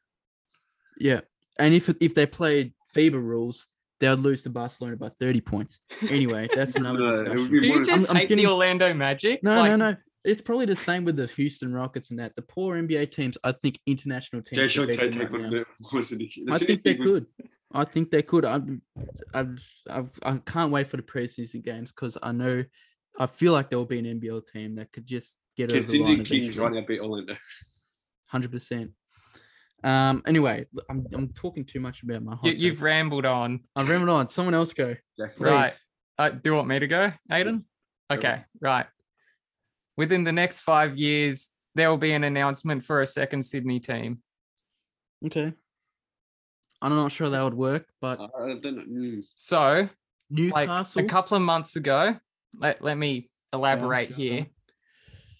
Yeah. 0.98 1.20
And 1.58 1.74
if 1.74 1.88
if 2.00 2.14
they 2.14 2.26
played 2.26 2.72
FIBA 2.94 3.14
rules, 3.14 3.66
they 4.00 4.08
would 4.10 4.20
lose 4.20 4.42
to 4.44 4.50
Barcelona 4.50 4.96
by 4.96 5.10
30 5.20 5.40
points. 5.40 5.80
Anyway, 6.10 6.48
that's 6.54 6.76
another 6.76 6.98
No, 7.00 7.10
discussion. 7.10 7.50
be 7.50 7.60
Do 7.60 7.66
you 7.66 7.84
just 7.84 8.10
I'm 8.10 8.16
hate 8.16 8.28
getting- 8.28 8.44
the 8.44 8.50
Orlando 8.50 8.92
Magic? 8.94 9.42
No, 9.42 9.56
Like, 9.56 9.70
no, 9.70 9.76
no. 9.90 9.96
It's 10.24 10.40
probably 10.40 10.64
the 10.64 10.74
same 10.76 11.04
with 11.04 11.16
the 11.16 11.26
Houston 11.26 11.74
Rockets 11.74 12.08
and 12.10 12.18
that. 12.18 12.34
The 12.34 12.40
poor 12.40 12.76
NBA 12.80 13.12
teams, 13.12 13.36
I 13.44 13.52
think 13.52 13.78
international 13.86 14.40
teams. 14.40 14.56
Jay 14.56 14.62
could 14.62 14.70
Sean 14.72 14.86
beat 14.86 14.98
Tate 14.98 15.10
them 15.12 15.20
take 15.20 15.30
right 15.30 15.40
one 15.40 15.44
of 15.44 16.08
the 16.08 16.44
I 16.50 16.58
think 16.58 16.82
they 16.82 16.94
could. 17.06 17.26
I 17.72 17.84
think 17.84 18.10
they 18.10 18.22
could. 18.22 18.44
I'm, 18.46 18.80
I've, 19.34 19.62
I've, 19.90 20.18
I 20.22 20.38
can't 20.38 20.72
wait 20.72 20.86
for 20.88 20.96
the 20.96 21.02
preseason 21.02 21.62
games 21.62 21.92
because 21.92 22.16
I 22.22 22.32
know, 22.32 22.64
I 23.18 23.26
feel 23.26 23.52
like 23.52 23.68
there 23.68 23.78
will 23.78 23.84
be 23.84 23.98
an 23.98 24.18
NBL 24.18 24.46
team 24.50 24.76
that 24.76 24.92
could 24.92 25.04
just 25.06 25.36
get 25.56 25.68
Can 25.70 25.78
over 25.78 25.86
the 25.92 25.98
line 26.00 26.08
Sydney 26.10 26.24
Kings 26.24 26.46
eventually. 26.48 26.64
right 26.66 26.74
now 26.80 26.86
beat 26.86 27.00
Orlando? 27.00 27.36
Hundred 28.26 28.50
percent. 28.52 28.90
Um. 29.82 30.22
Anyway, 30.26 30.64
l- 30.76 30.84
I'm 30.90 31.06
I'm 31.12 31.28
talking 31.32 31.64
too 31.64 31.80
much 31.80 32.02
about 32.02 32.22
my. 32.22 32.36
You, 32.42 32.52
you've 32.52 32.82
rambled 32.82 33.26
on. 33.26 33.60
I've 33.76 33.88
rambled 33.88 34.10
on. 34.10 34.28
Someone 34.30 34.54
else 34.54 34.72
go. 34.72 34.94
Yes, 35.18 35.38
Right. 35.38 35.74
Uh, 36.18 36.28
do 36.30 36.50
you 36.50 36.54
want 36.54 36.68
me 36.68 36.78
to 36.78 36.86
go, 36.86 37.12
Aiden? 37.30 37.64
Okay, 38.10 38.44
right. 38.60 38.86
Within 39.96 40.24
the 40.24 40.32
next 40.32 40.60
five 40.60 40.96
years, 40.96 41.50
there 41.74 41.90
will 41.90 41.98
be 41.98 42.12
an 42.12 42.22
announcement 42.24 42.84
for 42.84 43.02
a 43.02 43.06
second 43.06 43.42
Sydney 43.44 43.80
team. 43.80 44.22
Okay. 45.26 45.52
I'm 46.82 46.94
not 46.94 47.10
sure 47.12 47.30
that 47.30 47.42
would 47.42 47.54
work, 47.54 47.86
but 48.00 48.20
Uh, 48.20 48.28
I 48.38 48.46
don't 48.60 48.62
mm. 48.62 49.24
So, 49.36 49.58
like 49.58 49.88
Newcastle. 50.30 51.02
a 51.02 51.04
couple 51.06 51.36
of 51.36 51.42
months 51.42 51.76
ago, 51.76 52.16
let, 52.58 52.82
let 52.82 52.96
me 52.98 53.30
elaborate 53.52 54.10
go, 54.10 54.14
here. 54.16 54.46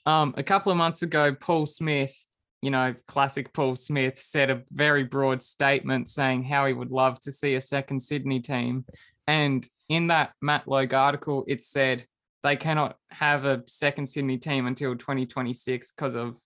Um, 0.07 0.35
a 0.37 0.43
couple 0.43 0.71
of 0.71 0.79
months 0.79 1.03
ago, 1.03 1.35
Paul 1.35 1.67
Smith, 1.67 2.15
you 2.63 2.71
know, 2.71 2.95
classic 3.07 3.53
Paul 3.53 3.77
Smith, 3.77 4.19
said 4.19 4.51
a 4.51 4.63
very 4.71 5.05
broad 5.05 5.43
statement 5.43 6.09
saying 6.09 6.45
how 6.45 6.67
he 6.67 6.73
would 6.73 6.91
love 6.91 7.21
to 7.21 7.33
see 7.33 7.55
a 7.55 7.61
second 7.61 8.01
Sydney 8.01 8.41
team. 8.41 8.85
And 9.27 9.67
in 9.89 10.09
that 10.09 10.33
Matt 10.43 10.69
Logue 10.69 10.95
article, 10.95 11.45
it 11.49 11.63
said 11.63 12.05
they 12.43 12.57
cannot 12.57 12.97
have 13.11 13.45
a 13.45 13.63
second 13.67 14.07
Sydney 14.07 14.39
team 14.39 14.67
until 14.67 14.95
2026 14.95 15.93
because 15.93 16.15
of 16.15 16.39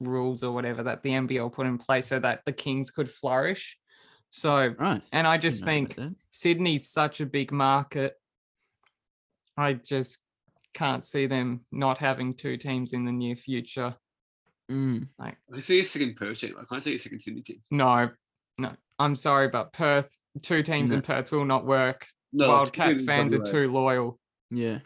rules 0.00 0.42
or 0.42 0.52
whatever 0.52 0.82
that 0.82 1.02
the 1.02 1.10
NBL 1.10 1.52
put 1.52 1.66
in 1.66 1.78
place 1.78 2.08
so 2.08 2.18
that 2.18 2.42
the 2.44 2.52
Kings 2.52 2.90
could 2.90 3.10
flourish. 3.10 3.78
So, 4.30 4.74
right. 4.78 5.02
and 5.12 5.26
I 5.26 5.38
just 5.38 5.64
think. 5.64 5.98
Sydney's 6.30 6.90
such 6.90 7.22
a 7.22 7.26
big 7.26 7.50
market. 7.50 8.14
I 9.56 9.72
just 9.72 10.18
can't 10.76 11.06
see 11.06 11.26
them 11.26 11.64
not 11.72 11.98
having 11.98 12.34
two 12.34 12.56
teams 12.56 12.92
in 12.92 13.04
the 13.04 13.12
near 13.12 13.34
future. 13.34 13.94
Mm. 14.70 15.08
Like, 15.18 15.36
I 15.54 15.60
see 15.60 15.80
a 15.80 15.84
second 15.84 16.16
Perth 16.16 16.38
team. 16.38 16.54
I 16.60 16.64
can't 16.64 16.84
see 16.84 16.94
a 16.94 16.98
second 16.98 17.20
Sydney 17.20 17.42
team. 17.42 17.60
no, 17.70 18.10
no. 18.58 18.72
I'm 18.98 19.14
sorry, 19.14 19.48
but 19.48 19.72
Perth, 19.74 20.18
two 20.42 20.62
teams 20.62 20.90
in 20.92 21.02
Perth 21.02 21.30
will 21.30 21.44
not 21.44 21.66
work. 21.66 22.06
No, 22.32 22.48
Wildcats 22.48 23.02
fans 23.02 23.34
are 23.34 23.44
too 23.44 23.70
loyal. 23.70 24.18
Yeah. 24.50 24.78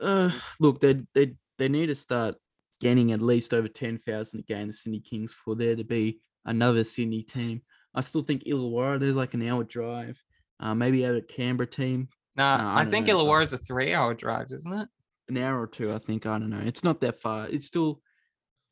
Uh, 0.00 0.30
look, 0.60 0.80
they 0.80 1.00
they 1.14 1.34
they 1.56 1.68
need 1.68 1.86
to 1.86 1.94
start 1.94 2.36
getting 2.80 3.12
at 3.12 3.22
least 3.22 3.54
over 3.54 3.68
ten 3.68 3.98
thousand 3.98 4.40
a 4.40 4.42
game. 4.42 4.68
The 4.68 4.74
Sydney 4.74 5.00
Kings 5.00 5.32
for 5.32 5.54
there 5.54 5.74
to 5.74 5.84
be 5.84 6.20
another 6.44 6.84
Sydney 6.84 7.22
team. 7.22 7.62
I 7.94 8.02
still 8.02 8.22
think 8.22 8.44
Illawarra. 8.44 9.00
There's 9.00 9.16
like 9.16 9.34
an 9.34 9.48
hour 9.48 9.64
drive. 9.64 10.22
Uh, 10.60 10.74
maybe 10.74 11.02
have 11.02 11.14
a 11.14 11.22
Canberra 11.22 11.66
team, 11.66 12.08
Nah, 12.38 12.56
No, 12.56 12.64
I 12.64 12.74
I 12.80 12.82
don't 12.84 12.90
think 12.92 13.06
know, 13.08 13.16
but- 13.16 13.24
Illawarra's 13.24 13.52
a 13.52 13.58
three-hour 13.58 14.14
drive, 14.14 14.50
isn't 14.52 14.72
it? 14.72 14.88
an 15.30 15.36
hour 15.36 15.60
or 15.60 15.66
two. 15.66 15.92
I 15.92 15.98
think 15.98 16.24
I 16.24 16.38
don't 16.38 16.48
know. 16.48 16.62
It's 16.64 16.82
not 16.82 17.00
that 17.02 17.20
far. 17.20 17.46
It's 17.48 17.66
still 17.66 18.00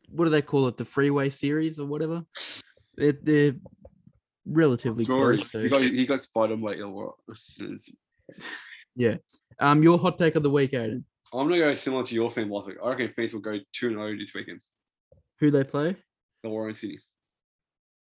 what 0.09 0.25
do 0.25 0.31
they 0.31 0.41
call 0.41 0.69
it? 0.69 0.79
The 0.79 0.85
freeway 0.87 1.29
series 1.29 1.79
or 1.79 1.85
whatever. 1.87 2.25
They're 2.95 3.13
they're 3.13 3.57
relatively 4.47 5.05
Glory. 5.05 5.37
close. 5.37 5.51
So. 5.51 5.59
He 5.59 5.69
got 5.69 5.83
he 5.83 6.07
got 6.07 6.23
spied 6.23 6.49
by 6.63 6.77
Illawarra. 6.77 7.13
Yeah. 8.99 9.17
Um, 9.61 9.83
your 9.83 9.99
hot 9.99 10.19
take 10.19 10.37
of 10.37 10.43
the 10.43 10.49
week, 10.51 10.73
Aiden. 10.73 11.05
I'm 11.35 11.47
gonna 11.49 11.59
go 11.59 11.73
similar 11.75 12.03
to 12.05 12.15
your 12.15 12.31
fan 12.31 12.49
last 12.49 12.67
week. 12.69 12.79
I 12.83 12.89
reckon 12.89 13.09
Phoenix 13.09 13.35
will 13.35 13.41
go 13.43 13.59
two 13.73 13.89
and 13.89 13.97
zero 13.97 14.17
this 14.17 14.33
weekend. 14.33 14.63
Who 15.41 15.51
they 15.51 15.65
play? 15.65 15.97
Illawarra 16.45 16.69
and 16.69 16.77
City, 16.77 16.99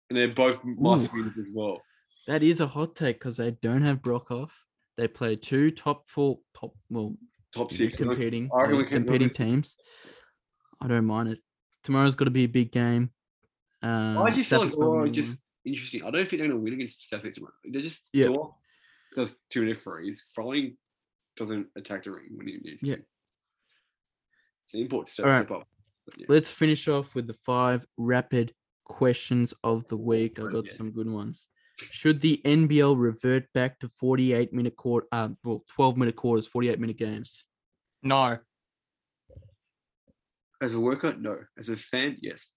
and 0.09 0.17
they're 0.19 0.27
both 0.27 0.59
master 0.65 1.09
winners 1.13 1.37
as 1.37 1.47
well. 1.53 1.81
That 2.27 2.43
is 2.43 2.59
a 2.59 2.67
hot 2.67 2.97
take 2.97 3.19
because 3.19 3.37
they 3.37 3.51
don't 3.61 3.81
have 3.83 3.99
Broekhoff. 4.01 4.49
They 4.97 5.07
play 5.07 5.35
two 5.35 5.71
top 5.71 6.07
four, 6.09 6.39
top 6.59 6.73
well, 6.89 7.15
Top 7.55 7.71
six. 7.71 7.95
competing, 7.95 8.49
I 8.53 8.61
reckon 8.61 8.75
yeah, 8.75 8.77
we 8.81 8.83
can- 8.85 9.03
competing 9.03 9.27
we'll 9.37 9.47
be 9.47 9.51
six. 9.51 9.51
teams. 9.53 9.77
I 10.81 10.87
don't 10.87 11.05
mind 11.05 11.29
it. 11.29 11.39
Tomorrow's 11.83 12.15
got 12.15 12.25
to 12.25 12.31
be 12.31 12.43
a 12.43 12.47
big 12.47 12.71
game. 12.71 13.11
Um, 13.81 14.17
I 14.19 14.31
just 14.31 14.49
feel 14.49 14.63
like 14.63 14.71
Illawarra 14.73 15.11
just 15.11 15.41
interesting. 15.65 16.03
I 16.03 16.11
don't 16.11 16.27
think 16.27 16.39
they're 16.41 16.47
gonna 16.49 16.59
win 16.59 16.73
against 16.73 17.09
Southeast 17.09 17.35
tomorrow. 17.35 17.53
They're 17.65 17.81
just 17.81 18.07
Yeah. 18.13 18.27
Dawar 18.27 18.53
does 19.15 19.35
two 19.49 19.61
many 19.61 19.73
threes. 19.75 20.25
Froling 20.33 20.77
doesn't 21.35 21.67
attack 21.75 22.03
the 22.03 22.11
ring 22.11 22.29
when 22.31 22.47
he 22.47 22.57
needs 22.57 22.81
Yeah. 22.83 22.95
to. 22.97 23.01
It's 24.65 24.73
an 24.75 24.81
important 24.81 25.09
step, 25.09 25.25
Alright. 25.25 25.45
step 25.47 25.67
yeah. 26.17 26.25
Let's 26.29 26.51
finish 26.51 26.87
off 26.87 27.13
with 27.15 27.27
the 27.27 27.33
five 27.45 27.85
rapid 27.97 28.53
questions 28.85 29.53
of 29.63 29.87
the 29.87 29.97
week. 29.97 30.39
I 30.39 30.43
right, 30.43 30.53
got 30.53 30.65
yes. 30.67 30.77
some 30.77 30.91
good 30.91 31.09
ones. 31.09 31.49
Should 31.77 32.21
the 32.21 32.41
NBL 32.45 32.95
revert 32.97 33.51
back 33.53 33.79
to 33.79 33.89
48 33.99 34.53
minute 34.53 34.75
quarter, 34.75 35.07
uh, 35.11 35.29
well, 35.43 35.63
12 35.69 35.97
minute 35.97 36.15
quarters, 36.15 36.47
48 36.47 36.79
minute 36.79 36.97
games? 36.97 37.45
No. 38.01 38.37
As 40.61 40.73
a 40.73 40.79
worker, 40.79 41.15
no. 41.17 41.39
As 41.57 41.69
a 41.69 41.75
fan, 41.75 42.17
yes. 42.21 42.49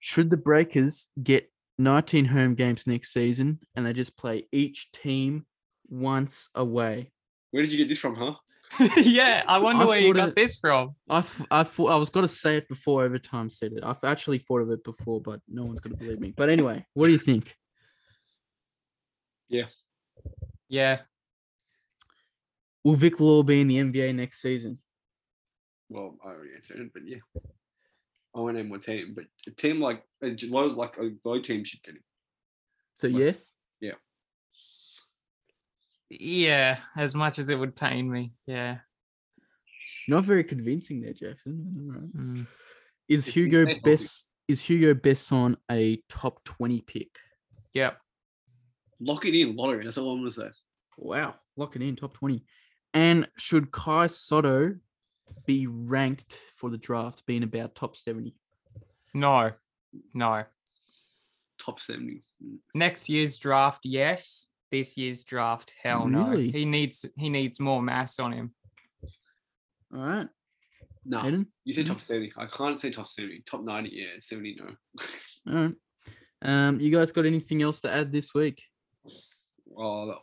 Should 0.00 0.30
the 0.30 0.36
Breakers 0.36 1.08
get 1.22 1.50
19 1.78 2.26
home 2.26 2.54
games 2.54 2.86
next 2.86 3.12
season 3.12 3.60
and 3.74 3.86
they 3.86 3.92
just 3.92 4.16
play 4.16 4.46
each 4.52 4.90
team 4.92 5.46
once 5.88 6.48
away. 6.54 7.12
Where 7.50 7.62
did 7.62 7.72
you 7.72 7.78
get 7.78 7.88
this 7.88 7.98
from, 7.98 8.14
huh? 8.16 8.34
yeah, 8.96 9.44
I 9.46 9.58
wonder 9.58 9.84
I 9.84 9.86
where 9.86 10.00
you 10.00 10.14
got 10.14 10.30
it- 10.30 10.34
this 10.34 10.56
from. 10.58 10.96
I, 11.08 11.18
f- 11.18 11.46
I 11.50 11.62
thought 11.62 11.90
I 11.92 11.96
was 11.96 12.10
gonna 12.10 12.26
say 12.28 12.56
it 12.56 12.68
before 12.68 13.04
overtime 13.04 13.48
said 13.48 13.72
it. 13.72 13.84
I've 13.84 14.02
actually 14.04 14.38
thought 14.38 14.62
of 14.62 14.70
it 14.70 14.82
before, 14.84 15.20
but 15.20 15.40
no 15.48 15.64
one's 15.64 15.80
gonna 15.80 15.96
believe 15.96 16.20
me. 16.20 16.32
But 16.36 16.48
anyway, 16.48 16.84
what 16.94 17.06
do 17.06 17.12
you 17.12 17.18
think? 17.18 17.54
Yeah, 19.48 19.66
Yeah. 20.68 21.00
Will 22.82 22.96
Vic 22.96 23.18
Law 23.20 23.42
be 23.42 23.60
in 23.60 23.68
the 23.68 23.76
NBA 23.78 24.14
next 24.14 24.42
season? 24.42 24.78
Well, 25.88 26.16
I 26.24 26.28
already 26.28 26.54
answered 26.56 26.80
it, 26.80 26.92
but 26.92 27.02
yeah. 27.06 27.18
I 28.36 28.40
won't 28.40 28.56
name 28.56 28.68
one 28.68 28.80
team, 28.80 29.12
but 29.14 29.24
a 29.46 29.50
team 29.52 29.80
like 29.80 30.02
a 30.22 30.36
low, 30.48 30.66
like 30.66 30.96
a 30.98 31.10
low 31.24 31.40
team 31.40 31.64
should 31.64 31.82
get 31.82 31.94
him. 31.94 32.02
So 33.00 33.08
What? 33.08 33.22
yes. 33.22 33.50
Yeah. 36.10 36.78
As 36.96 37.14
much 37.14 37.38
as 37.38 37.48
it 37.48 37.58
would 37.58 37.76
pain 37.76 38.10
me, 38.10 38.32
yeah. 38.46 38.78
Not 40.06 40.24
very 40.24 40.44
convincing 40.44 41.00
there, 41.00 41.14
Jackson. 41.14 41.74
All 41.78 42.00
right. 42.00 42.16
Mm. 42.16 42.46
Is 43.08 43.28
If 43.28 43.34
Hugo 43.34 43.64
Besson 43.66 44.24
is 44.48 44.60
Hugo 44.60 44.94
Besson 44.94 45.56
a 45.70 46.02
top 46.08 46.44
twenty 46.44 46.80
pick? 46.80 47.08
Yep. 47.72 47.98
Lock 49.00 49.24
it 49.24 49.34
in 49.34 49.56
lottery. 49.56 49.84
That's 49.84 49.98
all 49.98 50.12
I'm 50.12 50.20
gonna 50.20 50.30
say. 50.30 50.50
Wow, 50.96 51.34
lock 51.56 51.76
it 51.76 51.82
in 51.82 51.96
top 51.96 52.14
twenty. 52.14 52.44
And 52.92 53.28
should 53.36 53.72
Kai 53.72 54.06
Sotto 54.06 54.76
be 55.46 55.66
ranked 55.66 56.38
for 56.56 56.70
the 56.70 56.78
draft, 56.78 57.26
being 57.26 57.42
about 57.42 57.74
top 57.74 57.96
seventy? 57.96 58.36
No, 59.12 59.52
no. 60.12 60.44
Top 61.58 61.80
seventy. 61.80 62.22
Mm. 62.44 62.58
Next 62.74 63.08
year's 63.08 63.38
draft, 63.38 63.84
yes. 63.84 64.46
This 64.70 64.96
year's 64.96 65.22
draft, 65.24 65.72
hell 65.82 66.08
no. 66.08 66.30
He 66.32 66.64
needs 66.64 67.06
he 67.16 67.28
needs 67.30 67.60
more 67.60 67.80
mass 67.82 68.18
on 68.18 68.32
him. 68.32 68.54
All 69.94 70.00
right, 70.00 70.28
No, 71.04 71.20
Hayden. 71.20 71.46
you 71.64 71.72
said 71.74 71.84
Mhm. 71.84 71.88
top 71.88 72.00
seventy. 72.00 72.32
I 72.36 72.46
can't 72.46 72.80
say 72.80 72.90
top 72.90 73.06
seventy. 73.06 73.42
Top 73.46 73.62
ninety, 73.62 73.90
yeah. 73.92 74.14
Seventy, 74.18 74.56
no. 74.58 74.74
All 75.52 75.62
right. 75.66 75.74
Um, 76.42 76.80
you 76.80 76.90
guys 76.90 77.12
got 77.12 77.24
anything 77.26 77.62
else 77.62 77.80
to 77.82 77.90
add 77.92 78.10
this 78.10 78.34
week? 78.34 78.62
Oh, 79.76 80.04
look. 80.06 80.22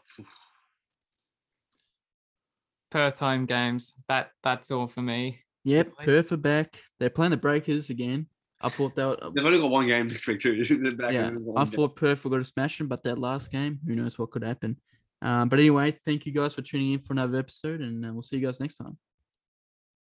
Perth 2.90 3.20
home 3.20 3.46
games. 3.46 3.94
That 4.10 4.32
that's 4.44 4.70
all 4.72 4.88
for 4.88 5.02
me. 5.02 5.40
Yep, 5.64 5.94
Perth 6.04 6.32
are 6.32 6.38
back. 6.38 6.80
They're 7.00 7.10
playing 7.10 7.32
the 7.32 7.38
Breakers 7.38 7.90
again. 7.90 8.28
I 8.64 8.70
thought 8.70 8.96
they 8.96 9.04
were, 9.04 9.18
they've 9.34 9.46
only 9.46 9.60
got 9.60 9.72
one 9.72 9.88
game 9.88 10.08
next 10.08 10.28
week 10.28 10.40
too. 10.40 10.54
Yeah, 11.12 11.32
I 11.56 11.64
game. 11.64 11.72
thought 11.72 11.96
Perth 11.96 12.24
were 12.24 12.30
going 12.30 12.44
to 12.44 12.48
smash 12.50 12.78
them, 12.78 12.88
but 12.88 13.04
that 13.04 13.18
last 13.18 13.52
game, 13.52 13.80
who 13.86 13.96
knows 13.96 14.18
what 14.20 14.32
could 14.32 14.44
happen. 14.44 14.78
Um, 15.22 15.50
but 15.50 15.60
anyway, 15.60 15.98
thank 16.04 16.26
you 16.26 16.32
guys 16.32 16.56
for 16.56 16.62
tuning 16.62 16.94
in 16.94 17.00
for 17.00 17.14
another 17.14 17.38
episode, 17.38 17.82
and 17.82 18.06
uh, 18.06 18.14
we'll 18.14 18.24
see 18.24 18.38
you 18.38 18.46
guys 18.46 18.60
next 18.60 18.76
time. 18.76 18.98